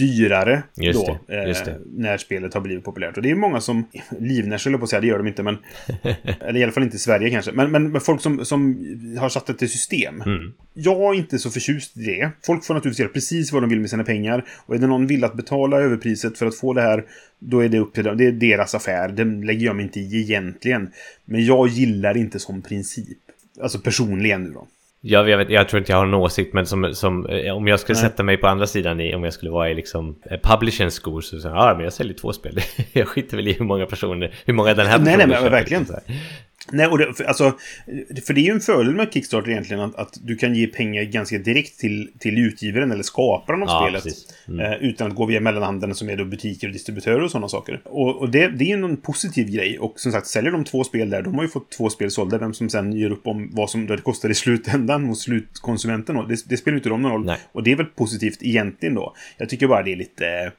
[0.00, 1.70] dyrare Just då, det, just det.
[1.70, 3.16] Eh, när spelet har blivit populärt.
[3.16, 3.86] Och det är många som,
[4.18, 5.58] livnärs höll jag på att säga, det gör de inte, men
[6.40, 8.86] eller i alla fall inte i Sverige kanske, men, men, men folk som, som
[9.18, 10.22] har satt det till system.
[10.22, 10.52] Mm.
[10.74, 12.30] Jag är inte så förtjust i det.
[12.46, 14.44] Folk får naturligtvis göra precis vad de vill med sina pengar.
[14.66, 17.04] Och är det någon vill att betala överpriset för att få det här,
[17.38, 18.16] då är det upp till dem.
[18.16, 19.08] Det är deras affär.
[19.08, 20.90] Den lägger jag mig inte i egentligen.
[21.24, 23.18] Men jag gillar inte som princip.
[23.62, 24.66] Alltså personligen nu då.
[25.02, 27.66] Jag, jag, vet, jag tror inte jag har en åsikt, men som, som, eh, om
[27.66, 28.10] jag skulle Nej.
[28.10, 31.20] sätta mig på andra sidan i, om jag skulle vara i liksom eh, publishing skor
[31.20, 32.58] så säger jag, ja men jag säljer två spel.
[32.92, 35.82] jag skiter väl i hur många personer, hur många den här Nej, nej, men verkligen.
[35.82, 36.00] liksom.
[36.72, 37.58] Nej, och det, för, alltså,
[38.26, 41.02] för det är ju en fördel med Kickstarter egentligen att, att du kan ge pengar
[41.02, 44.16] ganska direkt till, till utgivaren eller skaparen av Ja, spelet.
[44.48, 44.60] Mm.
[44.60, 47.80] Eh, utan att gå via mellanhanden som är då butiker och distributörer och sådana saker.
[47.84, 49.78] Och, och det, det är ju en positiv grej.
[49.78, 52.38] Och som sagt, säljer de två spel där, de har ju fått två spel sålda.
[52.38, 56.16] Vem som sen gör upp om vad som det kostar i slutändan hos slutkonsumenten.
[56.16, 57.24] Och det, det spelar inte de någon roll.
[57.24, 57.38] Nej.
[57.52, 59.14] Och det är väl positivt egentligen då.
[59.38, 60.26] Jag tycker bara det är lite...
[60.26, 60.52] eh,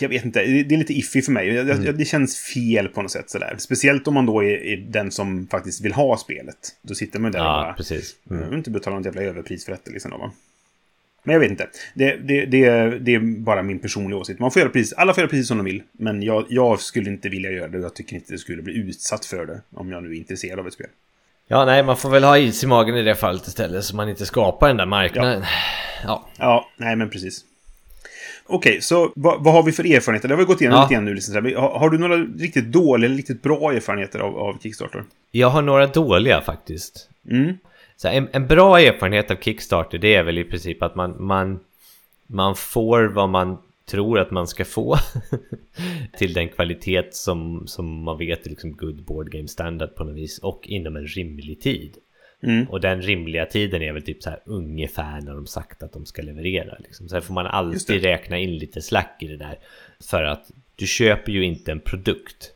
[0.00, 1.48] Jag vet inte, det är lite iffy för mig.
[1.48, 1.84] Jag- Mm.
[1.84, 3.54] jag- Det känns fel på något sätt sådär.
[3.58, 6.56] Speciellt om man då är, är den som faktiskt vill ha spelet.
[6.82, 7.72] Då sitter man där och Ja, bara...
[7.74, 8.16] precis.
[8.28, 8.48] Jag Mm.
[8.50, 10.30] vill inte betala något jävla överpris för detta liksom då, va?
[11.22, 11.68] Men jag vet inte.
[11.94, 14.40] Det, det, det, det är bara min personliga åsikt.
[14.40, 15.82] Man får göra precis, alla får göra precis som de vill.
[15.92, 17.78] Men jag, jag skulle inte vilja göra det.
[17.78, 19.60] Jag tycker inte det skulle bli utsatt för det.
[19.74, 20.86] Om jag nu är intresserad av ett spel.
[21.48, 24.08] Ja, nej, man får väl ha is i magen i det fallet istället så man
[24.08, 25.42] inte skapar den där marknaden.
[26.04, 27.44] Ja, Ja, nej men precis.
[28.48, 30.28] Okej, så vad, vad har vi för erfarenheter?
[30.28, 30.82] Det har vi gått igenom Ja.
[30.82, 31.14] lite grann nu.
[31.14, 31.34] Liksom.
[31.56, 35.04] Har, har du några riktigt dåliga eller riktigt bra erfarenheter av, av Kickstarter?
[35.30, 37.08] jag har några dåliga faktiskt.
[37.30, 37.58] Mm.
[37.96, 41.60] Så en, en bra erfarenhet av Kickstarter det är väl i princip att man, man,
[42.26, 43.58] man får vad man
[43.90, 44.96] tror att man ska få
[46.18, 50.16] till den kvalitet som, som man vet är liksom good board game standard på något
[50.16, 51.96] vis och inom en rimlig tid.
[52.42, 52.66] Mm.
[52.68, 56.06] Och den rimliga tiden är väl typ så här ungefär när de sagt att de
[56.06, 56.76] ska leverera.
[56.78, 57.08] Liksom.
[57.08, 59.58] Sen får man alltid räkna in lite slack i det där.
[60.10, 62.52] För att du köper ju inte en produkt.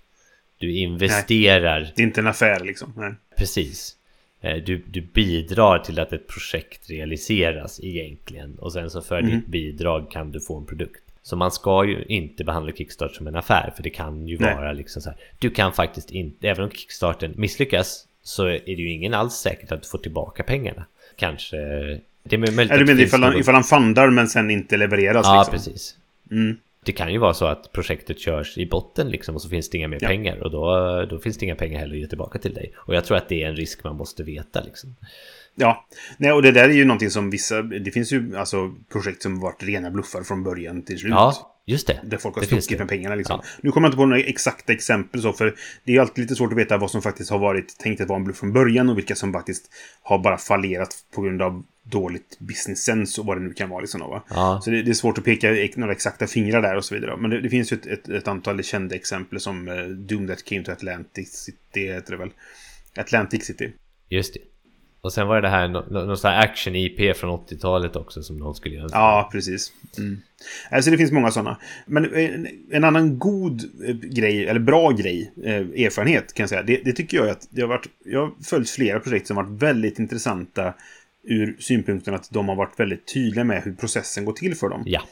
[0.59, 2.93] Du investerar Det är inte en affär liksom.
[2.97, 3.12] Nej.
[3.39, 3.97] Precis.
[4.41, 8.59] Eh, Du, du bidrar till att ett projekt realiseras egentligen.
[8.59, 9.30] Och sen så för Mm.
[9.30, 11.03] ditt bidrag kan du få en produkt.
[11.22, 13.72] Så man ska ju inte behandla Kickstarter som en affär.
[13.76, 14.55] För det kan ju Nej.
[14.55, 15.18] vara liksom så här.
[15.39, 18.07] Du kan faktiskt inte, även om Kickstarter misslyckas.
[18.22, 20.84] Så är det ju ingen alls säkert att du får tillbaka pengarna.
[21.16, 21.56] Kanske.
[22.24, 25.26] Det är möjligt Är du menar ifall han, ifall han fundar men sen inte levereras
[25.26, 25.52] Ja, liksom?
[25.52, 25.96] precis.
[26.30, 26.56] Mm.
[26.84, 29.78] Det kan ju vara så att projektet körs i botten liksom och så finns det
[29.78, 30.08] inga mer Ja.
[30.08, 32.72] pengar och då, då finns det inga pengar heller att ge tillbaka till dig.
[32.76, 34.96] Och jag tror att det är en risk man måste veta liksom.
[35.54, 37.62] Ja, nej, och det där är ju någonting som vissa...
[37.62, 41.10] Det finns ju alltså projekt som varit rena bluffar från början till slut.
[41.10, 42.00] Ja, just det.
[42.04, 43.40] Där folk har stuckit med pengarna liksom.
[43.42, 43.48] Ja.
[43.62, 45.54] Nu kommer jag inte på några exakta exempel så, för
[45.84, 48.16] det är alltid lite svårt att veta vad som faktiskt har varit tänkt att vara
[48.16, 49.70] en bluff från början och vilka som faktiskt
[50.02, 53.80] har bara fallerat på grund av dåligt business sense och vad det nu kan vara.
[53.80, 54.24] Liksom, va?
[54.30, 54.60] Ja.
[54.64, 57.16] Så det, det är svårt att peka ek- några exakta fingrar där och så vidare.
[57.16, 60.44] Men det, det finns ju ett, ett, ett antal kända exempel som uh, Doom That
[60.44, 62.30] Came to Atlantic City, heter det väl?
[62.96, 63.72] Atlantic City.
[64.08, 64.40] Just det.
[65.05, 68.22] Och sen var det det här, nå- nå- någon sån här action-IP från 80-talet också
[68.22, 68.88] som någon skulle göra.
[68.92, 69.72] Ja, precis.
[69.98, 70.20] Mm.
[70.70, 71.59] Alltså det finns många sådana.
[71.86, 76.62] Men en, en annan god eh, grej, eller bra grej, eh, erfarenhet kan jag säga.
[76.62, 79.36] Det, det tycker jag är att det har varit, jag har följt flera projekt som
[79.36, 80.74] har varit väldigt intressanta
[81.24, 84.82] ur synpunkten att de har varit väldigt tydliga med hur processen går till för dem.
[84.86, 85.03] Ja.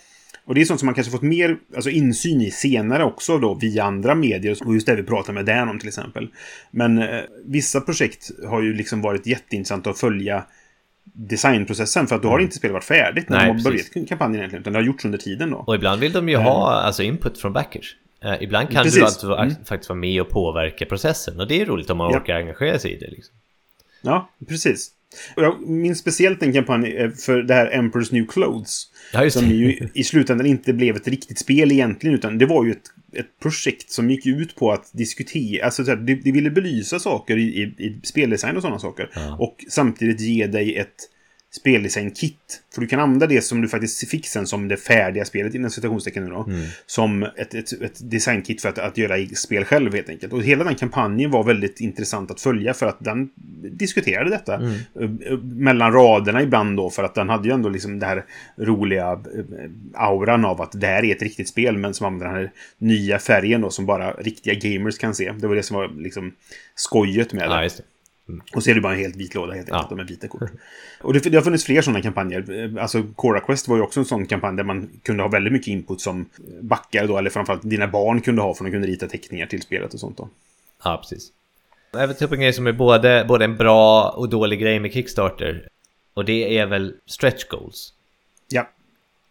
[0.50, 3.54] Och det är sånt som man kanske fått mer alltså insyn i senare också då
[3.54, 4.56] via andra medier.
[4.66, 6.28] Och just det vi pratar med Dan om till exempel.
[6.70, 10.44] Men eh, vissa projekt har ju liksom varit jätteintressanta att följa
[11.04, 12.06] designprocessen.
[12.06, 13.94] För att då har inte spelet varit färdigt när Nej, de har precis.
[13.94, 14.60] börjat kampanjen egentligen.
[14.62, 15.56] Utan det har gjorts under tiden då.
[15.66, 17.96] Och ibland vill de ju ha alltså, input från backers.
[18.24, 18.98] Eh, ibland kan Precis.
[18.98, 19.54] du alltså Mm.
[19.64, 21.40] faktiskt vara med och påverka processen.
[21.40, 22.18] Och det är roligt om man Ja.
[22.18, 23.10] orkar engagera sig i det.
[23.10, 23.34] Liksom.
[24.02, 24.90] Ja, precis.
[25.36, 28.86] Jag minns speciellt en kampanj eh, för det här Emperor's New Clothes.
[29.12, 32.70] Ja, Som ju i slutändan inte blev ett riktigt spel egentligen, utan det var ju
[32.70, 37.36] ett, ett projekt som gick ut på att diskutera, alltså det, det ville belysa saker
[37.36, 39.10] i, i, i speldesign och sådana saker.
[39.14, 39.36] Ja.
[39.36, 40.96] Och samtidigt ge dig ett
[41.50, 42.62] speldesign-kit.
[42.74, 45.70] För du kan använda det som du faktiskt fick sen som det färdiga spelet, inom
[45.70, 46.42] citationstecken nu då.
[46.42, 46.66] Mm.
[46.86, 50.32] Som ett, ett, ett designkit för att, att göra spel själv helt enkelt.
[50.32, 53.30] Och hela den kampanjen var väldigt intressant att följa för att den
[53.70, 54.54] diskuterade detta.
[54.54, 54.72] Mm.
[54.72, 58.24] eh, eh, Mellan raderna ibland då, för att den hade ju ändå liksom det här
[58.56, 62.36] roliga eh, auran av att det här är ett riktigt spel, men som använder den
[62.36, 65.32] här nya färgen då, som bara riktiga gamers kan se.
[65.32, 66.34] Det var det som var liksom
[66.74, 67.64] skojet med det.
[67.64, 67.70] Ja.
[68.54, 69.96] Och så är det bara en helt vit låda helt enkelt, Ja.
[69.96, 70.42] med vita kort.
[71.00, 72.64] Och det, det har funnits fler sådana kampanjer.
[72.76, 75.52] Eh, Alltså, Cora Quest var ju också en sån kampanj där man kunde ha väldigt
[75.52, 76.26] mycket input som
[76.60, 79.94] backare då, eller framförallt dina barn kunde ha, för de kunde rita teckningar till spelet
[79.94, 80.28] och sånt då.
[80.84, 81.28] Ja, precis.
[81.92, 84.80] Jag vill ta upp en grej som är både, både en bra och dålig grej
[84.80, 85.68] med Kickstarter.
[86.14, 87.92] Och det är väl stretch goals.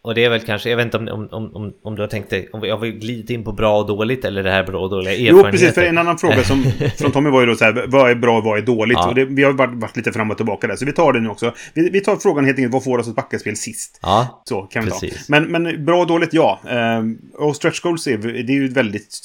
[0.02, 2.30] Och det är väl kanske, jag vet inte om, om, om, om, du har tänkt
[2.30, 4.90] dig, om vi har glidit in på bra och dåligt eller det här bra och
[4.90, 5.50] dåliga Jo, erfarenheter?
[5.50, 5.74] precis.
[5.74, 6.62] För en annan fråga som,
[6.98, 8.98] från Tommy var ju då så här, vad är bra och vad är dåligt?
[9.00, 9.08] Ja.
[9.08, 11.20] Och det, vi har varit, varit lite fram och tillbaka där, så vi tar det
[11.20, 11.54] nu också.
[11.74, 13.98] Vi, vi tar frågan helt enkelt, vad får oss att backa spel sist?
[14.02, 15.26] Ja, Så kan vi Precis.
[15.26, 15.40] ta.
[15.40, 16.60] Men, men bra och dåligt, ja.
[16.68, 19.18] Ehm, och stretch goals är, det är ju väldigt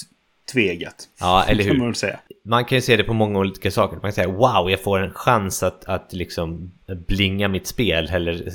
[0.53, 0.95] tvegat.
[1.19, 1.93] ja, eller Kan man hur?
[1.93, 2.19] säga.
[2.45, 3.95] Man kan ju se det på många olika saker.
[3.95, 6.71] Man kan säga wow, jag får en chans att, att liksom
[7.07, 8.09] blinga mitt spel.
[8.13, 8.49] Eller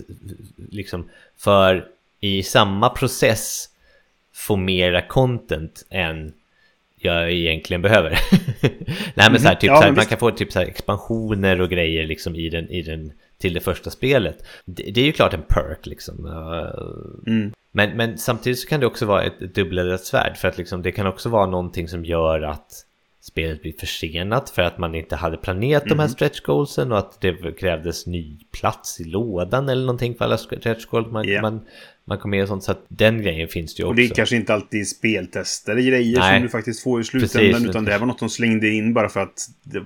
[0.71, 1.09] liksom
[1.39, 1.85] för
[2.21, 3.69] i samma process
[4.35, 6.33] få mera content än
[6.97, 8.11] jag egentligen behöver.
[9.15, 11.61] Nej men så här, typ Ja, så här, man kan få typ så här expansioner
[11.61, 14.47] och grejer liksom i den, i den till det första spelet.
[14.65, 16.27] Det, det är ju klart en perk liksom.
[16.27, 16.71] Uh,
[17.27, 17.53] Mm.
[17.73, 20.93] men, men samtidigt så kan det också vara ett, ett svärd för att liksom, det
[20.93, 22.87] kan också vara någonting som gör att
[23.23, 26.13] spelet blir försenat för att man inte hade planerat de här Mhm.
[26.13, 30.85] stretch goalsen och att det krävdes ny plats i lådan eller någonting för alla stretch
[30.87, 31.43] goals man, Ja.
[31.43, 31.61] man,
[32.05, 33.97] man kom med och sånt så att den grejen finns det ju Och också.
[33.97, 36.37] det är kanske inte alltid speltestade grejer Nej.
[36.39, 37.53] som du faktiskt får i slutändan.
[37.53, 37.69] Precis.
[37.69, 39.49] Utan det här var något de slängde in bara för att...
[39.63, 39.85] Det,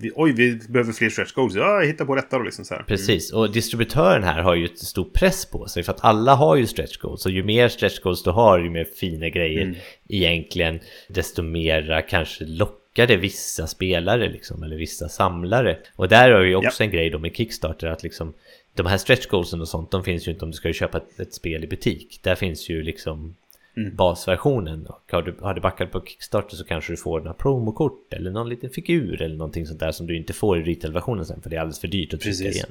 [0.00, 1.54] vi, oj, vi behöver fler stretch goals.
[1.54, 2.82] Ja, jag hittar på detta då liksom så här.
[2.82, 6.56] Precis, och distributören här har ju ett stor press på sig för att alla har
[6.56, 9.76] ju stretch goals och ju mer stretch goals du har ju mer fina grejer Mm.
[10.08, 15.78] egentligen desto mera kanske lockar det vissa spelare liksom eller vissa samlare.
[15.96, 18.34] Och där har ju också en grej då med Kickstarter att liksom
[18.74, 21.20] de här stretch goalsen och sånt de finns ju inte om du ska köpa ett,
[21.20, 22.20] ett spel i butik.
[22.22, 23.34] Där finns ju liksom
[23.76, 23.96] Mm.
[23.96, 28.12] basversionen och har du, har du backat på Kickstarter så kanske du får några promokort
[28.12, 31.42] eller någon liten figur eller någonting sånt där som du inte får i retailversionen sen
[31.42, 32.56] för det är alldeles för dyrt att trycka Precis.
[32.56, 32.70] igen.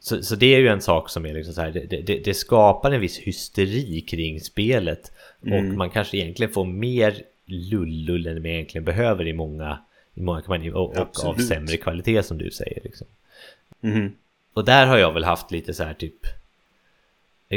[0.00, 2.34] Så, så det är ju en sak som är liksom så här, det, det, det
[2.34, 5.12] skapar en viss hysteri kring spelet.
[5.46, 5.58] Mm.
[5.58, 9.78] Och man kanske egentligen får mer lullull än man egentligen behöver i många,
[10.14, 10.74] i många kampanjer.
[10.74, 12.80] Och, och av sämre kvalitet som du säger.
[12.84, 13.06] Liksom.
[13.80, 14.12] Mhm.
[14.54, 16.26] Och där har jag väl haft lite så här typ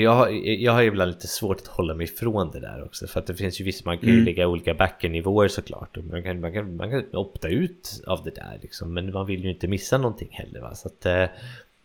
[0.02, 3.20] jag har, jag har ibland lite svårt att hålla mig ifrån det där också För
[3.20, 4.26] att det finns ju visst, man kan ju Mm.
[4.26, 8.36] lägga olika backernivåer såklart och man kan, man, kan, man kan opta ut av det
[8.36, 11.26] där liksom Men man vill ju inte missa någonting heller va Så att eh,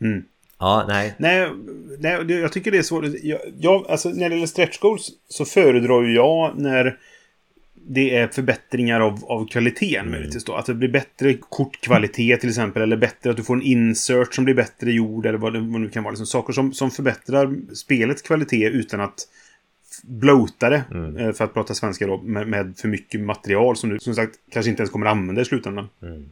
[0.00, 0.24] Mm.
[0.58, 1.50] Ja, nej Nej,
[1.98, 3.04] nej, jag tycker det är svårt.
[3.22, 6.98] Jag, jag, alltså, när det gäller stretch goals så föredrar jag när
[7.90, 10.10] det är förbättringar av, av kvaliteten Mm.
[10.10, 10.54] möjligtvis då.
[10.54, 12.82] Att det blir bättre kortkvalitet till exempel.
[12.82, 15.26] Eller bättre att du får en insert som blir bättre gjord.
[15.26, 16.12] Eller vad det, vad det nu kan vara.
[16.12, 19.28] Liksom, saker som, som förbättrar spelets kvalitet utan att
[20.02, 20.84] bloata det.
[20.90, 21.16] Mm.
[21.16, 22.22] eh, För att prata svenska då.
[22.22, 25.44] Med, med för mycket material som du som sagt kanske inte ens kommer använda i
[25.44, 25.88] slutändan.
[26.02, 26.28] Mm.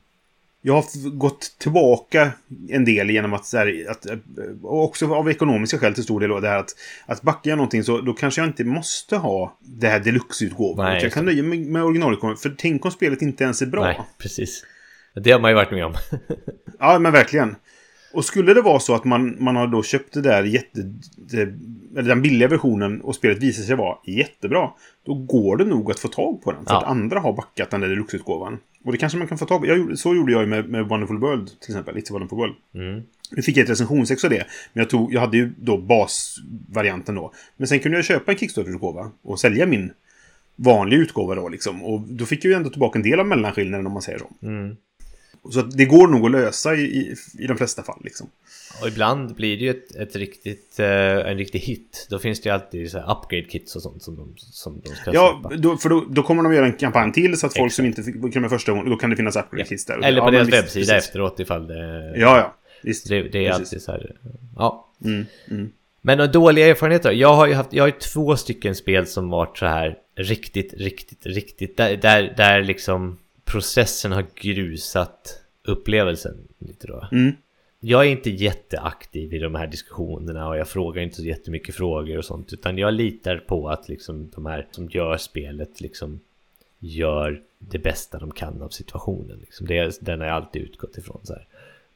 [0.63, 2.33] Jag har gått tillbaka
[2.69, 4.17] en del genom att, så här, att eh,
[4.63, 6.71] också av ekonomiska skäl till stor del det här att,
[7.07, 10.95] att backa jag någonting så då kanske jag inte måste ha det här deluxe-utgåvan.
[11.01, 12.37] Jag kan nöja mig med originalutgåvan.
[12.37, 13.85] För tänk om spelet inte ens är bra.
[13.85, 14.65] Nej, precis
[15.15, 15.95] Det har man ju varit med om
[16.79, 17.57] Ja, men verkligen.
[18.13, 20.93] Och skulle det vara så att man, man har då köpt det där jätte...
[21.97, 24.71] Eller den billiga versionen och spelet visar sig vara jättebra.
[25.07, 26.65] Då går det nog att få tag på den.
[26.65, 26.79] För Ja.
[26.79, 28.59] att andra har backat den där deluxe-utgåvan.
[28.87, 29.67] Och det kanske man kan få tag på.
[29.67, 31.97] Jag, så gjorde jag ju med, med Wonderful World till exempel.
[31.97, 32.55] It's a Wonderful World.
[32.75, 33.03] mm.
[33.31, 34.47] Nu fick jag ett recensionsex av det.
[34.73, 37.33] Men jag, tog, jag hade ju då basvarianten då.
[37.57, 39.93] Men sen kunde jag köpa en Kickstarter-utgåva och sälja min
[40.57, 41.85] vanliga utgåva då liksom.
[41.85, 44.31] Och då fick jag ju ändå tillbaka en del av mellanskillnaden om man säger så.
[44.43, 44.77] Mm.
[45.51, 48.31] Så det går nog att lösa i, i, i de flesta fall liksom.
[48.83, 52.07] Och ibland blir det ju ett, ett riktigt, eh, en riktig hit.
[52.11, 55.13] Då finns det ju alltid så upgrade kits och sånt som de, som de ska
[55.13, 57.77] Ja, då, för då, då kommer de göra en kampanj till så att folk Exakt.
[57.77, 60.05] som inte fick med första gången, då kan det finnas upgrade kits där.
[60.05, 61.09] Eller på ja, deras webbsida precis.
[61.09, 62.13] efteråt ifall det...
[62.17, 62.57] Ja, ja.
[62.83, 63.09] Visst.
[63.09, 63.67] Det, det är Precis.
[63.67, 64.17] alltid så här...
[64.57, 64.89] Ja.
[65.05, 65.71] Mm, mm.
[66.03, 69.59] Men dåliga erfarenheter Jag har ju haft, jag har ju två stycken spel som varit
[69.59, 77.09] så här riktigt, riktigt, riktigt där, där, där liksom processen har grusat upplevelsen lite då.
[77.13, 77.33] Mm.
[77.81, 82.19] Jag är inte jätteaktiv i de här diskussionerna och jag frågar inte så jättemycket frågor
[82.19, 86.21] och sånt utan jag litar på att liksom de här som gör spelet liksom
[86.79, 89.39] gör det bästa de kan av situationen.
[89.39, 89.67] Liksom.
[89.67, 91.21] Det är, den har jag alltid utgått ifrån.
[91.23, 91.47] Så här.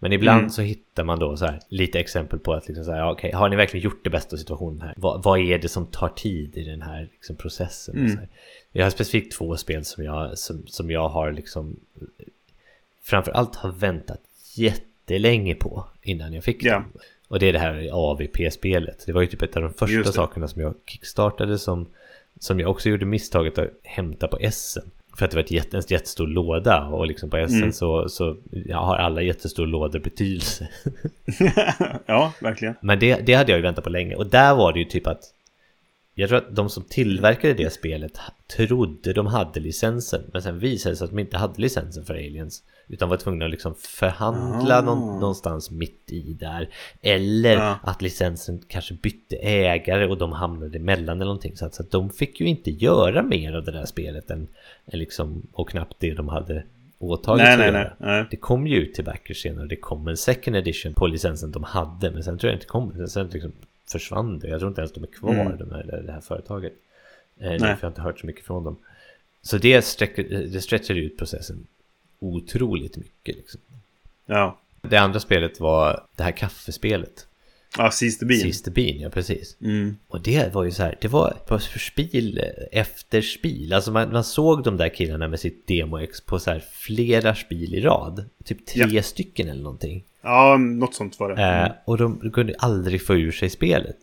[0.02, 0.50] Men ibland Mm.
[0.50, 3.48] så hittar man då så här, lite exempel på att liksom så här, okej, har
[3.48, 4.94] ni verkligen gjort det bästa av situationen här?
[4.96, 7.96] Vad, vad är det som tar tid i den här liksom, processen?
[7.98, 8.16] Mm.
[8.18, 8.28] Här.
[8.72, 11.76] Jag har specifikt två spel som jag, som, som jag har liksom
[13.02, 14.20] framförallt har väntat
[14.54, 16.72] jättelänge på innan jag fick Ja.
[16.74, 16.84] dem.
[17.28, 19.02] Och det är det här AVP-spelet.
[19.06, 21.86] Det var ju typ ett av de första sakerna som jag kickstartade som,
[22.38, 24.90] som jag också gjorde misstaget att hämta på Essen.
[25.20, 27.72] För att det var ett jätte, en jättestor låda och liksom på Essen Mm.
[27.72, 28.36] så, så
[28.72, 30.68] har alla jättestora lådor betydelse.
[32.06, 32.74] ja, verkligen.
[32.82, 34.14] Men det, det hade jag ju väntat på länge.
[34.14, 35.20] Och där var det ju typ att
[36.14, 38.18] jag tror att de som tillverkade det spelet
[38.56, 40.22] trodde de hade licensen.
[40.32, 42.62] Men sen visade det sig att de inte hade licensen för Aliens.
[42.92, 46.68] Utan var tvungna att liksom förhandla någon, någonstans mitt i där.
[47.02, 47.78] Eller Ja.
[47.82, 51.56] att licensen kanske bytte ägare och de hamnade emellan eller någonting.
[51.56, 54.48] Så att, så att de fick ju inte göra mer av det där spelet än,
[54.86, 56.64] än liksom, och knappt det de hade
[56.98, 58.24] åtagit Nej, sig nej, nej, nej.
[58.30, 59.66] Det kom ju ut till backers senare.
[59.66, 62.10] Det kom en second edition på licensen de hade.
[62.10, 62.92] Men sen tror jag inte kom.
[62.96, 63.52] Sen- Sen liksom
[63.92, 64.48] försvann det.
[64.48, 65.56] Jag tror inte ens de är kvar, Mm.
[65.58, 66.72] de här, det här företaget.
[67.40, 67.58] Eh, Nej.
[67.58, 68.76] därför har jag inte hört så mycket från dem.
[69.42, 71.66] Så det, sträcker, det stretchar ut processen
[72.20, 73.36] otroligt mycket.
[73.36, 73.60] Liksom.
[74.26, 74.58] Ja.
[74.82, 77.26] Det andra spelet var det här kaffespelet.
[77.76, 78.40] Ja, the Bean.
[78.40, 79.56] Sista bin, ja precis.
[79.60, 79.96] Mm.
[80.08, 82.40] Och det var ju så här, det var för spil
[82.72, 83.72] efter spil.
[83.72, 87.74] Alltså man, man såg de där killarna med sitt demo-ex på så här flera spil
[87.74, 88.24] i rad.
[88.44, 90.04] Typ tre stycken eller någonting.
[90.22, 91.42] Ja, något sånt var det.
[91.42, 91.64] Mm.
[91.64, 93.98] Eh, och de kunde aldrig få ur sig spelet.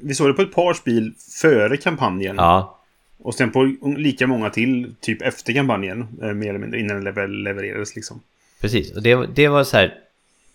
[0.00, 1.12] Vi såg det på ett par spel
[1.42, 2.36] före kampanjen.
[2.36, 2.77] Ja,
[3.22, 6.00] Och sen på lika många till, typ efter kampanjen.
[6.22, 8.20] eh, Mer eller mindre, innan den lever- levererades liksom.
[8.60, 8.96] precis.
[8.96, 9.94] Och det, det var så här,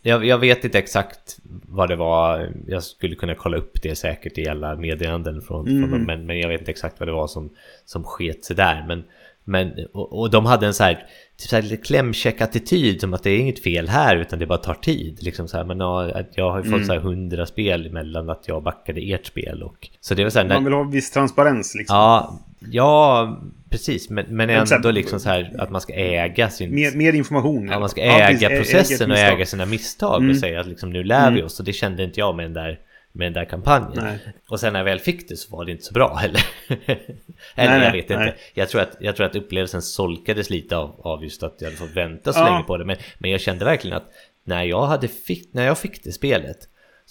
[0.02, 1.38] jag, jag vet inte exakt
[1.68, 2.52] vad det var.
[2.68, 6.04] Jag skulle kunna kolla upp det säkert i alla meddelanden från, från dem.
[6.04, 7.50] Men, men jag vet inte exakt vad det var som,
[7.86, 8.86] som sket sig där.
[8.88, 9.04] Men,
[9.44, 10.94] men, och, och de hade en så här,
[11.38, 14.46] typ så här lite klämkäck attityd som att det är inget fel här utan det
[14.46, 15.24] bara tar tid.
[15.24, 18.48] Liksom så här, men ja, jag har ju fått så här hundra spel emellan att
[18.48, 19.64] jag backade ert spel.
[19.64, 21.96] Och, så det var så här, när, Man vill ha viss transparens liksom.
[21.96, 22.40] Ja,
[22.72, 23.38] ja
[23.70, 24.10] precis.
[24.10, 26.76] Men, men ändå liksom så här att man ska äga sin...
[26.76, 27.68] Mer, mer information.
[27.68, 28.74] Ja, man ska Ja, äga precis.
[28.74, 30.30] Ä- processen och äga sina misstag Mm.
[30.32, 31.60] och säga att liksom nu lär vi oss.
[31.60, 32.80] Och det kände inte jag med den där,
[33.12, 34.04] med den där kampanjen.
[34.04, 34.18] Nej.
[34.50, 36.42] Och sen när jag väl fick det så var det inte så bra heller.
[36.68, 36.86] Eller
[37.56, 38.18] Nej, jag nej, vet inte.
[38.20, 38.36] nej.
[38.54, 41.78] Jag tror, att, jag tror att upplevelsen solkades lite av, av just att jag hade
[41.78, 42.46] fått vänta så Ja.
[42.50, 42.86] länge på det.
[42.86, 44.10] Men, men jag kände verkligen att
[44.46, 46.58] när jag, hade fick, när jag fick det spelet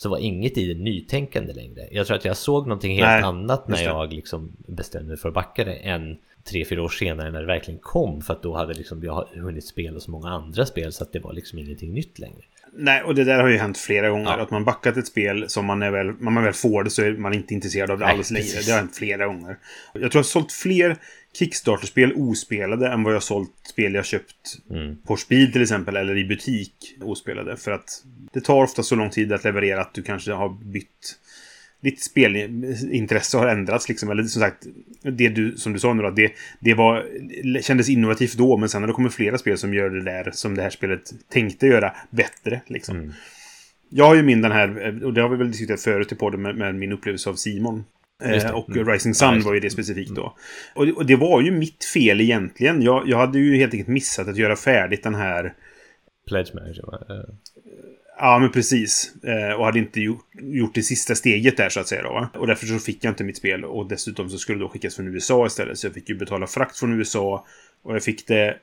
[0.03, 1.89] så var inget i det nytänkande längre.
[1.91, 5.29] Jag tror att jag såg någonting helt Nej, annat när jag liksom bestämde mig för
[5.29, 8.23] att backa det än tre, fyra år senare när det verkligen kom.
[8.23, 11.21] För att då hade liksom jag hunnit spela så många andra spel så att det
[11.21, 12.43] var liksom ingenting nytt längre.
[12.75, 14.25] Nej, och det där har ju hänt flera gånger.
[14.25, 14.41] Ja.
[14.41, 17.03] Att man backat ett spel som man är väl, när man väl får det så
[17.03, 18.61] är man inte intresserad av det Nej, alls längre.
[18.67, 19.59] Det har hänt flera gånger.
[19.93, 20.97] Jag tror jag har sålt fler
[21.39, 24.97] Kickstarter-spel ospelade än vad jag sålt spel jag köpt Mm.
[25.07, 27.57] på Speed till exempel, eller i butik ospelade.
[27.57, 31.19] För att det tar ofta så lång tid att leverera att du kanske har bytt
[31.83, 34.11] ditt spelintresse har ändrats liksom.
[34.11, 34.67] Eller som sagt,
[35.03, 37.07] det du, som du sa nu då, det, det var,
[37.61, 40.55] kändes innovativt då, men sen har det kommit flera spel som gör det där som
[40.55, 42.61] det här spelet tänkte göra bättre.
[42.67, 42.97] Liksom.
[42.97, 43.13] Mm.
[43.89, 46.43] Jag har ju min den här, och det har vi väl diskuterat förut i podden
[46.43, 47.85] med, med min upplevelse av Simon.
[48.25, 48.89] Eh, och Mm.
[48.89, 50.37] Rising Sun Ja, var ju det specifikt då.
[50.75, 52.83] Och, det- och det var ju mitt fel egentligen.
[52.83, 55.55] Jag, jag hade ju helt enkelt missat att göra färdigt den här
[56.29, 56.85] Pledge manager?
[57.11, 57.35] Eh,
[58.19, 59.13] Ja, men precis.
[59.25, 62.03] Eh, och hade inte gjort, gjort det sista steget där så att säga.
[62.03, 62.29] Då?
[62.41, 63.65] Och därför så fick jag inte mitt spel.
[63.65, 65.79] Och dessutom så skulle det då skickas från USA istället.
[65.79, 67.47] Så jag fick ju betala frakt från USA.
[67.83, 68.57] Och jag fick det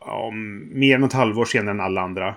[0.00, 0.30] ja,
[0.70, 2.34] mer än ett halvår senare än alla andra.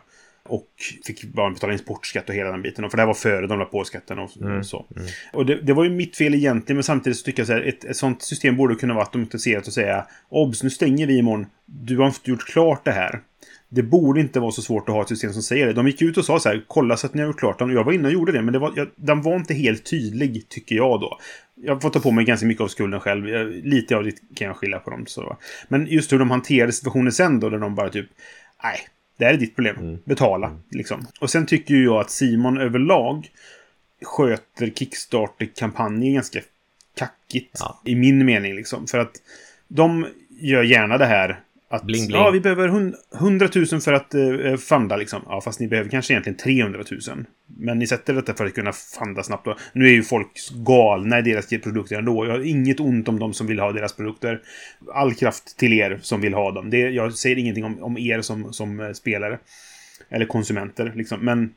[0.49, 0.67] Och
[1.05, 2.89] fick bara betala importskatt och hela den biten.
[2.89, 4.85] För det här var före de la på skatten och, och så.
[5.33, 6.77] Och det, det var ju mitt fel egentligen.
[6.77, 7.61] Men samtidigt så tycker jag så här.
[7.61, 11.45] Ett, ett sånt system borde kunna vara automatiserat och säga Obs, nu stänger vi imorgon.
[11.65, 13.19] Du har inte gjort klart det här.
[13.69, 15.73] Det borde inte vara så svårt att ha ett system som säger det.
[15.73, 17.69] De gick ut och sa så här, kolla så att ni har gjort klart den.
[17.69, 19.89] Och jag var inne och gjorde det, men det var, jag, den var inte helt
[19.89, 21.19] tydlig, tycker jag då.
[21.55, 23.29] Jag får ta på mig ganska mycket av skulden själv.
[23.29, 25.05] Jag, lite av det kan jag skylla på dem.
[25.05, 25.37] Så.
[25.67, 28.07] Men just hur de hanterade situationen sen då, där de bara typ,
[28.63, 28.79] nej,
[29.23, 29.75] det här är ditt problem.
[29.77, 29.99] Mm.
[30.05, 31.07] Betala, liksom.
[31.19, 33.29] Och sen tycker jag att Simon överlag
[34.01, 36.39] sköter Kickstarter-kampanjen ganska
[36.97, 37.57] kackigt.
[37.59, 37.81] Ja.
[37.85, 38.87] I min mening, liksom.
[38.87, 39.11] För att
[39.67, 41.39] de gör gärna det här
[41.73, 42.17] att Bling, bling.
[42.17, 45.21] ja, vi behöver hund- 100 000 för att uh, funda liksom.
[45.25, 47.25] Ja, fast ni behöver kanske egentligen 300 000.
[47.57, 49.47] Men ni sätter detta för att kunna funda snabbt.
[49.47, 50.31] Och nu är ju folk
[50.65, 52.25] galna i deras produkter ändå.
[52.25, 54.41] Jag har inget ont om de som vill ha deras produkter.
[54.93, 56.69] All kraft till er som vill ha dem.
[56.69, 59.39] Det, jag säger ingenting om, om er som, som eh, spelare.
[60.09, 61.19] Eller konsumenter, liksom.
[61.19, 61.53] Men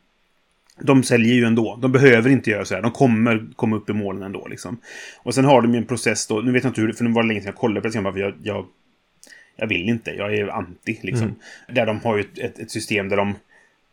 [0.81, 1.79] de säljer ju ändå.
[1.83, 2.83] De behöver inte göra så här.
[2.83, 4.47] De kommer komma upp i målen ändå.
[4.47, 4.81] Liksom.
[5.23, 6.41] Och sen har de ju en process då.
[6.41, 8.21] Nu vet jag inte hur, för nu var det länge sedan jag kollade på det.
[8.21, 8.67] jag Jag,
[9.57, 10.11] jag, vill inte.
[10.11, 10.99] Jag är anti.
[11.03, 11.35] Liksom.
[11.69, 13.35] Där de har ju ett, ett, system där de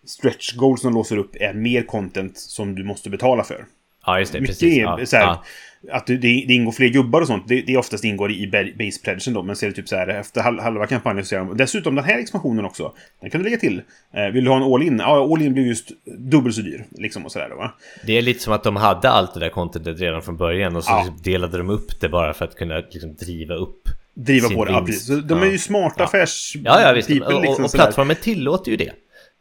[0.06, 3.66] stretch goals som låser upp är mer content som du måste betala för.
[4.06, 4.42] Ja, just det.
[4.42, 4.78] Mycket precis.
[4.78, 5.44] är Ja, så här, ja.
[5.92, 7.48] att det, det ingår fler gubbar och sånt.
[7.48, 9.44] Det, det oftast ingår i ba- base pledgen då.
[9.44, 11.96] Men så är det typ så här efter hal- halva kampanjen så säger de dessutom
[11.96, 12.94] den här expansionen också.
[13.22, 13.82] Den kan du lägga till.
[14.14, 15.00] Eh, vill du ha en all-in?
[15.00, 16.86] Ja, all-in blir just dubbelt så dyr.
[16.92, 17.74] Liksom och sådär va.
[18.06, 20.84] Det är lite som att de hade allt det där contentet redan från början och
[20.84, 21.16] så Ja.
[21.24, 24.72] delade de upp det bara för att kunna liksom driva upp Driva sin på det.
[24.72, 25.08] Ja, precis.
[25.08, 25.46] De Ja.
[25.46, 26.06] är ju smarta Ja.
[26.06, 26.54] affärs...
[26.64, 27.08] Ja, ja visst.
[27.08, 27.84] people, och, och, liksom och sådär.
[27.84, 28.92] plattformen tillåter ju det.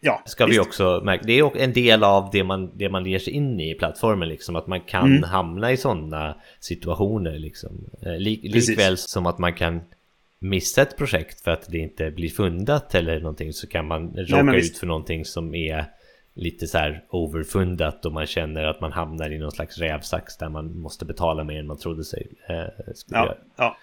[0.01, 0.61] Ja, Ska vi visst.
[0.66, 1.23] också märka.
[1.27, 3.75] Det är också en del av det man, det man ger sig in i i
[3.75, 4.57] plattformen liksom.
[4.57, 5.23] Att man kan Mm.
[5.23, 7.85] hamna i sådana situationer liksom.
[8.07, 9.81] Eh, Lik, likväl som att man kan
[10.39, 14.43] missa ett projekt för att det inte blir fundat eller någonting så kan man råka
[14.43, 15.85] men ut för någonting som är
[16.35, 20.49] lite så här overfundat och man känner att man hamnar i någon slags rävsax där
[20.49, 22.55] man måste betala mer än man trodde sig eh,
[22.95, 23.37] skulle Ja, göra.
[23.57, 23.77] ja.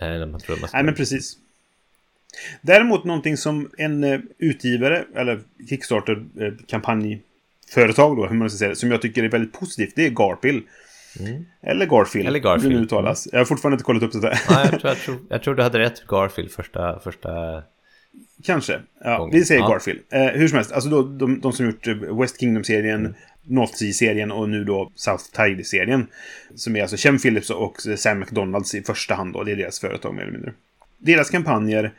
[0.00, 0.26] Eh,
[0.72, 1.38] Nej, men precis.
[2.60, 5.40] Däremot någonting som en eh, utgivare, eller
[5.70, 10.10] Kickstarter-kampanjföretag då, hur man ska säga det, som jag tycker är väldigt positivt, det är
[10.10, 10.62] Garpil.
[11.62, 12.28] Eller Garfield.
[12.28, 12.74] Eller Garfield.
[12.74, 13.28] nu uttalas.
[13.32, 14.40] Jag har fortfarande inte kollat upp det där.
[14.48, 17.62] Ja, jag, tror, jag, tror, jag tror du hade rätt Garfield första, första
[18.44, 18.80] Kanske.
[19.04, 19.68] Ja, vi säger Ja.
[19.68, 20.00] Garfield.
[20.10, 23.14] Eh, hur som helst, alltså då, de, de som gjort eh, West Kingdom-serien,
[23.46, 26.06] North Sea-serien och nu då South Tide-serien.
[26.54, 29.44] Som är alltså Chem Phillips och Sam McDonalds i första hand då.
[29.44, 30.52] Det är deras företag mer eller mindre.
[30.98, 31.92] Deras kampanjer,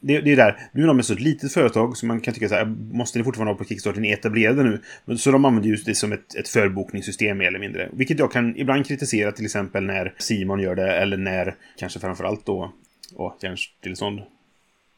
[0.00, 2.48] det, det är där, nu är de ett så litet företag så man kan tycka
[2.48, 4.80] så här, måste ni fortfarande ha på Kickstarter, ni är etablerade nu.
[5.04, 7.88] Men, så de använder just det som ett, ett förbokningssystem mer eller mindre.
[7.92, 12.46] Vilket jag kan ibland kritisera till exempel när Simon gör det, eller när, kanske framförallt
[12.46, 12.72] då,
[13.14, 14.20] åh, hjärnstillestånd.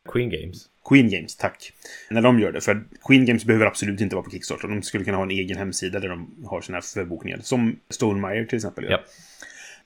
[0.07, 0.69] Queen Games.
[0.89, 1.73] Queen Games, tack.
[2.11, 2.61] När de gör det.
[2.61, 4.69] För Queen Games behöver absolut inte vara på Kickstarter.
[4.69, 7.39] De skulle kunna ha en egen hemsida där de har sina förbokningar.
[7.43, 8.91] Som Stonemeyer till exempel gör.
[8.91, 9.01] Ja.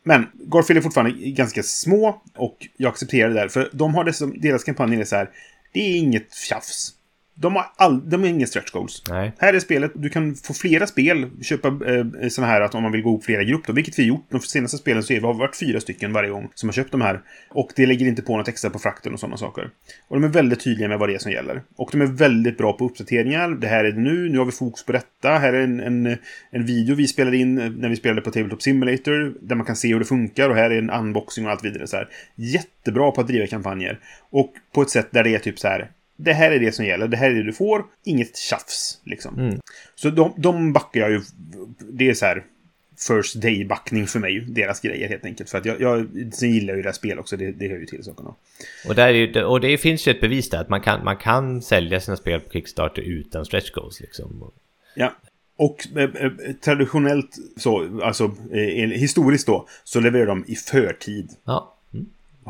[0.03, 3.49] Men Garfield är fortfarande ganska små och jag accepterar det där.
[3.49, 5.31] För de har dessutom, deras kampanj är så här.
[5.73, 6.95] Det är inget tjafs.
[7.41, 9.03] De har, all, de har inga stretch goals.
[9.11, 9.33] Nej.
[9.39, 9.93] Här är spelet.
[9.95, 11.27] Du kan få flera spel.
[11.43, 13.73] Köpa eh, sådana här att om man vill gå ihop flera grupper.
[13.73, 14.27] Vilket vi gjort.
[14.31, 16.75] De senaste spelen så är vi, har vi varit fyra stycken varje gång som har
[16.75, 17.21] köpt de här.
[17.51, 19.71] Och det lägger inte på något extra på frakten och sådana saker.
[20.09, 21.63] Och de är väldigt tydliga med vad det är som gäller.
[21.77, 23.49] Och de är väldigt bra på uppdateringar.
[23.51, 24.29] Det här är det nu.
[24.29, 25.31] Nu har vi fokus på detta.
[25.31, 26.17] Här är en, en,
[26.51, 29.35] en video vi spelade in när vi spelade på Tabletop Simulator.
[29.41, 30.51] Där man kan se hur det funkar.
[30.51, 31.87] Och här är en unboxing och allt vidare.
[31.87, 32.09] Så här.
[32.35, 33.99] Jättebra på att driva kampanjer.
[34.31, 35.91] Och på ett sätt där det är typ så här.
[36.25, 37.09] Det här är det som gäller.
[37.09, 37.85] Det här är det du får.
[38.05, 39.01] Inget tjafs.
[39.05, 39.39] Liksom.
[39.39, 39.59] Mm.
[39.95, 41.21] Så de, de backar jag ju.
[41.79, 42.45] Det är så här
[43.09, 44.41] first day-backning för mig.
[44.49, 45.51] Deras grejer helt enkelt.
[45.51, 47.37] För att jag, jag sen gillar jag ju deras spel också.
[47.37, 48.35] Det, det hör ju till sakerna.
[48.89, 51.17] Och, där är, ju- och det finns ju ett bevis där att man kan, man
[51.17, 54.51] kan sälja sina spel på Kickstarter utan stretch goals liksom.
[54.95, 55.13] Ja.
[55.57, 56.31] Och eh, eh,
[56.65, 61.31] traditionellt så, alltså eh, historiskt då, så levererar de i förtid.
[61.45, 61.77] Ja.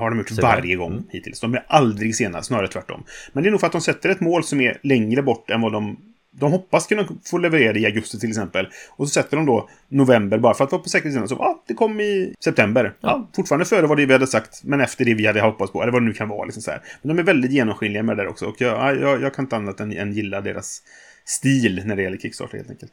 [0.01, 0.43] Har de gjort där.
[0.43, 1.05] varje gång Mm.
[1.11, 1.41] hittills.
[1.41, 3.05] De är aldrig sena, snarare tvärtom.
[3.33, 5.61] Men det är nog för att de sätter ett mål som är längre bort än
[5.61, 5.97] vad de...
[6.33, 8.69] De hoppas kunna få leverera det i augusti till exempel.
[8.91, 11.29] Och så sätter de då november bara för att vara på säkerhetssidan.
[11.29, 12.95] Så ja, det kom i september.
[13.01, 15.83] Ja, fortfarande före vad det vi hade sagt, men efter det vi hade hoppats på.
[15.83, 16.45] Eller vad det nu kan vara.
[16.45, 16.81] Liksom så här.
[17.03, 18.47] Men de är väldigt genomskinliga med det där också.
[18.47, 20.83] Och jag, ja, jag, jag kan inte annat än, än gilla deras
[21.25, 22.93] stil när det gäller Kickstarter helt enkelt.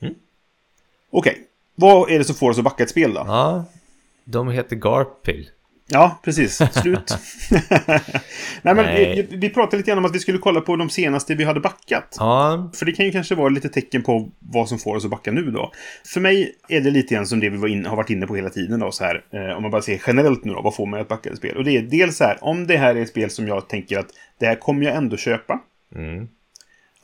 [0.00, 0.14] Mm.
[1.10, 1.38] Okej.
[1.74, 3.20] Vad är det som får oss att backa ett spel då?
[3.26, 3.64] ja.
[4.24, 5.50] De heter Garpil.
[5.88, 6.56] Ja, precis.
[6.72, 7.18] Slut.
[8.62, 9.26] Nej, men Nej.
[9.30, 11.60] Vi, vi pratade lite grann om att vi skulle kolla på de senaste vi hade
[11.60, 12.16] backat.
[12.18, 12.70] Ja.
[12.74, 15.32] För det kan ju kanske vara lite tecken på vad som får oss att backa
[15.32, 15.72] nu då.
[16.06, 18.50] För mig är det lite grann som det vi in, har varit inne på hela
[18.50, 19.24] tiden då, så här.
[19.32, 21.56] Eh, om man bara ser generellt nu då, vad får mig att backa ett spel?
[21.56, 23.98] Och det är dels så här, om det här är ett spel som jag tänker
[23.98, 24.08] att
[24.40, 25.60] det här kommer jag ändå köpa.
[25.94, 26.28] Mm.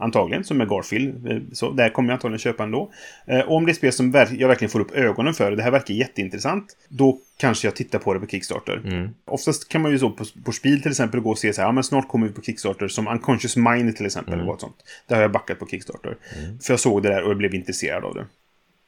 [0.02, 1.30] Antagligen, som med Garfield.
[1.30, 2.92] Eh, Så där kommer jag antagligen köpa ändå.
[3.26, 5.70] Eh, Och om det är spel som jag verkligen får upp ögonen för, det här
[5.70, 8.82] verkar jätteintressant, då kanske jag tittar på det på Kickstarter.
[9.24, 11.68] Oftast kan man ju så på, på Spiel till exempel gå och se så här,
[11.68, 14.58] ja men snart kommer vi på Kickstarter, som Unconscious Mind till exempel, mm.
[14.58, 14.76] sånt.
[15.06, 16.16] Där har jag backat på Kickstarter.
[16.62, 18.26] För jag såg det där och jag blev intresserad av det.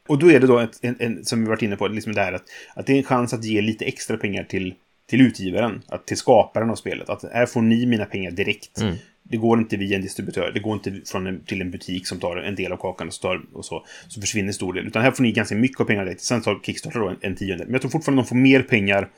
[0.08, 2.20] Och då är det då, ett, en, en, som vi varit inne på, liksom det
[2.20, 2.44] här att,
[2.74, 4.74] att det är en chans att ge lite extra pengar till,
[5.06, 7.08] till utgivaren, att, till skaparen av spelet.
[7.08, 8.80] Att här får ni mina pengar direkt.
[9.26, 12.20] Det går inte via en distributör, det går inte från en, till en butik som
[12.20, 14.86] tar en del av kakan och så, tar, och så, så försvinner stor del.
[14.86, 16.22] Utan här får ni ganska mycket av pengarna direkt.
[16.22, 17.66] Sen tar Kickstarter då en, en tiondel.
[17.66, 19.08] Men jag tror fortfarande de får mer pengar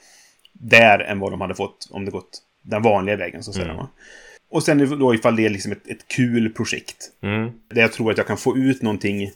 [0.52, 3.74] där än vad de hade fått om det gått den vanliga vägen, så att säga.
[3.74, 3.88] va.
[4.50, 6.96] Och sen då ifall det är liksom ett, ett kul projekt.
[7.22, 7.50] Mm.
[7.68, 9.30] Där jag tror att jag kan få ut någonting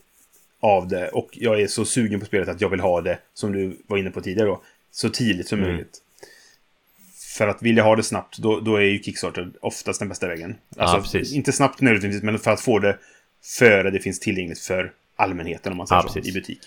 [0.60, 1.08] av det.
[1.08, 3.98] Och jag är så sugen på spelet att jag vill ha det, som du var
[3.98, 5.70] inne på tidigare då, så tidigt som Mm.
[5.70, 5.98] möjligt.
[7.38, 10.56] För att vilja ha det snabbt, då, då är ju Kickstarter oftast den bästa vägen.
[10.76, 11.32] Alltså, precis.
[11.34, 12.98] inte snabbt nödvändigtvis, men för att få det
[13.58, 16.36] före det finns tillgängligt för allmänheten, om man säger Ja, så, precis.
[16.36, 16.58] i butik.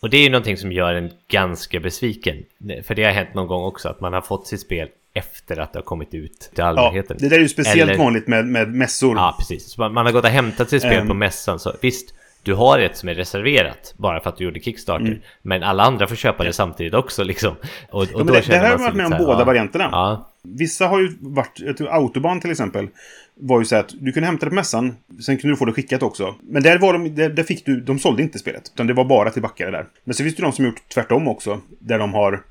[0.00, 2.36] Och det är ju någonting som gör en ganska besviken.
[2.84, 5.72] För det har hänt någon gång också att man har fått sitt spel efter att
[5.72, 7.16] det har kommit ut till Ja, allmänheten.
[7.20, 9.16] det där är ju speciellt Eller- vanligt med, med mässor.
[9.16, 9.70] Ja, precis.
[9.72, 11.08] Så man, man har gått och hämtat sitt spel Ehm.
[11.08, 11.58] på mässan.
[11.58, 12.14] Så visst,
[12.46, 15.20] du har ett som är reserverat bara för att du gjorde Kickstarter.
[15.42, 17.56] Men alla andra får köpa det samtidigt också liksom.
[17.90, 18.34] Och, och Mm.
[18.34, 19.88] Ja, det, det här har varit med om båda ja, varianterna.
[19.92, 22.88] Ja, Vissa har ju varit, jag tror Autobahn till exempel,
[23.34, 25.72] var ju så att du kunde hämta det på mässan, sen kunde du få det
[25.72, 26.34] skickat också.
[26.42, 29.04] Men där, var de, där, där fick du, de sålde inte spelet, utan det var
[29.04, 29.86] bara till backare där.
[30.04, 32.42] Men så finns det de som gjort tvärtom också, där de har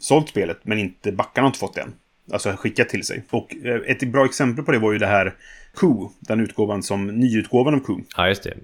[0.00, 1.92] sålt spelet, men inte backarna har inte fått det än.
[2.32, 3.22] Alltså skickat till sig.
[3.30, 5.34] Och eh, ett bra exempel på det var ju det här
[5.76, 8.54] Coup, den utgåvan som, nyutgåvan av Coup ja, just det.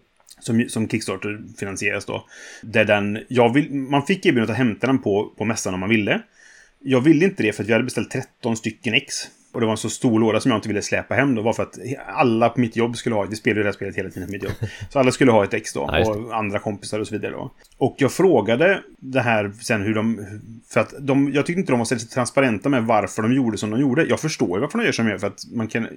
[0.43, 2.26] Som, som Kickstarter finansieras då.
[2.62, 5.88] Där den, jag vill, man fick erbjudandet att hämta den på, på mässan om man
[5.88, 6.22] ville.
[6.78, 9.14] Jag ville inte det för att vi hade beställt 13 stycken ex.
[9.53, 11.43] Och det var en så stor låda som jag inte ville släpa hem då.
[11.43, 13.97] var för att alla på mitt jobb skulle ha, vi spelar ju det här spelet
[13.97, 14.53] hela tiden på mitt jobb.
[14.90, 15.80] Så alla skulle ha ett ex då.
[15.80, 17.53] Och andra kompisar och så vidare då.
[17.78, 20.26] Och jag frågade det här sen hur de...
[20.68, 23.70] För att de, jag tyckte inte de var så transparenta med varför de gjorde som
[23.70, 24.05] de gjorde.
[24.05, 25.18] Jag förstår ju varför de gör som de gör.
[25.18, 25.88] För att man kan,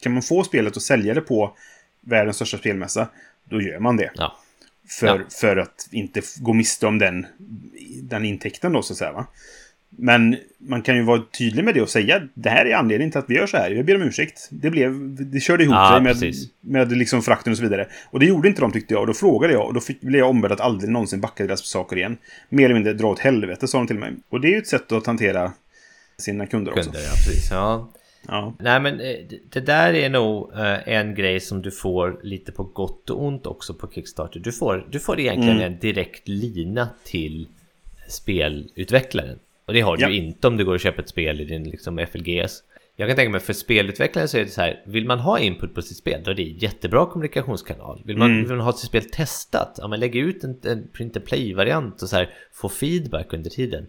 [0.00, 1.56] kan man få spelet och sälja det på
[2.00, 3.08] världens största spelmässa,
[3.44, 4.10] då gör man det.
[4.14, 4.36] Ja.
[4.88, 5.18] För, Ja.
[5.40, 7.26] för att inte gå miste om den,
[8.02, 9.12] den intäkten då, så att säga.
[9.12, 9.26] Va?
[9.96, 13.18] Men man kan ju vara tydlig med det och säga det här är anledningen till
[13.18, 13.70] att vi gör så här.
[13.70, 14.48] Jag ber om ursäkt.
[14.50, 14.92] Det, blev,
[15.32, 16.48] det körde ihop Ja, sig med, precis.
[16.60, 17.88] med liksom frakten och så vidare.
[18.10, 19.00] Och det gjorde inte de tyckte jag.
[19.00, 21.66] Och då frågade jag och då fick, blev jag ombedd att aldrig någonsin backa deras
[21.66, 22.16] saker igen.
[22.48, 24.12] Mer eller mindre dra åt helvete, sa de till mig.
[24.28, 25.52] Och det är ju ett sätt att hantera
[26.18, 26.82] sina kunder också.
[26.82, 27.48] Kunder, ja, precis.
[27.50, 27.90] Ja.
[28.28, 28.54] Ja.
[28.58, 29.16] Nej men eh,
[29.50, 33.46] det- där är nog eh, en grej som du får lite på gott och ont
[33.46, 34.40] också på Kickstarter.
[34.40, 35.72] Du får, du får egentligen Mm.
[35.72, 37.46] en direkt lina till
[38.08, 39.38] spelutvecklaren.
[39.66, 40.10] Och det har du Ja.
[40.10, 42.62] inte om du går och köper ett spel i din liksom, FLGS.
[42.96, 45.74] Jag kan tänka mig för spelutvecklaren så är det så här, vill man ha input
[45.74, 48.02] på sitt spel då är det en jättebra kommunikationskanal.
[48.04, 48.42] Vill man, Mm.
[48.48, 52.02] vill man ha sitt spel testat, ja men lägg ut en, en print and play-variant
[52.02, 53.86] och så här, få feedback under tiden.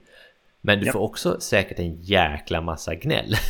[0.66, 0.92] Men du Ja.
[0.92, 3.36] får också säkert en jäkla massa gnäll.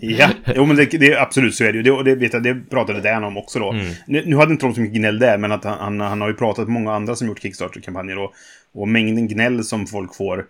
[0.00, 1.82] Ja, jo men det, det, absolut så är det ju.
[1.82, 3.72] Det, och det, vet jag, det pratade Dan om också då.
[4.06, 6.28] Nu, nu hade inte de så mycket gnäll där, men att han, han, han har
[6.28, 8.18] ju pratat med många andra som gjort Kickstarter-kampanjer.
[8.18, 8.32] Och,
[8.74, 10.46] och mängden gnäll som folk får,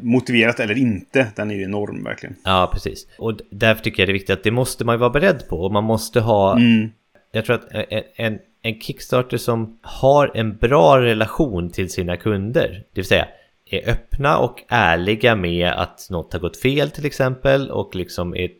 [0.00, 2.36] motiverat eller inte, den är ju enorm verkligen.
[2.44, 3.06] Ja, precis.
[3.18, 5.56] Och därför tycker jag det är viktigt att det måste man ju vara beredd på.
[5.56, 6.56] Och man måste ha...
[6.56, 6.90] Mm.
[7.32, 12.68] Jag tror att en, en, en Kickstarter som har en bra relation till sina kunder,
[12.68, 13.26] det vill säga
[13.70, 18.50] är öppna och ärliga med att något har gått fel till exempel och liksom är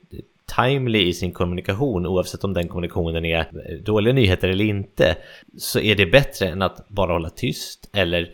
[0.57, 3.47] timely i sin kommunikation oavsett om den kommunikationen är
[3.85, 5.17] dåliga nyheter eller inte
[5.59, 8.31] så är det bättre än att bara hålla tyst eller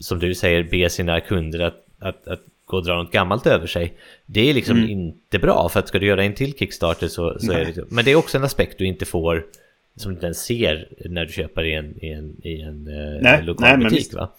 [0.00, 3.66] som du säger be sina kunder att, att, att gå och dra något gammalt över
[3.66, 3.94] sig.
[4.26, 7.52] Det är liksom inte bra för att ska du göra en till Kickstarter så, så
[7.52, 9.46] är det liksom, Men det är också en aspekt du inte får
[9.96, 13.22] som du inte ens ser när du köper i en, i en, i en eh,
[13.22, 14.14] Nej, lokal nej, butik.
[14.14, 14.30] Va?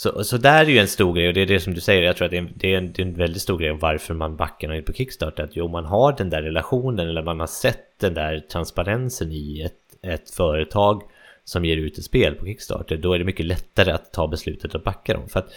[0.00, 2.02] Så, så där är ju en stor grej och det är det som du säger,
[2.02, 3.72] jag tror att det är en, det är en, det är en väldigt stor grej
[3.80, 5.42] varför man backar in på Kickstarter.
[5.42, 9.62] Att jo, man har den där relationen eller man har sett den där transparensen i
[9.62, 11.02] ett, ett företag
[11.44, 12.96] som ger ut ett spel på Kickstarter.
[12.96, 15.28] Då är det mycket lättare att ta beslutet att backa dem.
[15.28, 15.52] För att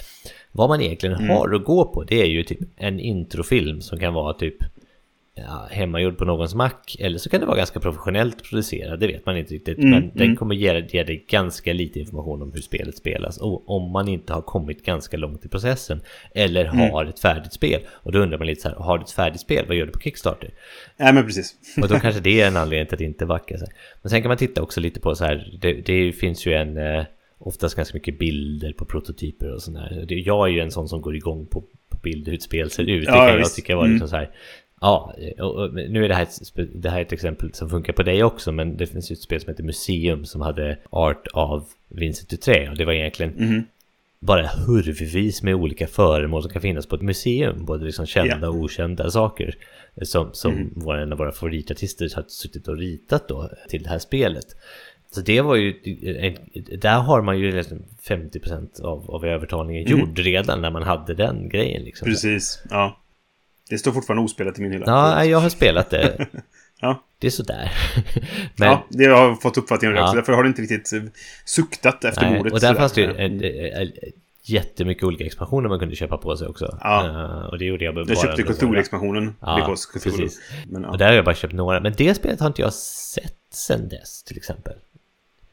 [0.52, 1.30] vad man egentligen Mm.
[1.30, 4.58] har att gå på det är ju typ en introfilm som kan vara typ
[5.48, 9.26] ja, hemmagjord på någons Mac eller så kan det vara ganska professionellt producerad, det vet
[9.26, 9.78] man inte riktigt.
[9.78, 10.36] Mm, men den mm.
[10.36, 14.34] kommer ge, ge dig ganska lite information om hur spelet spelas och om man inte
[14.34, 16.02] har kommit ganska långt i processen
[16.36, 16.92] eller Mm.
[16.92, 17.82] har ett färdigt spel.
[17.90, 19.92] Och då undrar man lite så här, har du ett färdigt spel, vad gör du
[19.92, 20.50] på Kickstarter?
[20.98, 21.56] Nej men precis.
[21.82, 23.68] Och då kanske det är en anledning till att inte backa sig.
[24.02, 26.78] Men sen kan man titta också lite på så här, det, det finns ju en,
[26.78, 27.04] eh,
[27.38, 30.06] oftast ganska mycket bilder på prototyper och sådär.
[30.10, 32.84] Jag är ju en sån som går igång på, på bild hur ett spel ser
[32.84, 33.04] ut.
[33.06, 33.56] Ja, det kan jag visst.
[33.56, 33.94] tycka var Mm.
[33.94, 34.30] liksom så här,
[34.82, 38.24] Ja, och, nu är det här, ett, det här ett exempel som funkar på dig
[38.24, 42.30] också, men det finns ju ett spel som heter Museum som hade art av Vincent
[42.30, 43.64] Dutré och det var egentligen Mhm.
[44.20, 48.48] bara hurvvis med olika föremål som kan finnas på ett museum, både liksom kända Ja.
[48.50, 49.56] och okända saker.
[50.02, 50.72] Som, som Mhm.
[50.76, 54.46] var en av våra favoritartister har suttit och ritat då till det här spelet.
[55.12, 55.74] Så det var ju,
[56.82, 60.00] där har man ju liksom 50% av, av övertalningen Mm.
[60.00, 62.06] gjord redan när man hade den grejen liksom.
[62.06, 62.98] Precis, ja.
[63.72, 64.86] Det står fortfarande ospelat i min hylla.
[64.88, 66.28] Ja, jag har spelat det.
[66.84, 67.04] Ja.
[67.20, 67.72] Det är sådär.
[68.56, 70.04] Men, ja, det har jag fått uppfattningen Ja.
[70.04, 70.16] också.
[70.16, 71.02] Därför har det inte riktigt eh,
[71.46, 72.54] suktat efter nej, bordet.
[72.54, 73.44] och där fanns det ju en, en,
[73.82, 73.92] en,
[74.44, 76.78] jättemycket olika expansioner man kunde köpa på sig också.
[76.82, 77.08] Ja.
[77.08, 78.54] Eh, och det gjorde jag bara Jag köpte några.
[78.54, 79.36] Cthulhu-expansionen.
[79.40, 80.42] Ja, precis.
[80.68, 80.90] Men, ja.
[80.90, 81.80] Och där har jag bara köpt några.
[81.80, 84.74] Men det spelet har inte jag sett sen dess till exempel.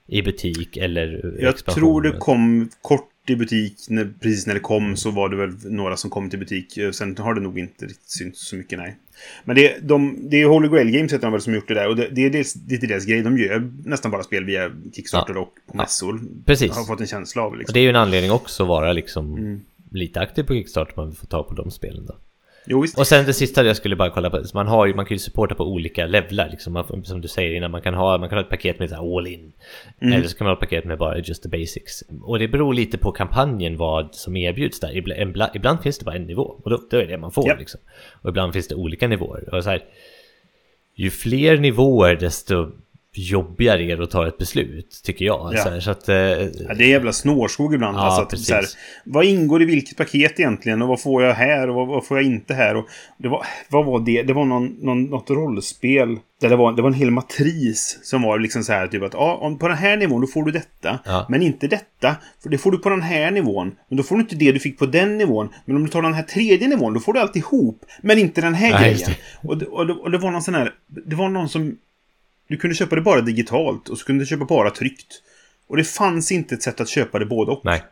[0.06, 3.74] I butik eller Jag tror det kom kort i butik.
[3.88, 6.76] När, precis när det kom så var det väl några som kom till butik.
[6.76, 8.96] Eh, Sen har det nog inte riktigt synts så mycket, nej.
[9.44, 11.88] Men det, de, det är Holy Grail Games heter de väl som gjort det där.
[11.88, 13.22] Och det, det är dels, är deras grej.
[13.22, 16.20] De gör nästan bara spel via Kickstarter och på mässor.
[16.46, 16.68] Precis.
[16.68, 17.72] Jag har fått en känsla av Och liksom.
[17.72, 19.60] det är ju en anledning också att vara liksom Mm.
[19.90, 20.92] lite aktiv på Kickstarter.
[20.96, 22.14] Man får ta på de spelen då.
[22.70, 22.84] Jo.
[22.96, 24.42] Och sen det sista jag skulle bara kolla på.
[24.54, 26.48] Man, har ju, man kan ju supporta på olika levlar.
[26.48, 26.72] Liksom.
[26.72, 29.26] Man, som du säger innan, man kan ha, man kan ha ett paket med all
[29.26, 29.52] in.
[30.00, 30.14] Mm.
[30.14, 32.04] Eller så kan man ha ett paket med bara just the basics.
[32.22, 34.96] Och det beror lite på kampanjen vad som erbjuds där.
[34.96, 36.60] Ibland, ibland, finns det bara en nivå.
[36.64, 37.48] Och då, då är det det man får.
[37.48, 37.56] Ja.
[37.58, 37.80] Liksom.
[38.22, 39.54] Och ibland finns det olika nivåer.
[39.54, 39.84] Och så här,
[40.94, 42.72] ju fler nivåer desto
[43.12, 45.50] jobbigare är det att ta ett beslut, tycker jag.
[45.54, 45.62] Ja.
[45.62, 46.08] Så, här, så att...
[46.08, 47.96] Eh, Ja, det är jävla snårskog ibland.
[47.96, 48.64] Ja, alltså att, så här,
[49.04, 50.82] vad ingår i vilket paket egentligen?
[50.82, 51.68] Och vad får jag här?
[51.68, 52.76] Och vad, vad får jag inte här?
[52.76, 52.86] Och
[53.18, 54.22] det var, vad var det?
[54.22, 56.18] Det var någon, någon, något rollspel.
[56.40, 59.14] Där det, var, det var en hel matris som var liksom så här typ att
[59.14, 60.98] ja, om, på den här nivån då får du detta.
[61.04, 61.26] Ja.
[61.28, 62.16] Men inte detta.
[62.42, 63.74] För det får du på den här nivån.
[63.88, 65.48] Men då får du inte det du fick på den nivån.
[65.64, 67.84] Men om du tar den här tredje nivån då får du alltihop.
[68.02, 69.18] Men inte den här just grejen.
[69.42, 70.74] Och det, och, det, och det var någon sån här...
[71.06, 71.76] Det var någon som...
[72.48, 75.22] Du kunde köpa det bara digitalt och så kunde du köpa bara tryckt.
[75.68, 77.60] Och det fanns inte ett sätt att köpa det både och.
[77.64, 77.82] nej.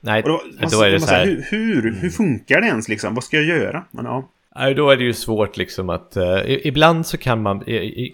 [0.00, 1.26] Nej, Och då, man, då är det så här...
[1.26, 3.14] hur, hur, hur funkar det ens liksom?
[3.14, 3.84] Vad ska jag göra?
[3.90, 4.30] Men, ja.
[4.56, 6.16] Nej, då är det ju svårt liksom att...
[6.16, 7.64] i- ibland så kan man...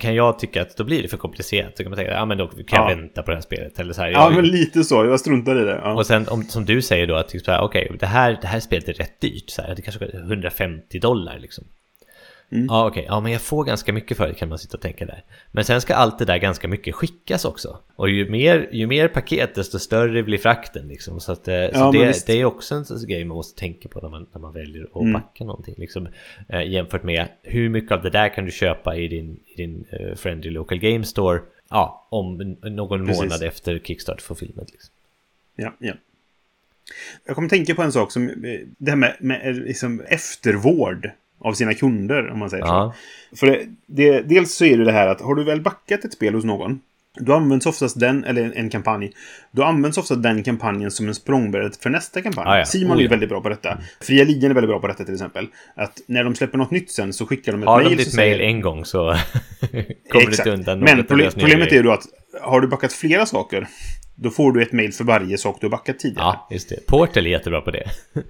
[0.01, 1.77] kan jag tycka att då blir det för komplicerat.
[1.77, 2.97] Så kan man tänka, ja men då kan jag Ja.
[2.97, 3.79] vänta på det här spelet.
[3.81, 5.05] Eller så här, ja, jag, men lite så.
[5.05, 5.81] Jag struntar i det.
[5.85, 5.95] Ja.
[5.95, 8.89] Och sen om, som du säger då att typ okej, det, här, det här spelet
[8.89, 9.51] är rätt dyrt.
[9.51, 11.65] Så här, det kanske kostar 150 dollar liksom.
[12.51, 12.67] Mm.
[12.67, 13.05] Ja, okej.
[13.09, 15.23] Ja, men jag får ganska mycket för det kan man sitta och tänka där.
[15.53, 17.79] Men sen ska allt det där ganska mycket skickas också.
[17.97, 21.21] Och ju mer, ju mer paket, desto större blir frakten liksom.
[21.21, 23.89] Så, att, eh, så Ja, det, det är också en sån grej man måste tänka
[23.89, 25.13] på när man, när man väljer att Mm.
[25.13, 25.75] backa någonting.
[25.79, 26.09] Liksom,
[26.49, 29.85] eh, jämfört med hur mycket av det där kan du köpa i din, i din
[29.91, 31.41] eh, Friendly Local Game Store.
[31.71, 33.23] Ja, om någon Precis.
[33.23, 34.67] månad efter Kickstart för filmen.
[34.73, 34.91] Liksom.
[35.57, 35.93] Ja, ja.
[37.27, 38.29] Jag kommer tänka på en sak som...
[38.29, 42.95] eh, Det här med, med liksom eftervård av sina kunder, om man säger Ja.
[43.31, 43.37] så.
[43.37, 46.13] För det, det, dels så är det det här att har du väl backat ett
[46.13, 46.81] spel hos någon
[47.21, 49.13] då används oftast den, eller en, kampanj,
[49.53, 52.45] då används ofta den kampanjen som en språngbärare för nästa kampanj.
[52.49, 52.65] Ah, ja.
[52.65, 53.11] Simon Oh, är ja.
[53.11, 53.79] väldigt bra på detta.
[54.01, 55.47] Fria Ligan är väldigt bra på detta till exempel.
[55.77, 58.39] Att när de släpper något nytt sen så skickar de ett Har de ditt säger-
[58.41, 58.99] en gång så
[60.13, 62.05] kommer du inte undan Men problemet är ju då att
[62.43, 63.67] har du backat flera saker
[64.15, 66.25] då får du ett mejl för varje sak du har backat tidigare.
[66.27, 66.87] Ja, just det.
[66.87, 67.85] Portal är jättebra på det.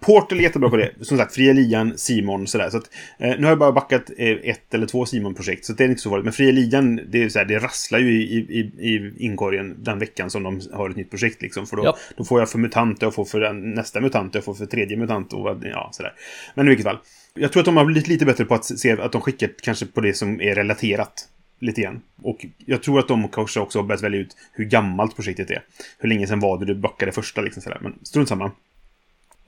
[0.00, 0.90] Portal är jättebra på det.
[1.00, 2.70] Som sagt, Fria Ligan, Simon, sådär.
[2.70, 5.84] Så att, eh, nu har jag bara backat eh, ett eller två Simon-projekt, så det
[5.84, 6.24] är inte så farligt.
[6.24, 8.60] Men Fria Ligan, det, är så här, det rasslar ju i, i,
[8.94, 11.42] i inkorgen den veckan som de har ett nytt projekt.
[11.42, 11.66] Liksom.
[11.66, 11.96] För då, Ja.
[12.16, 15.32] då får jag för mutant, jag får för nästa mutant, jag får för tredje mutant
[15.32, 16.12] och ja, sådär.
[16.54, 16.98] Men i vilket fall.
[17.34, 19.86] Jag tror att de har blivit lite bättre på att se att de skickar kanske
[19.86, 21.28] på det som är relaterat.
[21.60, 22.00] Lite grann.
[22.22, 25.62] Och jag tror att de kanske också har börjat välja ut hur gammalt projektet är.
[25.98, 27.78] Hur länge sedan var det du backade första liksom sådär.
[27.80, 28.50] Men strunt samma.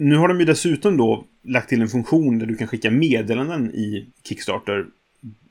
[0.00, 3.74] Nu har de ju dessutom då lagt till en funktion där du kan skicka meddelanden
[3.74, 4.86] i Kickstarter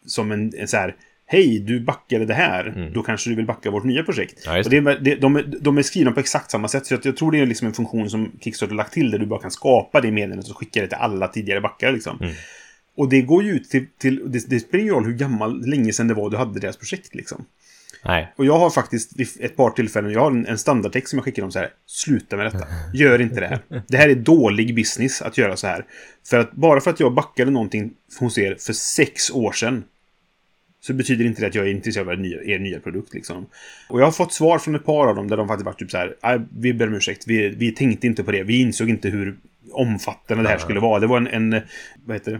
[0.05, 0.95] som en, en så här
[1.25, 2.91] Hej, du backade det här.
[2.93, 4.43] Då kanske du vill backa vårt nya projekt.
[4.45, 6.85] Ja, och det det, de, de är skrivna på exakt samma sätt.
[6.85, 9.25] Så jag, jag tror det är liksom en funktion som Kickstarter lagt till där du
[9.25, 11.91] bara kan skapa det meddelandet och skicka det till alla tidigare backare.
[11.91, 12.19] Liksom.
[12.95, 13.85] Och det går ju ut till...
[13.97, 16.77] till det, det spelar ingen roll hur gammal, länge sedan det var du hade deras
[16.77, 17.15] projekt.
[17.15, 17.45] Liksom.
[18.05, 18.33] Nej.
[18.35, 21.41] Och jag har faktiskt ett par tillfällen, jag har en, en standardtext som jag skickar
[21.41, 21.69] dem så här.
[21.85, 22.67] Sluta med detta.
[22.93, 23.59] Gör inte det här.
[23.87, 25.85] Det här är dålig business att göra så här.
[26.29, 29.83] För att bara för att jag backade någonting hos er för sex år sedan.
[30.81, 33.45] Så betyder inte det att jag är intresserad av er nya, er nya produkt liksom.
[33.89, 35.91] Och jag har fått svar från ett par av dem där de faktiskt varit typ
[35.91, 36.15] så här.
[36.23, 37.23] "Nej, Vi ber om ursäkt.
[37.27, 38.43] Vi, vi tänkte inte på det.
[38.43, 39.35] Vi insåg inte hur
[39.71, 40.99] omfattande det här skulle vara.
[40.99, 41.61] Det var en, en
[42.05, 42.39] vad heter det?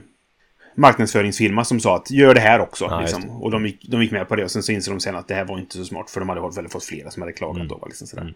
[0.75, 2.85] Marknadsföringsfirma som sa att gör det här också.
[2.85, 3.29] Ja, liksom.
[3.29, 5.27] Och de gick, de gick med på det och sen så insåg de sen att
[5.27, 7.55] det här var inte så smart för de hade väl fått flera som hade klagat
[7.55, 7.67] Mm.
[7.67, 7.83] då.
[7.85, 8.33] Liksom sådär.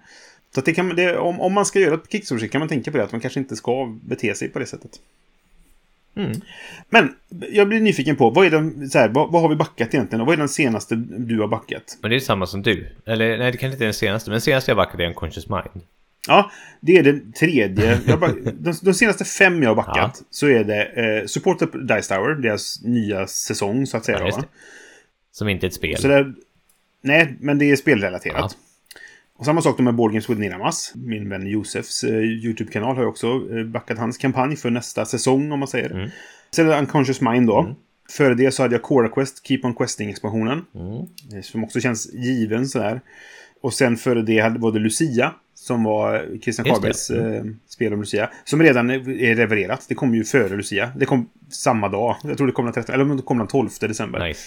[0.53, 2.91] Så att det kan, det, om, om man ska göra ett Kickstarter kan man tänka
[2.91, 4.91] på det att man kanske inte ska bete sig på det sättet.
[6.89, 7.15] Men
[7.51, 10.21] jag blir nyfiken på, vad, är den, så här, vad, vad har vi backat egentligen?
[10.21, 11.97] Och vad är den senaste du har backat?
[12.01, 12.87] Men det är samma som du.
[13.05, 14.29] Eller nej, det kanske inte är den senaste.
[14.29, 15.85] Men den senaste jag backade är en Conscious Mind.
[16.27, 16.51] Ja,
[16.81, 17.95] det är den tredje.
[18.57, 20.25] De, de senaste fem jag har backat Ja.
[20.29, 24.19] så är det eh, Support the Dice Tower, deras nya säsong så att säga.
[24.21, 24.43] Ja.
[25.31, 26.01] Som inte är ett spel.
[26.01, 26.33] Det,
[27.01, 28.35] nej, men det är spelrelaterat.
[28.37, 28.49] Ja.
[29.35, 30.91] Och samma sak med Board Games with Niramas.
[30.95, 35.51] Min vän Josefs eh, YouTube-kanal har ju också eh, backat hans kampanj för nästa säsong
[35.51, 35.89] om man säger.
[35.91, 36.09] Mm.
[36.55, 37.75] Sen är det Unconscious Mind då.
[38.11, 40.65] Före det så hade jag Cora Quest, Keep On Questing-expansionen.
[40.75, 40.95] Mm.
[41.35, 43.01] Eh, Som också känns given sådär.
[43.61, 45.33] Och sen före det var det Lucia.
[45.63, 46.65] Som var Christian.
[46.65, 48.29] Karlbergs eh, spel om Lucia.
[48.43, 49.85] Som redan är levererat.
[49.89, 50.91] Det kom ju före Lucia.
[50.95, 52.15] Det kom samma dag.
[52.23, 54.27] Jag tror det kom den 13, eller det kom den 12 december.
[54.27, 54.41] Nice.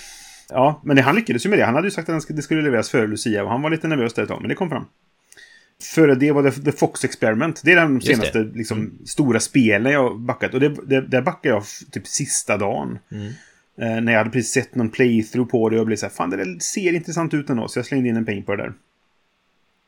[0.49, 1.65] Ja, men det, han lyckades ju med det.
[1.65, 3.89] Han hade ju sagt att den det skulle levereras före Lucia och han var lite
[3.89, 4.85] nervös där ett tag, men det kom fram.
[5.95, 7.63] Före det var det The Fox Experiment.
[7.65, 8.07] Det är de det.
[8.07, 10.55] senaste liksom, stora spelen jag backat.
[10.55, 12.99] Och det, det, där backade jag typ sista dagen.
[13.81, 16.31] Eh, när jag hade precis sett någon playthrough på det och blev så här, fan
[16.31, 17.69] det där ser intressant ut ändå.
[17.69, 18.73] Så jag slängde in en peng på det där.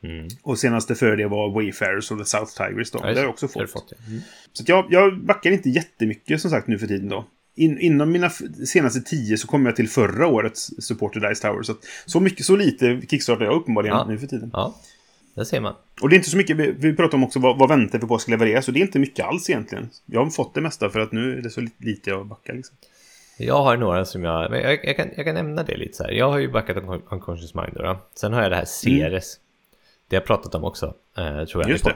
[0.02, 0.28] Mm.
[0.42, 2.98] Och senaste före det var Wayfarers och The South Tigers då.
[3.02, 3.92] Ja, det har jag också det du fått.
[3.98, 4.04] ja.
[4.08, 4.20] Mm.
[4.52, 7.24] Så jag, jag backar inte jättemycket som sagt nu för tiden då.
[7.54, 8.30] In, inom mina
[8.66, 11.62] senaste tio så kommer jag till förra årets Supported Dice Tower.
[11.62, 14.06] Så, att, så mycket, så lite kickstartar jag uppenbarligen Ja.
[14.08, 14.50] nu för tiden.
[14.52, 14.74] Ja,
[15.34, 15.74] där ser man.
[16.00, 18.06] Och det är inte så mycket, vi, vi pratar om också vad, vad väntar vi
[18.06, 18.68] på ska levereras.
[18.68, 19.88] Och det är inte mycket alls egentligen.
[20.06, 22.54] Jag har fått det mesta för att nu är det så li- lite jag backar
[22.54, 22.76] liksom.
[23.38, 26.10] Jag har några som jag, jag, jag, kan, jag kan nämna det lite så här.
[26.10, 28.00] Jag har ju backat Uncon- Unconscious Mind då.
[28.14, 29.36] Sen har jag det här Ceres.
[30.08, 31.70] Det har jag pratat om också, eh, tror jag.
[31.70, 31.94] Just det.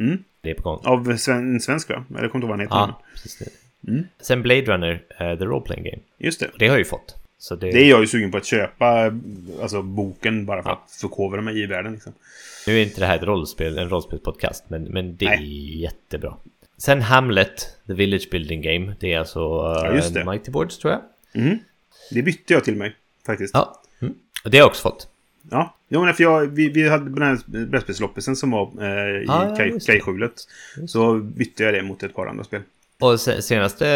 [0.00, 0.24] Mm.
[0.40, 0.80] Det är på gång.
[0.84, 2.04] Av sven, en svensk va?
[2.18, 2.74] Eller kommer inte ihåg vad han heter.
[2.76, 3.48] Ja, precis.
[3.88, 4.04] Mm.
[4.20, 6.02] Sen Blade Runner, eh, The Role Playing Game.
[6.18, 6.46] Just det.
[6.46, 7.16] Och det har jag ju fått.
[7.38, 9.12] Så det, Det är jag ju sugen på att köpa,
[9.62, 10.82] alltså boken, bara för Ja.
[10.84, 11.92] att förkovra mig i världen.
[11.92, 12.12] Liksom.
[12.66, 15.80] Nu är inte det här ett rollspel, en rollspelspodcast, men, men det är Nej.
[15.80, 16.36] jättebra.
[16.76, 18.94] Sen Hamlet, The Village Building Game.
[19.00, 20.20] Det är alltså Ja, just det.
[20.20, 21.02] uh, Mighty Boards tror jag.
[21.42, 21.58] Mm.
[22.10, 22.96] Det bytte jag till mig,
[23.26, 23.54] faktiskt.
[23.54, 24.14] Ja, mm.
[24.44, 25.08] det har jag också fått.
[25.50, 29.26] Ja, jo, men för jag, vi, vi hade den här brädspelsloppisen som var eh, i
[29.28, 30.32] Ah, ja, kajskjulet.
[30.86, 32.62] Så bytte jag det mot ett par andra spel.
[33.00, 33.88] Och se- senaste,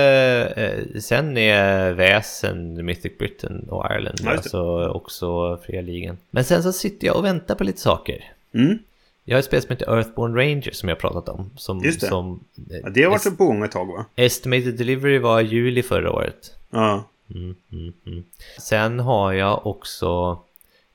[0.56, 4.18] eh, sen är Väsen, Mythic Britain och Ireland.
[4.24, 6.18] Ja, alltså också fria ligan.
[6.30, 8.24] Men sen så sitter jag och väntar på lite saker.
[8.54, 8.78] Mm.
[9.24, 11.50] Jag har ett spel som heter Earthborn Ranger som jag pratat om.
[11.56, 12.06] Som, Just det.
[12.06, 12.40] som
[12.82, 14.04] Ja, det har varit på gång ett tag va?
[14.16, 16.52] Estimated Delivery var juli förra året.
[16.70, 17.04] Ja.
[17.34, 18.24] Mm, mm, mm.
[18.58, 20.38] Sen har jag också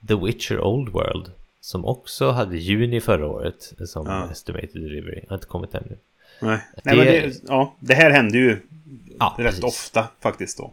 [0.07, 1.31] The Witcher Old World.
[1.61, 4.31] Som också hade juni förra året som Ja.
[4.31, 5.19] Estimated Delivery.
[5.23, 5.97] Jag har inte kommit ännu.
[6.41, 8.57] Nej, Nej men Det- det, ja, det här händer ju
[9.19, 9.63] Ja, rätt precis.
[9.63, 10.71] ofta faktiskt då.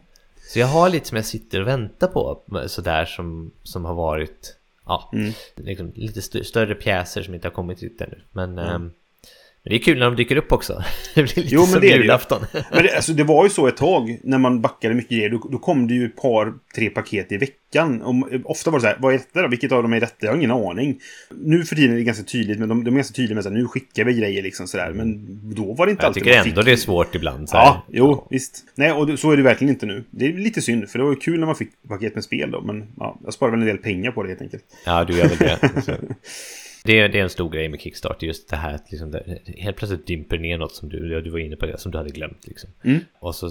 [0.52, 2.40] Så jag har lite som jag sitter och väntar på.
[2.66, 4.56] Sådär som, som har varit
[4.86, 5.32] ja, Mm.
[5.56, 8.20] liksom, lite st- större pjäser som inte har kommit ut ännu.
[8.32, 8.92] Men, ehm,
[9.66, 10.82] men det är kul när de dyker upp också.
[11.14, 12.02] det blir lite Jo, men som det är det ju.
[12.02, 12.46] julafton.
[12.72, 15.30] Men det, alltså, det var ju så ett tag när man backade mycket grejer.
[15.30, 18.02] Då, då kom det ju ett par, tre paket i veckan.
[18.02, 18.14] Och,
[18.44, 19.48] ofta var det så här, vad är detta då?
[19.48, 20.16] Vilket av dem är detta?
[20.20, 21.00] Jag har ingen aning.
[21.44, 23.52] Nu för tiden är det ganska tydligt, men de, de är ganska tydliga med att
[23.52, 24.92] nu skickar vi grejer liksom sådär.
[24.92, 27.48] Men då var det inte Jag alltid tycker man ändå fick- det är svårt ibland.
[27.48, 27.64] Så här.
[27.64, 28.64] Ja, jo, visst.
[28.74, 30.04] Nej, och så är det verkligen inte nu.
[30.10, 32.50] Det är lite synd, för det var ju kul när man fick paket med spel
[32.50, 32.60] då.
[32.60, 34.64] Men ja, jag sparar väl en del pengar på det helt enkelt.
[34.86, 35.58] Ja, du gör väl det.
[36.86, 39.38] Det är, det är en stor grej med Kickstarter, just det här att liksom det,
[39.58, 42.10] helt plötsligt dimper ner något som du, du var inne på det, som du hade
[42.10, 42.70] glömt liksom.
[42.84, 43.00] Mm.
[43.18, 43.50] Och så,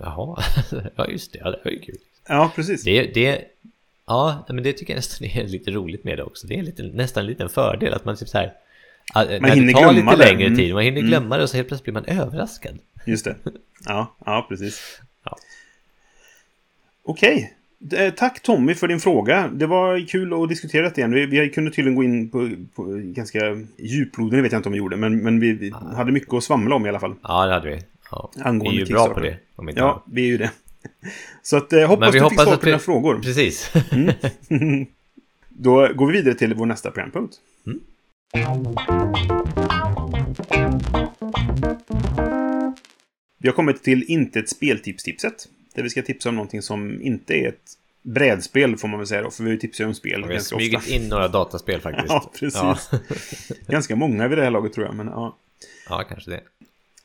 [0.00, 0.42] jaha,
[0.96, 1.96] ja just det, ja, det var ju kul.
[2.28, 2.84] Ja, precis.
[2.84, 3.44] Det, det,
[4.06, 6.46] ja, men det tycker jag nästan är lite roligt med det också.
[6.46, 8.52] Det är lite, nästan en liten fördel att man typ så här,
[9.14, 10.30] när hinner det tar glömma lite det.
[10.30, 10.58] längre Mm.
[10.58, 11.08] tid, man hinner Mm.
[11.10, 12.78] glömma det och så helt plötsligt blir man överraskad.
[13.06, 13.36] Just det.
[13.86, 15.00] Ja, ja precis.
[15.24, 15.36] Ja.
[17.02, 17.55] Okej.
[17.92, 19.48] Eh, Tack Tommy för din fråga.
[19.48, 21.12] Det var kul att diskutera det igen.
[21.14, 23.40] Vi, vi kunde tydligen gå in på, på ganska
[23.78, 24.96] djuploden, vet jag inte om vi gjorde.
[24.96, 27.14] Men, men vi, vi hade mycket att svamla om i alla fall.
[27.22, 27.78] Ja, det hade vi.
[28.10, 28.30] Ja.
[28.34, 29.36] Vi är Angående ju bra på det.
[29.56, 30.50] Om inte Ja, vi är ju det.
[31.42, 33.18] Så att, eh, hoppas vi du fick hoppas svar att på dina vi- frågor.
[33.22, 33.72] Precis.
[35.48, 37.34] Då går vi vidare till vår nästa programpunkt.
[37.66, 37.80] Mm.
[43.38, 45.48] Vi har kommit till inte ett speltips-tipset.
[45.76, 47.72] Där vi ska tipsa om någonting som inte är ett
[48.02, 49.30] brädspel, får man väl säga då.
[49.30, 50.90] För vi tipsar ju om spel Vi har ganska smugit ofta.
[50.94, 52.06] in några dataspel faktiskt.
[52.08, 52.54] Ja, precis.
[52.60, 52.78] Ja.
[53.72, 54.94] Ganska många vid det här laget tror jag.
[54.94, 55.36] Men, ja.
[55.88, 56.40] ja, kanske det.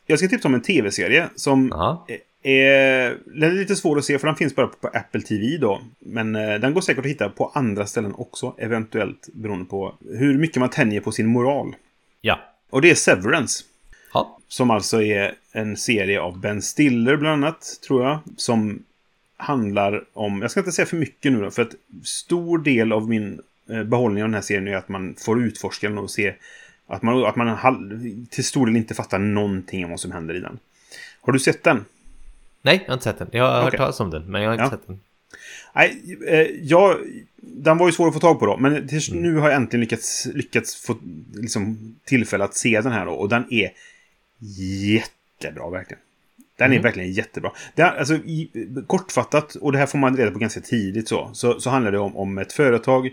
[0.05, 2.05] Jag ska tipsa om en tv-serie som Ja.
[2.43, 5.81] är, den är lite svår att se för den finns bara på Apple TV då.
[5.99, 8.55] Men eh, den går säkert att hitta på andra ställen också.
[8.57, 11.75] Eventuellt beroende på hur mycket man tänjer på sin moral.
[12.21, 12.39] Ja.
[12.69, 13.63] Och det är Severance.
[14.13, 14.37] Ja.
[14.47, 18.19] Som alltså är en serie av Ben Stiller bland annat, tror jag.
[18.37, 18.83] Som
[19.37, 23.09] handlar om, jag ska inte säga för mycket nu då, för att stor del av
[23.09, 26.33] min eh, behållning av den här serien är att man får utforska den och se
[26.87, 30.39] att man, att man till stor del inte fattar någonting om vad som händer i
[30.39, 30.59] den.
[31.21, 31.85] Har du sett den?
[32.61, 33.27] Nej, jag har inte sett den.
[33.31, 33.77] Jag har hört Okej.
[33.77, 34.69] talas om den, men jag har inte Ja.
[34.69, 34.99] sett den.
[35.75, 36.97] Nej, eh, jag,
[37.37, 38.57] den var ju svår att få tag på då.
[38.57, 39.21] Men tills Mm.
[39.23, 40.97] nu har jag äntligen lyckats, lyckats få
[41.35, 43.11] liksom, tillfälle att se den här då.
[43.11, 43.71] Och den är
[45.43, 46.01] jättebra verkligen.
[46.57, 46.79] Den Mm.
[46.79, 47.51] är verkligen jättebra.
[47.75, 48.49] Det alltså, i,
[48.87, 51.99] kortfattat, och det här får man reda på ganska tidigt så, så, så handlar det
[51.99, 53.09] om, om ett företag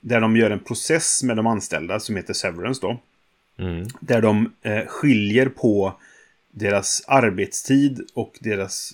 [0.00, 3.00] där de gör en process med de anställda som heter Severance då.
[3.58, 3.86] Mm.
[4.00, 5.94] Där de eh, skiljer på
[6.50, 8.92] deras arbetstid och deras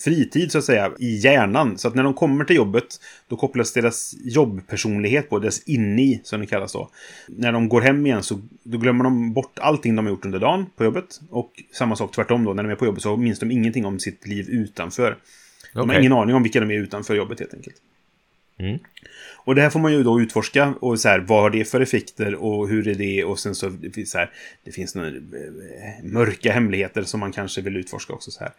[0.00, 1.78] fritid så att säga i hjärnan.
[1.78, 6.40] Så att när de kommer till jobbet då kopplas deras jobbpersonlighet på, deras inni som
[6.40, 6.90] det kallas då.
[7.28, 10.38] När de går hem igen så då glömmer de bort allting de har gjort under
[10.38, 11.20] dagen på jobbet.
[11.30, 14.00] Och samma sak tvärtom då, när de är på jobbet så minns de ingenting om
[14.00, 15.16] sitt liv utanför.
[15.72, 15.98] De har Okej.
[15.98, 17.76] ingen aning om vilka de är utanför jobbet helt enkelt.
[18.58, 18.78] Mm.
[19.44, 21.80] Och det här får man ju då utforska och så här, vad har det för
[21.80, 24.30] effekter och hur är det och sen så det finns så här,
[24.64, 25.14] det finns några eh,
[26.04, 28.52] mörka hemligheter som man kanske vill utforska också så här.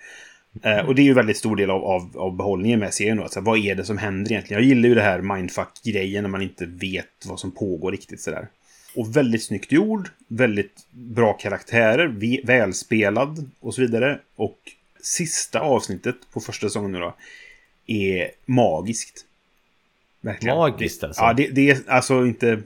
[0.64, 3.28] Eh, och det är ju väldigt stor del av, av, av behållningen med serien då.
[3.28, 4.64] Så här, vad är det som händer egentligen?
[4.64, 8.48] Jag gillar ju det här mindfuck-grejen när man inte vet vad som pågår riktigt sådär.
[8.96, 14.20] Och väldigt snyggt gjord, väldigt bra karaktärer, välspelad och så vidare.
[14.36, 14.58] Och
[15.02, 17.16] sista avsnittet på första säsongen nu då
[17.88, 19.26] är magiskt.
[20.22, 20.58] Verkligen.
[20.58, 21.22] Magiskt alltså?
[21.22, 22.62] Ja, det, det är alltså inte...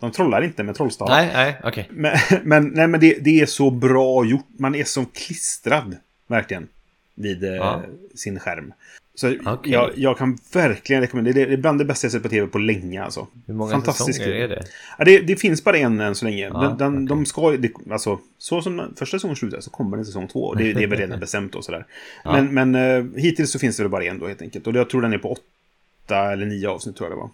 [0.00, 1.16] De trollar inte med trollstavar.
[1.16, 1.88] Nej, nej, okej.
[1.90, 4.46] Men, men, nej, men det, det är så bra gjort.
[4.58, 5.96] Man är som klistrad,
[6.28, 6.68] verkligen,
[7.14, 7.82] vid eh, Ja.
[8.14, 8.72] sin skärm.
[9.14, 9.72] Så Okej.
[9.72, 11.34] jag, jag kan verkligen rekommendera.
[11.34, 13.02] Det är- bland det bästa jag sett på tv på länge.
[13.02, 13.26] Alltså.
[13.46, 14.62] Hur många Fantastisk säsonger är det?
[14.98, 16.46] Ja, det, det finns bara en än så länge.
[16.48, 17.06] Ja, den, den, okej.
[17.06, 20.54] De ska, det, alltså, så som första säsongen slutar så kommer det en säsong två.
[20.54, 21.86] Det, det är väl redan bestämt och sådär.
[22.24, 22.32] Ja.
[22.32, 24.66] Men, men eh, hittills så finns det väl bara en då helt enkelt.
[24.66, 27.30] Och jag tror den är på åtta eller nio avsnitt tror jag det var.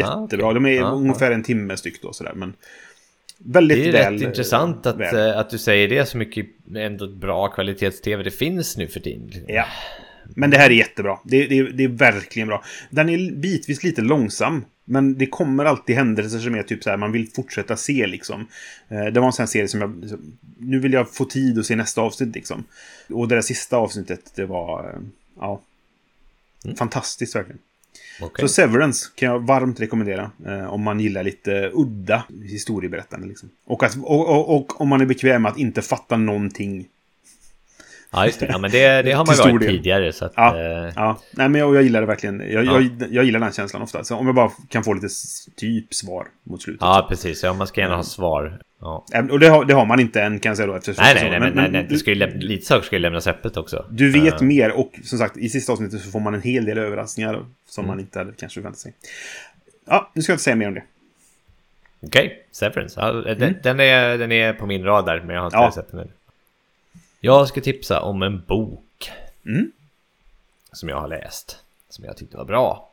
[0.00, 0.52] Jättebra.
[0.52, 2.32] De är ungefär en timme styck då sådär.
[2.34, 2.52] Men
[3.44, 5.30] väldigt Det är väl, rätt intressant att, väl.
[5.30, 6.46] eh, att du säger det så mycket
[6.76, 9.30] ändå bra kvalitets-tv det finns nu för tiden.
[9.48, 9.64] Ja.
[10.36, 11.18] Men det här är jättebra.
[11.24, 12.64] Det, det, det är verkligen bra.
[12.90, 14.64] Den är bitvis lite långsam.
[14.84, 18.46] Men det kommer alltid händelser som är typ så här, man vill fortsätta se liksom.
[18.88, 20.00] Eh, Det var en sån här serie som jag...
[20.00, 22.64] liksom, Nu vill jag få tid att se nästa avsnitt liksom.
[23.08, 24.88] Och det där sista avsnittet, det var...
[24.88, 25.00] eh,
[25.40, 25.60] Ja.
[26.78, 27.58] Fantastiskt verkligen.
[28.20, 28.42] Okay.
[28.42, 30.30] Så Severance kan jag varmt rekommendera.
[30.46, 33.26] Eh, om man gillar lite udda historieberättande.
[33.26, 33.50] Liksom.
[33.66, 36.86] Och, att, och, och, och om man är bekväm med att inte fatta någonting.
[38.16, 38.46] Ja, just det.
[38.46, 39.70] Ja, men det, det har man stor varit del.
[39.70, 40.12] tidigare.
[40.12, 41.18] Så att, Ja, eh, ja.
[41.30, 42.40] Nej, men jag, jag gillar det verkligen.
[42.50, 42.80] Jag, Ja.
[42.80, 44.04] jag, jag gillar den känslan ofta.
[44.04, 45.08] Så om jag bara kan få lite
[45.56, 46.80] typ svar mot slutet.
[46.80, 47.42] ja, precis.
[47.42, 48.58] Ja, man ska gärna ha svar.
[48.80, 49.04] Ja.
[49.30, 50.74] Och det har, det har man inte än kan jag säga då.
[50.74, 51.86] Efter Nej, nej, nej, men, nej, nej.
[51.88, 53.86] Det ska ju läm- lite saker ska ju lämnas öppet också.
[53.90, 56.64] Du vet Eh, mer och som sagt i sista avsnittet så får man en hel
[56.64, 57.96] del överraskningar som Mm.
[57.96, 58.92] man inte hade kanske förväntat sig.
[59.86, 60.82] Ja, nu ska jag inte säga mer om det.
[62.06, 63.00] Okej, Severance.
[63.00, 65.72] Ja, den, den, är, den är på min radar, men jag har inte Ja.
[65.74, 66.10] sett den ännu.
[67.24, 69.10] Jag ska tipsa om en bok.
[69.46, 69.72] Mm.
[70.72, 71.58] Som jag har läst.
[71.88, 72.90] Som jag tyckte var bra.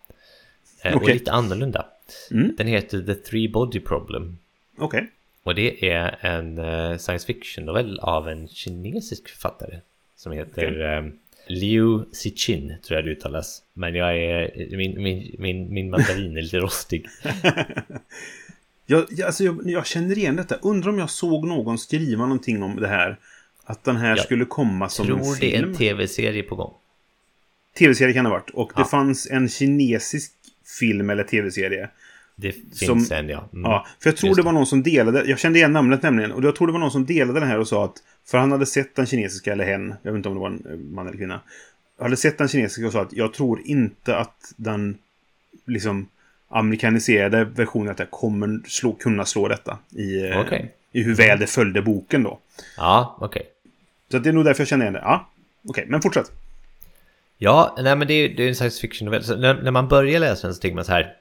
[0.83, 1.85] Eh, Och lite annorlunda.
[2.31, 2.55] Mm.
[2.57, 4.37] Den heter The Three Body Problem.
[4.77, 5.07] Okej.
[5.43, 9.79] Och det är en eh, science fiction-novell av en kinesisk författare.
[10.15, 11.03] Som heter eh,
[11.47, 13.63] Liu Cixin, tror jag det uttalas.
[13.73, 17.05] Men jag är, min, min, min, min mandarin är lite rostig.
[18.85, 20.55] Jag, jag, alltså jag, jag känner igen detta.
[20.55, 23.17] Undrar om jag såg någon skriva någonting om det här.
[23.63, 25.69] Att den här Jag skulle komma som en tror det är film.
[25.69, 26.73] en tv-serie på gång.
[27.77, 28.49] Tv-serie kan det ha varit.
[28.49, 28.85] Och det Ja.
[28.85, 30.31] fanns en kinesisk
[30.79, 31.89] film eller tv-serie.
[32.35, 33.49] Det Som- finns en ja.
[33.53, 33.71] Mm.
[33.71, 36.31] Ja, för jag tror Just det var någon som delade, jag kände igen namnet nämligen,
[36.31, 37.93] och jag tror det var någon som delade den här och sa att,
[38.25, 40.65] för han hade sett den kinesiska, eller hen, jag vet inte om det var en
[40.69, 41.41] eh, man eller kvinna,
[41.99, 44.97] hade sett den kinesiska och sa att jag tror inte att den,
[45.65, 46.07] liksom,
[46.49, 50.71] amerikaniserade versionen att jag kommer slå, kunna slå detta i, eh, Okej.
[50.91, 52.39] I hur väl det följde boken då.
[52.77, 53.45] Ja, okej.
[54.11, 54.99] Så att det är nog därför jag känner igen det.
[55.03, 55.29] Ja,
[55.69, 56.31] okej, men fortsätt.
[57.37, 59.23] Ja, nej men det är, det är en science fiction-novell.
[59.23, 61.13] Så när, när man börjar läsa den så tänker man så här.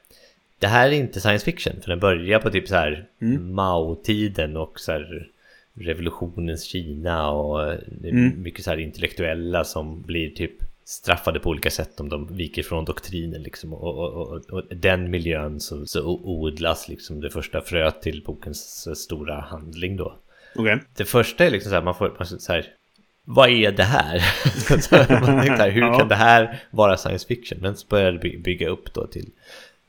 [0.58, 3.54] Det här är inte science fiction, för den börjar på typ så här Mm.
[3.54, 5.28] Mao-tiden och så här
[5.74, 8.42] revolutionens Kina och eh, Mm.
[8.42, 10.52] mycket så här intellektuella som blir typ
[10.90, 13.72] straffade på olika sätt om de viker från doktrinen liksom.
[13.74, 18.88] Och, och, och, och den miljön så, så odlas liksom det första fröet till bokens
[19.02, 20.14] stora handling då.
[20.56, 20.78] Okej.
[20.96, 22.66] Det första är liksom så här, man får man får så här,
[23.24, 24.22] vad är det här?
[25.20, 25.98] Man här, Hur Ja.
[25.98, 27.58] kan det här vara science fiction?
[27.62, 29.30] Men så börjar det by- bygga upp då till,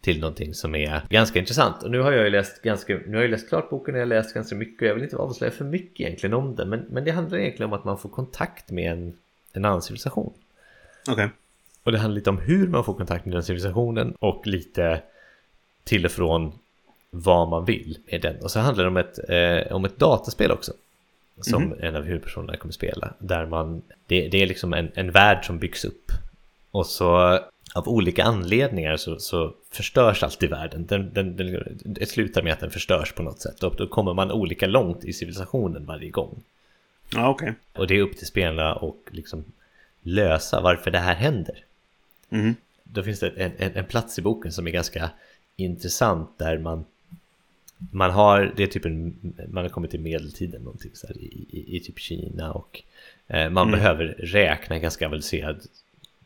[0.01, 1.83] till någonting som är ganska intressant.
[1.83, 4.05] Och nu har jag ju läst ganska, nu har jag läst klart boken och jag
[4.05, 4.81] har läst ganska mycket.
[4.81, 6.65] och Jag vill inte avslöja för mycket egentligen om det.
[6.65, 9.13] Men, men det handlar egentligen om att man får kontakt med en,
[9.53, 10.33] en annan civilisation.
[11.09, 11.29] Okej.
[11.83, 15.01] Och det handlar lite om hur man får kontakt med den civilisationen och lite
[15.83, 16.51] till och från
[17.09, 18.35] vad man vill med den.
[18.41, 20.73] Och så handlar det om ett, eh, om ett dataspel också.
[21.41, 21.77] som Mhm.
[21.79, 23.13] en av huvudpersonerna kommer spela.
[23.19, 26.11] Där man, det, det är liksom en, en värld som byggs upp.
[26.71, 27.39] Och så
[27.75, 30.85] av olika anledningar så, så förstörs alltid världen.
[30.85, 33.63] Den, den, den, det slutar med att den förstörs på något sätt.
[33.63, 36.43] Och då kommer man olika långt i civilisationen varje gång.
[37.13, 37.53] Ja, okej.
[37.73, 39.43] Och det är upp till spelarna att liksom
[40.01, 41.63] lösa varför det här händer.
[42.29, 42.55] Mhm.
[42.83, 45.09] Då finns det en, en, en plats i boken som är ganska
[45.55, 46.85] intressant där man
[47.91, 49.15] man har, det är typ en,
[49.51, 52.81] man har kommit till medeltiden någonting så här, i, i, i typ Kina och
[53.27, 53.79] eh, man Mm.
[53.79, 55.61] behöver räkna en ganska avancerad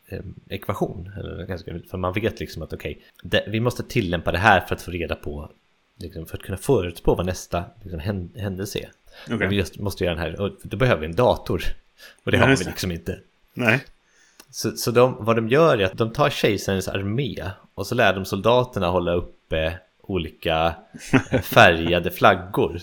[0.08, 1.12] eh, ekvation.
[1.18, 4.74] Eller ganska, för man vet liksom att okej, det- vi måste tillämpa det här för
[4.74, 5.50] att få reda på,
[5.96, 8.90] liksom, för att kunna förutspå vad nästa liksom, hän, händelse är.
[9.34, 11.62] Och vi just måste göra den här, och då behöver vi en dator.
[12.24, 13.20] Och det Ja, har vi liksom inte.
[13.56, 13.84] Nej.
[14.50, 18.14] Så, så de, vad de gör är att de tar kejsarens armé och så lär
[18.14, 20.74] de soldaterna hålla uppe olika
[21.12, 22.80] eh, färgade flaggor.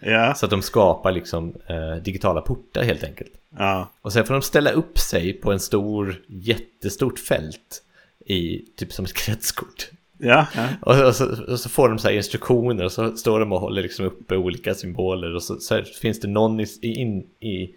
[0.00, 0.34] Ja.
[0.34, 3.32] Så att de skapar liksom eh, digitala portar helt enkelt.
[3.58, 3.90] Ja.
[4.02, 7.82] Och sen får de ställa upp sig på en stor, jättestort fält
[8.26, 9.90] i typ som ett kretskort.
[10.18, 10.46] Ja.
[10.54, 10.68] ja.
[10.80, 13.60] Och, och, så, och så får de så här instruktioner och så står de och
[13.60, 17.74] håller liksom uppe olika symboler och så, så finns det någon i, in, i,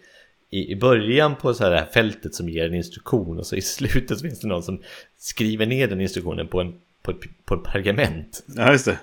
[0.54, 3.62] i, i början på så här det fältet som ger en instruktion och så i
[3.62, 4.82] slutet så finns det någon som
[5.18, 8.44] skriver ner den instruktionen på en, på ett, på en pergament.
[8.56, 9.00] Ja, just det.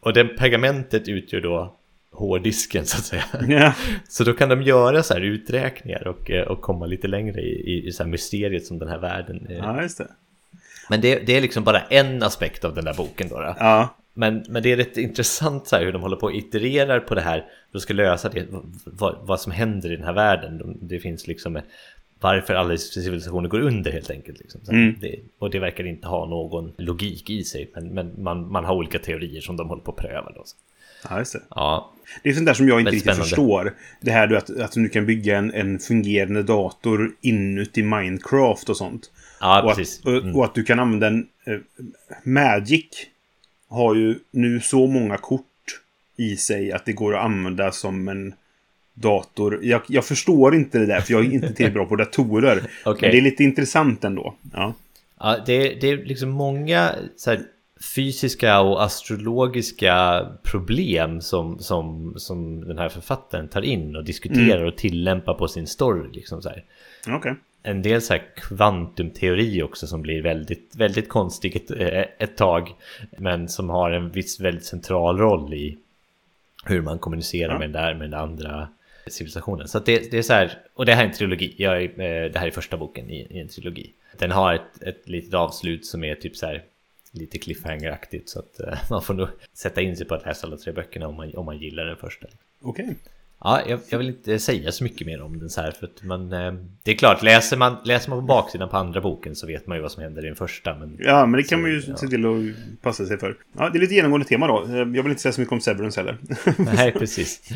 [0.00, 1.76] Och den pergamentet utgör då
[2.12, 3.24] hårddisken så att säga.
[3.48, 3.74] Ja.
[4.08, 7.72] Så då kan de göra så här uträkningar och, eh, och komma lite längre i,
[7.72, 9.56] i, i så här mysteriet som den här världen är.
[9.56, 10.08] Ja, just det.
[10.90, 13.40] Men det, det är liksom bara en aspekt av den där boken då.
[13.40, 13.54] då.
[13.58, 13.96] Ja.
[14.14, 17.14] Men, men det är rätt intressant så här, hur de håller på och itererar på
[17.14, 17.44] det här.
[17.72, 18.46] De ska lösa det,
[18.84, 20.58] vad, vad som händer i den här världen.
[20.58, 21.60] De, det finns liksom
[22.20, 24.40] varför alla civilisationer går under helt enkelt.
[24.40, 24.60] Liksom.
[24.68, 24.94] Mm.
[25.00, 27.70] det, och det verkar inte ha någon logik i sig.
[27.74, 30.32] Men, men man, man har olika teorier som de håller på att pröva.
[30.34, 30.44] Då.
[31.10, 31.40] Ja, just det.
[31.50, 33.24] Ja, Det är sånt där som jag inte riktigt spännande.
[33.24, 33.74] förstår.
[34.00, 38.76] Det här du, att, att du kan bygga en, en fungerande dator inuti Minecraft och
[38.76, 39.10] sånt.
[39.40, 40.36] ja och, att, och, Mm.
[40.36, 41.26] och att du kan använda en...
[41.46, 41.58] Eh,
[42.24, 42.86] Magic
[43.72, 45.46] har ju nu så många kort
[46.16, 48.34] i sig att det går att använda som en
[48.94, 49.58] dator.
[49.62, 52.62] Jag, jag förstår inte det där, för jag är inte tillräckligt bra på datorer.
[52.84, 53.00] Okej.
[53.00, 54.34] Men det är lite intressant ändå.
[54.52, 54.74] Ja.
[55.18, 56.94] Ja, det, det är liksom många
[57.94, 64.76] fysiska och astrologiska problem som, som, som den här författaren tar in och diskuterar och
[64.76, 66.12] tillämpar på sin story.
[66.12, 66.64] Liksom så här.
[67.08, 67.34] Okej.
[67.62, 72.74] En del så här kvantumteori också som blir väldigt, väldigt konstig ett, eh, ett tag.
[73.18, 75.78] Men som har en viss väldigt central roll i
[76.64, 77.58] hur man kommunicerar Ja.
[77.58, 78.68] med den där med den andra
[79.06, 79.68] civilisationen.
[79.68, 81.54] Så det, det är så här, och det här är en trilogi.
[81.56, 83.92] Jag är, eh, det här är första boken i, i en trilogi.
[84.18, 86.62] Den har ett, ett litet avslut som är typ så här
[87.12, 88.28] lite cliffhanger-aktigt.
[88.28, 91.08] Så att eh, man får nog sätta in sig på att läsa alla tre böckerna
[91.08, 92.26] om man, om man gillar den första.
[92.62, 92.96] Okej.
[93.44, 96.02] Ja, jag, jag vill inte säga så mycket mer om den så här för att
[96.02, 96.32] man...
[96.32, 96.52] Eh,
[96.82, 99.76] det är klart, läser man, läser man på baksidan på andra boken så vet man
[99.76, 100.74] ju vad som händer i den första.
[100.74, 101.96] Men Ja, men det kan Så, man ju ja.
[101.96, 103.36] se till att passa sig för.
[103.58, 104.64] Ja, det är lite genomgående tema då.
[104.64, 106.18] Eh, Jag vill inte säga så mycket om Severance heller.
[106.76, 107.50] nej, precis.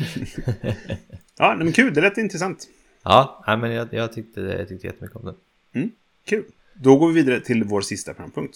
[1.37, 1.93] ja, men kul.
[1.93, 2.67] Det lät intressant.
[3.03, 5.91] Ja, men jag, jag, tyckte, jag tyckte jättemycket om den.
[6.25, 6.43] Kul.
[6.73, 8.55] Då går vi vidare till vår sista programpunkt.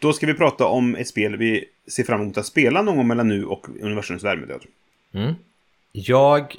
[0.00, 3.06] Då ska vi prata om ett spel vi ser fram emot att spela någon gång
[3.06, 4.60] mellan nu och universums värmedöd.
[5.12, 5.34] Mm.
[5.92, 6.56] Jag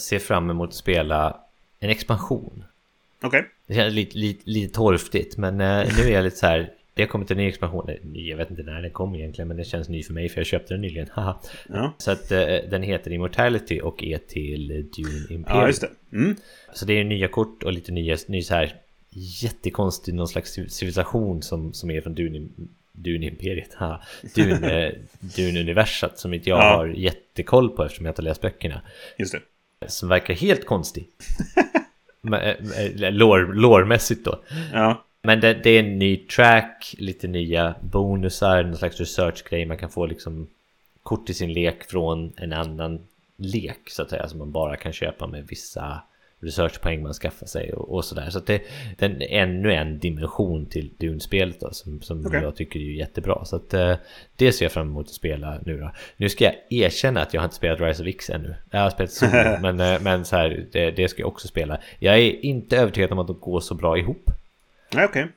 [0.00, 1.40] ser fram emot att spela
[1.80, 2.64] en expansion.
[3.22, 3.44] Okej.
[3.66, 6.72] Det känns lite, lite, lite torftigt, men eh, nu är jag lite så här...
[6.94, 7.90] Det har kommit en ny expansion.
[8.12, 10.46] Jag vet inte när den kom egentligen, men den känns ny för mig för jag
[10.46, 11.08] köpte den nyligen.
[11.68, 11.92] Ja.
[11.98, 15.44] Så att eh, den heter Immortality och är till Dune Imperium.
[15.46, 15.90] ja, just det.
[16.12, 16.36] Mm.
[16.74, 18.76] Så det är nya kort och lite nya, ny så här
[19.18, 22.48] jättekonstig någon slags civ- civilisation som, som är från Dune,
[22.92, 23.74] Dune Imperiet.
[23.74, 24.02] Ha,
[24.34, 24.92] Dune, eh,
[25.60, 26.76] universat som inte jag Ja.
[26.76, 28.80] har jättekoll på eftersom jag inte har läst böckerna.
[29.18, 29.32] Just
[29.80, 29.90] det.
[29.90, 31.08] Som verkar helt konstig.
[32.20, 32.48] Men, eh,
[33.02, 33.12] eh,
[34.24, 34.42] då.
[34.72, 35.04] Ja.
[35.22, 39.66] Men det, det är en ny track, lite nya bonusar, någon slags research-grej.
[39.66, 40.46] Man kan få liksom
[41.02, 43.06] kort i sin lek från en annan
[43.36, 44.28] lek så att säga.
[44.28, 46.02] Som man bara kan köpa med vissa
[46.40, 48.30] researchpoäng man skaffar sig och, och sådär.
[48.30, 48.62] Så att det,
[48.98, 52.42] är ännu en dimension till Dune-spelet då, som, som Okej.
[52.42, 53.44] jag tycker är jättebra.
[53.44, 53.96] Så att eh,
[54.36, 55.92] det ser jag fram emot att spela nu då.
[56.16, 58.54] Nu ska jag erkänna att jag har inte spelat Rise of X ännu.
[58.70, 61.80] Jag har spelat solo, men, eh, men så här, det, det ska jag också spela.
[61.98, 64.30] Jag är inte övertygad om att de går så bra ihop.
[64.92, 65.28] Nej, okej.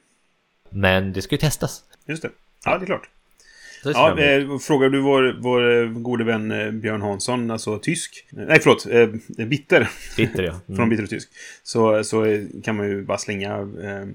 [0.70, 1.84] Men det ska ju testas.
[2.06, 2.30] Just det.
[2.66, 3.10] Ja, det är klart.
[3.84, 8.26] Ja, eh, frågar du vår, vår eh, gode vän eh, Björn Hansson, alltså tysk.
[8.32, 8.86] Eh, Nej, förlåt.
[9.40, 9.90] Eh, bitter.
[10.18, 10.60] Bitter ja.
[10.66, 10.90] Från Mm.
[10.90, 11.30] bitter och tysk.
[11.64, 14.08] Så, så eh, kan man ju bara slänga eh,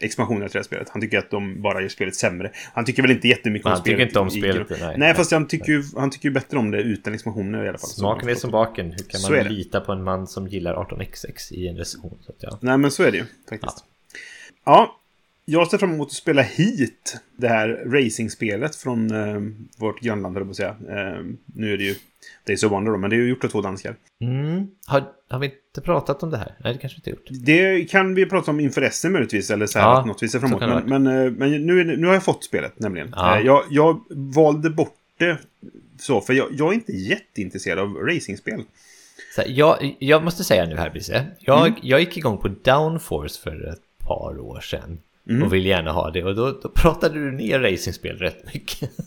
[0.00, 0.88] expansionerna till det här spelet.
[0.88, 2.50] Han tycker att de bara gör spelet sämre.
[2.74, 3.98] Han tycker väl inte jättemycket Men om han spelet.
[3.98, 4.94] tycker inte om spelet, nej.
[4.98, 7.78] Nej, fast han tycker, ju, han tycker ju bättre om det utan expansioner i alla
[7.78, 7.90] fall.
[7.90, 8.86] Smaken är som baken.
[8.90, 12.18] Hur kan man lita på en man som gillar 18xx i en recension?
[12.38, 12.58] Ja.
[12.62, 13.84] Nej, men så är det ju faktiskt.
[14.64, 14.94] Ja.
[15.50, 19.40] Jag ser fram emot att spela hit det här racingspelet från eh,
[19.78, 20.68] vårt grannland, höll jag på säga.
[20.88, 21.22] Eh,
[21.54, 21.94] nu är det ju
[22.46, 23.96] Days of Wonder då, men det är ju gjort av två danskar.
[24.20, 24.66] Mm.
[24.86, 26.54] Har, har vi inte pratat om det här?
[26.64, 27.44] Nej, det kanske vi inte gjort.
[27.46, 30.28] Det kan vi prata om inför SM möjligtvis, eller så här Ja, att något vi
[30.28, 30.84] ser så framåt.
[30.86, 33.12] Men, men, eh, men nu, nu har jag fått spelet nämligen.
[33.16, 33.38] Ja.
[33.38, 35.38] Eh, Jag, jag valde bort det
[35.98, 38.62] så, för jag, jag är inte jätteintresserad av racingspel.
[39.34, 41.26] Så här, jag, jag måste säga nu här, Bisse.
[41.40, 41.78] Jag, Mm.
[41.82, 44.98] jag gick igång på Downforce för ett par år sedan.
[45.28, 45.42] Mm.
[45.42, 46.24] Och ville gärna ha det.
[46.24, 48.90] Och då, då pratade du ner racingspel rätt mycket.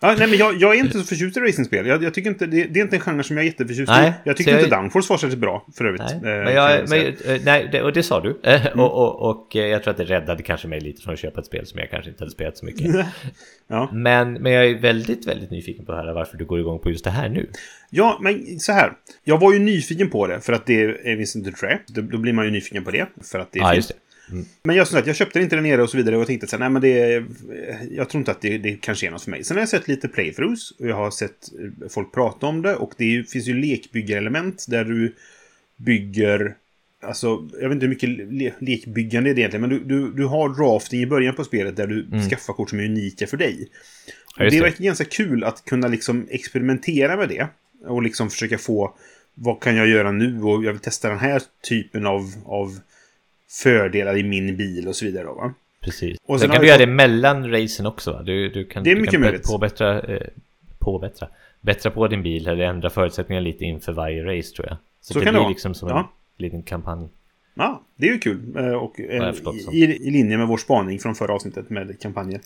[0.00, 1.86] Ja, nej, men jag, jag är inte så förtjust i racingspel.
[1.86, 4.08] Jag, jag tycker inte, det, det är inte en genre som jag är jätteförtjust Nej,
[4.08, 4.12] i.
[4.24, 6.02] Jag tycker jag- inte Downforce var särskilt bra, för övrigt.
[6.02, 8.40] Nej, eh, men jag, jag men, eh, nej det, och det sa du.
[8.42, 8.80] Eh, Mm.
[8.80, 11.46] Och, och, och jag tror att det räddade kanske mig lite från att köpa ett
[11.46, 13.06] spel som jag kanske inte hade spelat så mycket.
[13.68, 13.88] ja.
[13.92, 16.90] Men, men jag är väldigt, väldigt nyfiken på att höra varför du går igång på
[16.90, 17.50] just det här nu.
[17.90, 18.92] ja, men så här.
[19.24, 21.78] Jag var ju nyfiken på det, för att det är Vincent Trä.
[21.86, 23.92] Då, då blir man ju nyfiken på det, för att det är Ja, fint.
[24.62, 26.70] Men jag, sagt, jag köpte inte där nere och så vidare och tänkte att nej
[26.70, 27.26] men det är,
[27.90, 29.44] jag tror inte att det, det kanske är något för mig.
[29.44, 31.48] Sen har jag sett lite playthroughs och jag har sett
[31.82, 35.14] eh, folk prata om det och det är, ju- finns ju lekbyggarelement där du
[35.76, 36.54] bygger
[37.02, 40.24] Alltså, jag vet inte hur mycket le lekbyggande är det egentligen, men du, du, du
[40.24, 43.54] har drafting i början på spelet där du skaffar kort som är unika för dig.
[43.54, 43.68] Mm.
[44.36, 44.60] Ja, det.
[44.60, 47.46] verkar ganska kul att kunna liksom experimentera med det.
[47.86, 48.94] Och liksom försöka få,
[49.34, 50.42] vad kan jag göra nu?
[50.42, 52.78] Och jag vill testa den här typen av, av
[53.62, 55.24] fördelar i min bil och så vidare.
[55.24, 55.54] Då, va?
[55.80, 56.18] Precis.
[56.26, 58.22] Och sen sen kan du göra det mellan racen också va?
[58.22, 59.42] Du, du kan, Det är du mycket kan möjligt.
[59.46, 60.20] påbättra, eh,
[60.78, 61.28] påbättra,
[61.60, 64.76] bättra på din bil eller ändra förutsättningar lite inför varje race tror jag.
[65.00, 65.50] Så, Så det kan det blir vara.
[65.50, 65.98] liksom som Ja.
[66.38, 67.08] en liten kampanj.
[67.54, 68.56] Ja, det är ju kul.
[68.56, 69.34] Eh, Och eh,
[69.72, 72.40] i, i linje med vår spaning från förra avsnittet med kampanjer.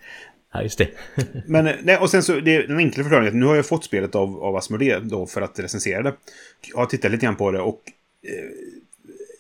[0.52, 0.88] Ja, just det.
[1.46, 3.66] Men, eh, nej, och sen så, det är den enkla förklaringen att nu har jag
[3.66, 6.12] fått spelet av, av Asmodee då för att recensera det.
[6.72, 7.82] Jag har tittat lite grann på det och
[8.28, 8.79] eh,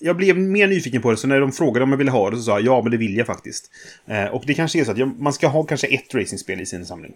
[0.00, 2.36] jag blev mer nyfiken på det, så när de frågade om jag ville ha det
[2.36, 3.70] så sa jag ja, men det vill jag faktiskt.
[4.06, 6.66] Eh, och det kanske är så att jag, man ska ha kanske ett racingspel i
[6.66, 7.12] sin samling.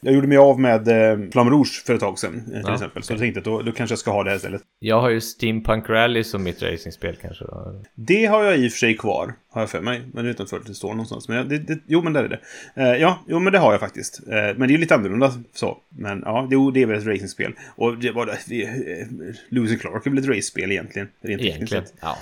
[0.00, 2.74] Jag gjorde mig av med eh, Flamme Rouge för ett tag sedan, eh, till Ja,
[2.74, 3.02] exempel.
[3.02, 4.62] Så jag tänkte att då, då kanske jag ska ha det här istället.
[4.78, 7.82] Jag har ju Steampunk Rally som mitt racingspel kanske då.
[7.94, 10.02] Det har jag i och för sig kvar, har jag för mig.
[10.14, 11.28] Men utanför det står någonstans.
[11.28, 12.40] Men det, det, jo, men där är det.
[12.82, 14.20] Eh, ja, jo, men det har jag faktiskt.
[14.28, 15.78] Eh, men det är ju lite annorlunda så.
[15.88, 17.52] Men ja, jo, det är väl ett racingspel.
[17.76, 18.62] Och det var det.
[18.62, 19.06] eh,
[19.48, 21.08] Lewis Clark är väl ett racespel egentligen.
[21.22, 21.84] Rent Egentligen.
[22.00, 22.18] Ja.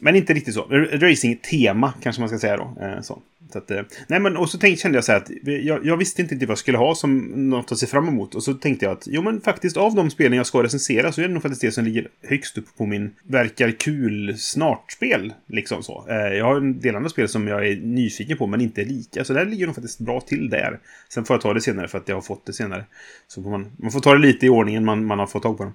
[0.00, 0.62] Men inte riktigt så.
[0.92, 2.76] Racing-tema kanske man ska säga då.
[2.82, 3.22] Eh, så.
[3.52, 5.96] Så att, eh, nej, men och så tänkte, kände jag så här att jag, jag
[5.96, 7.18] visste inte riktigt vad jag skulle ha som
[7.50, 8.34] något att se fram emot.
[8.34, 11.20] Och så tänkte jag att jo, men faktiskt av de spelen jag ska recensera så
[11.20, 15.32] är det nog faktiskt det som ligger högst upp på min verkar kul snart-spel.
[15.46, 16.06] Liksom så.
[16.08, 19.24] Eh, jag har en del andra spel som jag är nyfiken på men inte lika.
[19.24, 20.78] Så där ligger nog faktiskt bra till där.
[21.08, 22.84] Sen får jag ta det senare för att jag har fått det senare.
[23.28, 25.58] Så får man, man får ta det lite i ordningen man, man har fått tag
[25.58, 25.72] på dem.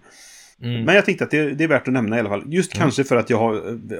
[0.63, 0.83] Mm.
[0.83, 2.43] Men jag tänkte att det, det är värt att nämna i alla fall.
[2.47, 3.53] Just kanske för att jag har,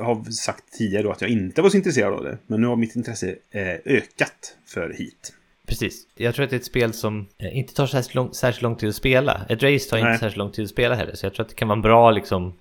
[0.03, 2.37] har sagt tidigare då att jag inte var så intresserad av det.
[2.47, 5.33] Men nu har mitt intresse eh, ökat för hit.
[5.67, 6.07] Precis.
[6.15, 8.75] Jag tror att det är ett spel som eh, inte tar särskilt lång, särskilt lång
[8.75, 9.45] tid att spela.
[9.49, 10.07] Ett race tar Nej.
[10.07, 11.15] inte särskilt lång tid att spela heller.
[11.15, 12.53] Så jag tror att det kan vara en bra liksom...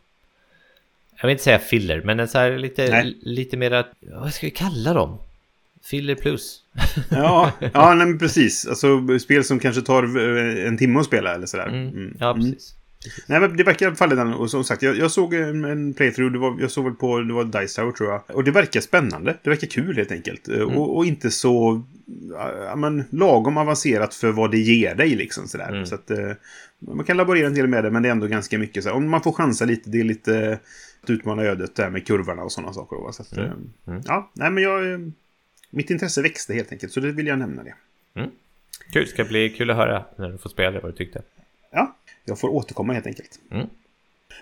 [1.17, 3.17] Jag vill inte säga filler, men en så här lite, Nej.
[3.23, 3.85] lite mera...
[4.01, 5.19] Vad ska vi kalla dem?
[5.83, 6.63] Filler plus.
[7.11, 8.67] Ja, ja nej, men precis.
[8.67, 11.67] Alltså spel som kanske tar eh, en timme att spela eller sådär.
[11.67, 11.89] Mm.
[11.89, 12.17] Mm.
[12.21, 12.75] Ja, precis.
[13.27, 14.35] Nej, men det verkar i alla fall den.
[14.35, 16.33] Och som sagt, jag, jag såg en, en playthrough.
[16.33, 18.23] Det var, jag såg väl på, det var Dice Tower tror jag.
[18.37, 19.37] Och det verkar spännande.
[19.43, 20.49] Det verkar kul helt enkelt.
[20.49, 21.83] Eh, Och, och inte så,
[22.67, 25.69] ja men lagom avancerat för vad det ger dig liksom sådär.
[25.69, 25.87] Mm.
[25.87, 26.31] Så att eh,
[26.79, 28.93] man kan laborera en del med det, men det är ändå ganska mycket så.
[28.93, 30.59] Om man får chansa lite, det är lite
[31.03, 33.13] att utmana ödet där med kurvorna och sådana saker.
[33.13, 33.45] Så att, eh,
[33.87, 34.03] Mm.
[34.07, 35.13] ja, nej men jag,
[35.71, 36.93] mitt intresse växte helt enkelt.
[36.93, 37.75] Så det vill jag nämna det.
[38.93, 41.23] Kul, ska bli kul att höra när du får spela det, vad du tyckte.
[41.73, 43.41] Ja, jag får återkomma helt enkelt.
[43.51, 43.67] Mm.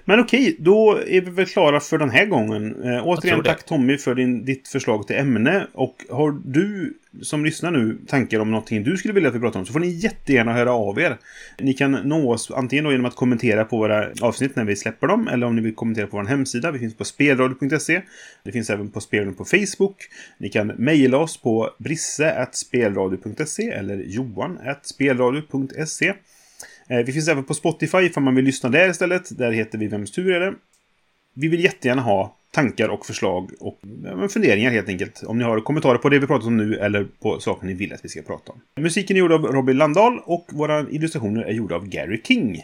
[0.05, 2.85] Men okej, då är vi väl klara för den här gången.
[2.85, 5.67] Eh, återigen tack Tommy för din, ditt förslag till ämne.
[5.73, 9.61] Och har du som lyssnar nu tankar om någonting du skulle vilja att vi pratar
[9.61, 11.19] om så får ni jättegärna höra av er.
[11.59, 15.07] Ni kan nå oss antingen då genom att kommentera på våra avsnitt när vi släpper
[15.07, 16.71] dem eller om ni vill kommentera på vår hemsida.
[16.71, 18.03] Vi finns på spelradio.se.
[18.43, 19.97] Det finns även på spelradio på Facebook.
[20.39, 26.15] Ni kan mejla oss på brisse.spelradio.se eller johan.spelradio.se.
[26.89, 29.39] Eh, vi finns även på Spotify ifall man vill lyssna där istället.
[29.39, 30.55] Där heter vi Vems tur är det?
[31.35, 33.81] Vi vill jättegärna ha tankar och förslag och
[34.31, 35.23] funderingar helt enkelt.
[35.23, 37.93] Om ni har kommentarer på det vi pratat om nu eller på saker ni vill
[37.93, 38.61] att vi ska prata om.
[38.83, 42.63] Musiken är gjord av Robin Landahl och våra illustrationer är gjorda av Gary King.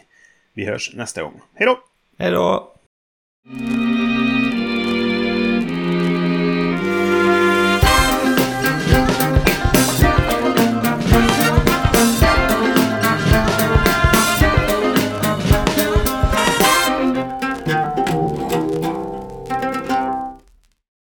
[0.53, 1.41] Vi hörs nästa gång.
[1.53, 1.79] Hej då!
[2.17, 2.71] Hej då!